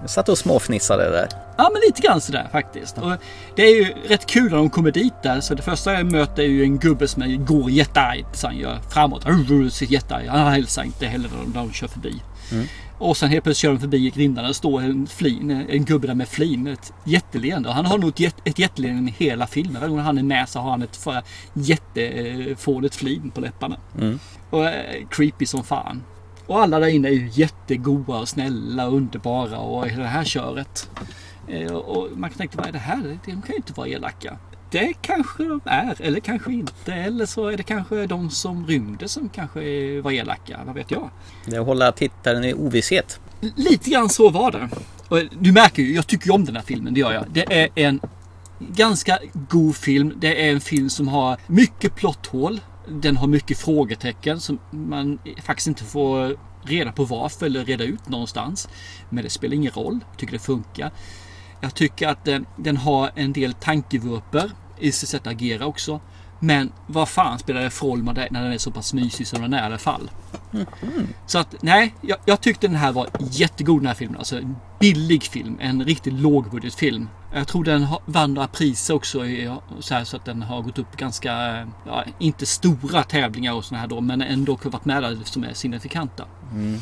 [0.00, 1.28] jag satt och småfnissade där.
[1.56, 2.98] Ja, men lite grann sådär faktiskt.
[2.98, 3.12] Och
[3.56, 5.40] det är ju rätt kul när de kommer dit där.
[5.40, 8.36] Så det första jag möter är ju en gubbe som är, går jätteargt.
[8.36, 9.24] Så han gör framåt.
[9.80, 10.26] Jättearg.
[10.26, 12.22] Han hälsar inte heller när de, när de kör förbi.
[12.98, 14.48] Och sen helt plötsligt kör de förbi grindarna.
[14.48, 16.66] Det står en, flin, en gubbe där med flin.
[16.66, 17.68] Ett jätteleende.
[17.68, 19.74] Och han har nog ett, jätte- ett jätteleende i hela filmen.
[19.80, 21.22] Varje gång han är med så har han ett för-
[21.52, 23.76] jättefånigt flin på läpparna.
[24.50, 26.02] Och är creepy som fan.
[26.46, 30.24] Och alla där inne är ju jättegoda och snälla och underbara och hela det här
[30.24, 30.90] köret.
[31.48, 33.18] Eh, Och man kan tänka, vad är det här?
[33.24, 34.36] De kan ju inte vara elaka.
[34.70, 36.94] Det kanske de är, eller kanske inte.
[36.94, 39.60] Eller så är det kanske de som rymde som kanske
[40.00, 40.60] var elaka.
[40.66, 41.10] Vad vet jag?
[41.46, 43.20] Det är att hålla tittaren i ovisshet.
[43.56, 44.68] Lite grann så var det.
[45.08, 47.24] Och du märker ju, jag tycker ju om den här filmen, det gör jag.
[47.32, 48.00] Det är en
[48.58, 50.12] ganska god film.
[50.16, 52.60] Det är en film som har mycket plotthål.
[52.88, 58.08] Den har mycket frågetecken som man faktiskt inte får reda på varför eller reda ut
[58.08, 58.68] någonstans.
[59.10, 59.98] Men det spelar ingen roll.
[60.10, 60.90] Jag tycker det funkar.
[61.60, 66.00] Jag tycker att den, den har en del tankevurper i sitt sätt att agera också.
[66.40, 69.52] Men vad fan spelar det för roll när den är så pass mysig som den
[69.52, 70.10] är i alla fall.
[71.26, 74.18] Så att nej, jag, jag tyckte den här var jättegod den här filmen.
[74.18, 75.56] Alltså en billig film.
[75.60, 77.08] En riktigt lågbudgetfilm.
[77.34, 79.18] Jag tror den har- vann några priser också.
[79.80, 81.32] Så, här, så att den har gått upp ganska,
[81.86, 84.00] ja, inte stora tävlingar och sådana här då.
[84.00, 86.24] Men ändå varit med där som är signifikanta.
[86.52, 86.80] Mm.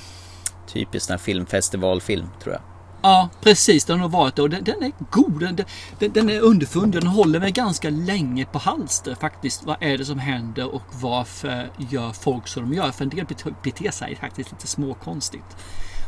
[0.72, 2.62] Typiskt en filmfestivalfilm tror jag.
[3.07, 3.84] Ja, precis.
[3.84, 4.42] Den har varit det.
[4.42, 5.40] Och den, den är god.
[5.40, 5.57] Den,
[5.98, 7.00] den, den är underfundig.
[7.00, 9.64] Den håller mig ganska länge på halster faktiskt.
[9.64, 12.90] Vad är det som händer och varför gör folk som de gör?
[12.90, 13.26] För en del
[13.62, 15.57] beter sig faktiskt lite småkonstigt.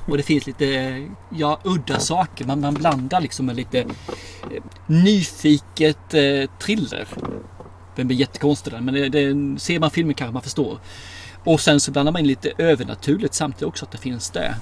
[0.08, 2.44] Och det finns lite, ja, udda saker.
[2.44, 7.08] Man, man blandar liksom med lite eh, nyfiket eh, thriller.
[7.96, 10.78] Den blir jättekonstig den, men det, det, ser man filmen kanske man förstår.
[11.44, 14.54] Och sen så blandar man in lite övernaturligt samtidigt också att det finns det.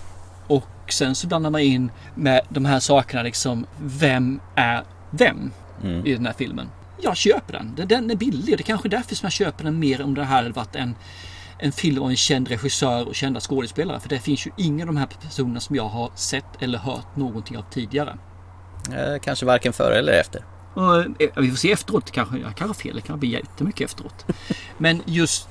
[0.46, 5.52] Och sen så blandar man in med de här sakerna liksom, vem är vem
[6.04, 6.68] i den här filmen?
[7.02, 7.88] Jag köper den.
[7.88, 10.14] Den- är billig och det är kanske är därför som jag köper den mer om
[10.14, 10.94] det här hade varit en,
[11.58, 14.00] en film av en känd regissör och kända skådespelare.
[14.00, 17.16] För det finns ju ingen av de här personerna som jag har sett eller hört
[17.16, 18.16] någonting av tidigare.
[18.92, 20.44] Eh, kanske varken före eller efter.
[20.74, 22.10] Och, eh, vi får se efteråt.
[22.10, 22.94] Kanske, jag kanske har fel.
[22.96, 24.26] Det kan bli jättemycket efteråt.
[24.78, 25.48] Men just,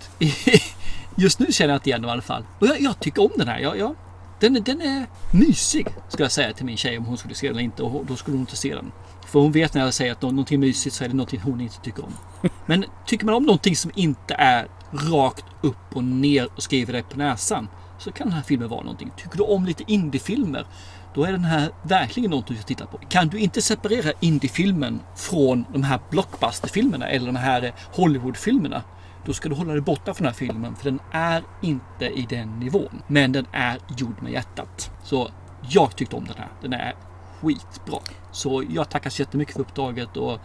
[1.15, 2.43] just nu känner jag inte igen dem i alla fall.
[2.59, 3.59] Och jag, jag tycker om den här.
[3.59, 3.95] Jag, jag,
[4.39, 5.87] den, den är mysig.
[6.09, 7.83] Ska jag säga till min tjej om hon skulle se den eller inte.
[7.83, 8.91] Och då skulle hon inte se den.
[9.25, 11.39] För hon vet när jag säger att nå- någonting är mysigt så är det någonting
[11.39, 12.13] hon inte tycker om.
[12.65, 17.03] Men tycker man om någonting som inte är rakt upp och ner och skriver dig
[17.03, 17.67] på näsan.
[17.99, 19.11] Så kan den här filmen vara någonting.
[19.17, 20.65] Tycker du om lite indiefilmer.
[21.13, 22.97] Då är den här verkligen något du ska titta på.
[22.97, 28.83] Kan du inte separera indiefilmen från de här blockbusterfilmerna eller de här Hollywoodfilmerna.
[29.25, 30.75] Då ska du hålla dig borta från den här filmen.
[30.75, 33.01] För den är inte i den nivån.
[33.07, 34.91] Men den är gjord med hjärtat.
[35.03, 35.31] Så
[35.69, 36.49] jag tyckte om den här.
[36.61, 36.95] Den är
[37.41, 37.99] skitbra.
[38.31, 40.39] Så jag tackar så jättemycket för uppdraget och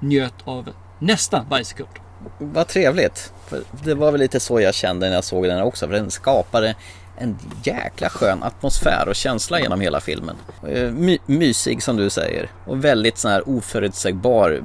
[0.00, 0.68] njöt av
[0.98, 1.90] nästan varje sekund.
[2.38, 3.32] Vad trevligt.
[3.46, 5.86] För det var väl lite så jag kände när jag såg den här också.
[5.86, 6.74] För den skapade
[7.18, 10.36] en jäkla skön atmosfär och känsla genom hela filmen.
[10.68, 12.50] Eh, my- mysig som du säger.
[12.66, 14.62] Och väldigt sån här oförutsägbar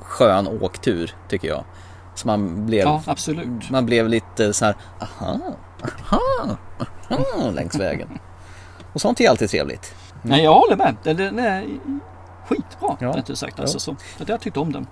[0.00, 1.64] skön åktur tycker jag.
[2.20, 3.70] Så man blev, Ja, absolut.
[3.70, 5.40] man blev lite så här, aha,
[5.82, 6.56] aha,
[7.10, 8.08] aha längs vägen.
[8.92, 9.94] Och sånt är alltid trevligt.
[10.22, 10.96] Nej, jag håller med.
[11.02, 11.66] Den, är
[12.46, 12.96] skitbra.
[13.00, 13.08] Ja.
[13.16, 13.54] Rättare sagt.
[13.56, 13.62] Ja.
[13.62, 13.96] Alltså, så.
[14.18, 14.86] Att jag tyckte om den.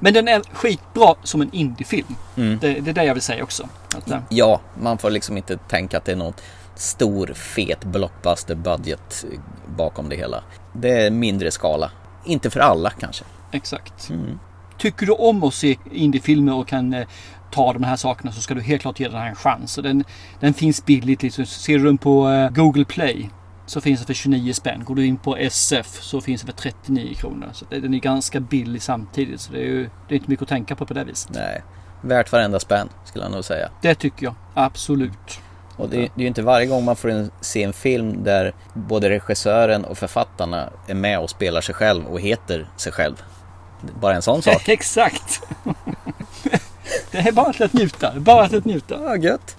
[0.00, 2.14] Men den är skitbra som en indiefilm.
[2.36, 2.58] Mm.
[2.58, 3.68] Det, det är det jag vill säga också.
[3.96, 6.34] Att, eh, Ja, man får liksom inte tänka att det är någon
[6.74, 9.24] stor fet blockbuster budget
[9.76, 10.42] bakom det hela.
[10.72, 11.90] Det är mindre skala.
[12.24, 13.24] Inte för alla kanske.
[13.50, 14.10] Exakt.
[14.10, 14.38] Mm.
[14.82, 17.06] Tycker du om att se indiefilmer och kan eh,
[17.50, 19.78] ta de här sakerna så ska du helt klart ge den här en chans.
[19.78, 20.04] Och den,
[20.40, 21.22] den finns billigt.
[21.22, 21.46] Liksom.
[21.46, 23.30] Ser du den på eh, Google Play
[23.66, 24.84] så finns den för 29 spänn.
[24.84, 27.48] Går du in på SF så finns den för 39 kronor.
[27.52, 29.40] Så den är ganska billig samtidigt.
[29.40, 31.30] Så det är ju det är inte mycket att tänka på på det viset.
[31.34, 31.62] Nej,
[32.00, 33.68] värt varenda spänn skulle jag nog säga.
[33.82, 34.34] Det tycker jag.
[34.54, 35.40] Absolut.
[35.76, 38.52] Och det, det är ju inte varje gång man får en, se en film där
[38.74, 43.22] både regissören och författarna är med och spelar sig själv och heter sig själv.
[44.00, 44.68] Bara en sån sak.
[44.68, 45.42] Exakt.
[47.10, 48.12] det är bara till att njuta.
[48.20, 48.98] Bara till att njuta.
[49.04, 49.56] Ja, gött.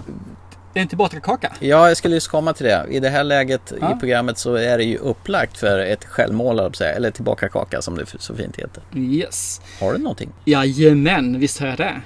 [0.73, 1.53] Det är inte bara att kaka.
[1.59, 2.85] Ja, jag skulle just komma till det.
[2.89, 3.95] I det här läget Ja.
[3.95, 8.35] i programmet så är det ju upplagt för ett självmål, eller tillbakakaka som det så
[8.35, 8.83] fint heter.
[8.95, 9.61] Yes.
[9.79, 10.29] Har du någonting?
[10.45, 12.01] Jajamän, visst har jag det.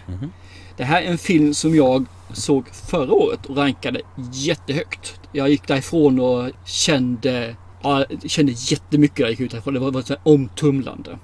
[0.77, 4.01] Det här är en film som jag såg förra året och rankade
[4.33, 5.19] jättehögt.
[5.31, 9.73] Jag gick därifrån och kände, ja, kände jättemycket när jag gick ut därifrån.
[9.73, 11.17] Det var, var omtumlande.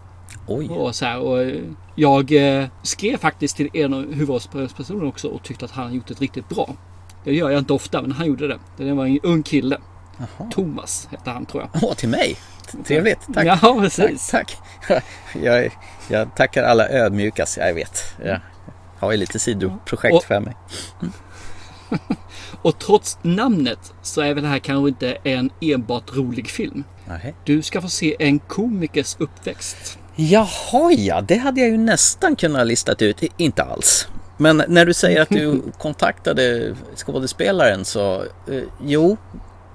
[0.48, 0.70] Oj.
[0.70, 1.62] Och så här, och eh,
[1.96, 2.32] jag
[2.62, 6.50] eh, skrev faktiskt till en av huvudpersonerna också och tyckte att han gjort ett riktigt
[6.50, 6.70] bra.
[7.24, 8.60] Det gör jag inte ofta, men han gjorde det.
[8.78, 9.78] Det var en ung kille.
[10.52, 11.84] Thomas hette han tror jag.
[11.84, 12.36] Åh, till mig?
[12.86, 13.46] Trevligt, tack.
[13.46, 14.30] Ja, precis.
[14.30, 14.58] Tack,
[14.88, 15.04] tack.
[15.44, 15.78] Jag,
[16.10, 18.04] jag tackar alla ödmjukast, jag vet.
[18.26, 18.40] Jag
[19.00, 20.56] har ju lite sidoprojekt Och- för mig.
[22.62, 26.84] Och trots namnet så är väl det här kanske inte en enbart rolig film.
[27.08, 27.36] Nej.
[27.46, 30.00] Du ska få se en komikers uppväxt.
[30.16, 33.24] Jaha ja, det hade jag ju nästan kunnat listat ut.
[33.38, 34.08] Inte alls.
[34.38, 38.22] Men när du säger att du kontaktade skådespelaren så
[38.52, 39.18] eh, jo,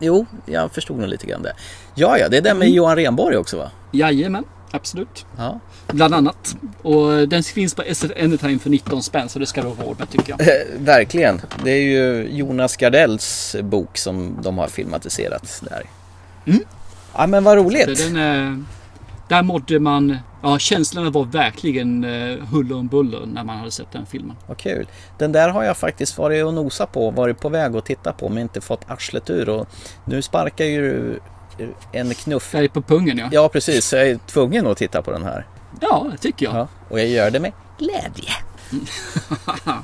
[0.01, 1.53] jo, jag förstod nog lite grann det.
[1.95, 3.71] Ja, ja, det är den med Johan Renborg också va?
[3.93, 5.27] Jajamän, absolut.
[5.37, 5.61] Ja.
[5.87, 6.57] Bland annat.
[6.83, 9.99] Och den finns på SF Anytime för 19 spänn så det ska du ha råd
[9.99, 10.41] med tycker jag.
[10.41, 11.41] Eh, verkligen.
[11.65, 15.83] Det är ju Jonas Gardells bok som de har filmatiserat där.
[16.47, 16.65] Mm.
[17.15, 17.99] Ja men vad Så roligt.
[18.07, 18.65] den, är-
[19.29, 20.19] där mådde man...
[20.43, 24.37] Ja, känslorna var verkligen eh, huller om buller när man hade sett den filmen.
[24.47, 24.87] Vad kul.
[25.19, 28.29] Den där har jag faktiskt varit och nosat på, varit på väg att titta på
[28.29, 29.49] men inte fått arslet ur.
[29.49, 29.69] Och
[30.05, 31.19] nu sparkar ju
[31.93, 32.43] en knuff.
[32.43, 33.29] Färg på pungen ja.
[33.33, 33.85] Ja, precis.
[33.85, 35.47] Så jag är tvungen att titta på den här.
[35.81, 36.55] Ja, det tycker jag.
[36.55, 38.33] Ja, och jag gör det med glädje.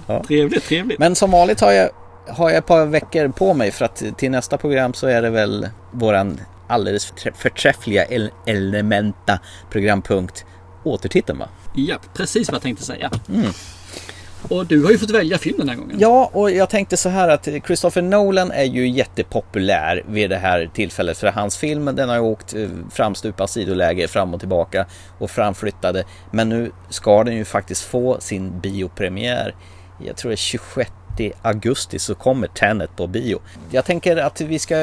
[0.06, 0.24] Ja.
[0.26, 0.98] Trevligt, trevligt.
[0.98, 1.90] Men som vanligt har jag,
[2.28, 5.30] har jag ett par veckor på mig för att till nästa program så är det
[5.30, 9.38] väl våran alldeles förträ- förträffliga el- Elementa
[9.70, 10.44] programpunkt
[10.84, 11.48] Återtiteln va?
[11.74, 13.10] Ja, precis vad jag tänkte säga.
[13.28, 13.50] Mm.
[14.48, 15.96] Och du har ju fått välja film den här gången.
[16.00, 20.70] Ja, och jag tänkte så här att Christopher Nolan är ju jättepopulär vid det här
[20.74, 21.18] tillfället.
[21.18, 24.86] För hans film den har ju åkt eh, framstupa sidoläge fram och tillbaka
[25.18, 26.04] och framflyttade.
[26.30, 29.54] Men nu ska den ju faktiskt få sin biopremiär.
[30.06, 30.90] Jag tror det är 26
[31.42, 33.40] augusti så kommer Tenet på bio.
[33.70, 34.76] Jag tänker att vi ska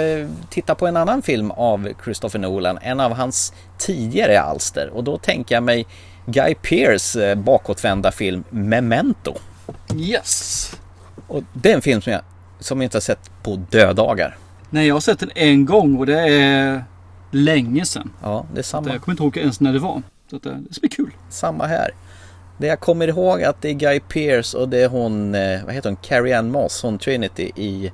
[0.50, 2.80] titta på en annan film av Christopher Nolan.
[2.82, 4.90] En av hans tidigare alster.
[4.94, 5.86] Och då tänker jag mig
[6.26, 9.34] Guy Pearce eh, bakåtvända film Memento.
[9.96, 10.72] Yes!
[11.28, 12.22] Och det är en film som jag,
[12.60, 14.38] som jag inte har sett på dödagar.
[14.70, 16.84] Nej, jag har sett den en gång och det är
[17.32, 18.14] länge sedan.
[18.24, 18.90] Ja, det är samma.
[18.90, 20.02] Jag kommer inte ihåg ens när det var.
[20.30, 21.12] Så det, det ska bli kul.
[21.30, 21.92] Samma här.
[22.62, 25.74] Det jag kommer ihåg att det är Guy Pearce och det är hon, eh, vad
[25.74, 27.92] heter hon, Carrie Ann Moss, hon Trinity i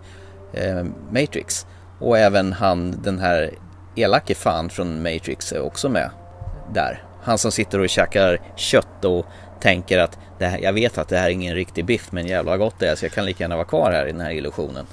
[0.54, 1.66] eh, Matrix.
[2.00, 3.52] Och även han, den här
[3.96, 6.10] elake fan från Matrix är också med
[6.74, 7.04] där.
[7.22, 9.26] Han som sitter och käkar kött och
[9.60, 12.52] tänker att det här, jag vet att det här är ingen riktig biff men jävlar
[12.52, 14.32] vad gott det är så jag kan lika gärna vara kvar här i den här
[14.32, 14.86] illusionen.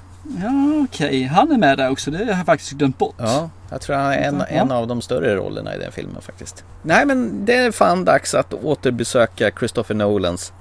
[0.43, 1.23] Ja, okej.
[1.23, 2.11] Han är med där också.
[2.11, 3.15] Det har jag faktiskt glömt bort.
[3.19, 6.65] Ja, jag tror han är en, en av de större rollerna i den filmen faktiskt.
[6.83, 10.53] Nej men det är fan dags att återbesöka Christopher Nolans,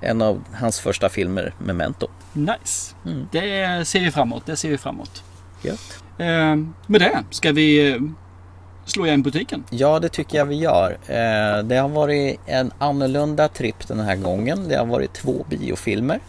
[0.00, 2.08] en av hans första filmer, Memento.
[2.32, 2.94] Nice.
[3.06, 3.28] Mm.
[3.32, 4.46] Det ser vi framåt.
[4.46, 5.22] Det ser vi framåt.
[5.62, 6.02] Gött.
[6.18, 6.56] Eh,
[6.86, 8.00] med det ska vi eh,
[8.84, 9.64] slå igen butiken.
[9.70, 10.98] Ja, det tycker jag vi gör.
[11.06, 14.68] Eh, det har varit en annorlunda tripp den här gången.
[14.68, 16.20] Det har varit två biofilmer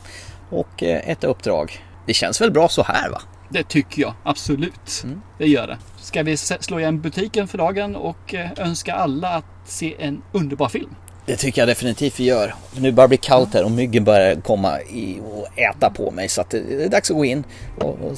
[0.49, 1.81] och eh, ett uppdrag.
[2.11, 3.21] Det känns väl bra så här va?
[3.49, 5.01] Det tycker jag absolut.
[5.03, 5.21] Mm.
[5.37, 5.77] Det gör det.
[6.01, 10.69] Ska vi slå igen butiken för dagen och eh, önska alla att se en underbar
[10.69, 10.95] film.
[11.25, 12.53] Det tycker jag definitivt vi gör.
[12.75, 16.29] Nu börjar det bli kallt här och myggen börjar komma i och äta på mig
[16.29, 17.43] så att det är dags att gå in
[17.77, 18.17] och,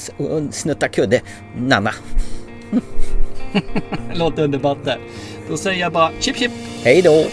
[0.51, 1.21] snutta kudde.
[1.57, 1.91] Nanna.
[4.11, 4.97] Det låter underbart det.
[5.49, 6.51] Då säger jag bara chip chip.
[6.83, 7.25] Hej då!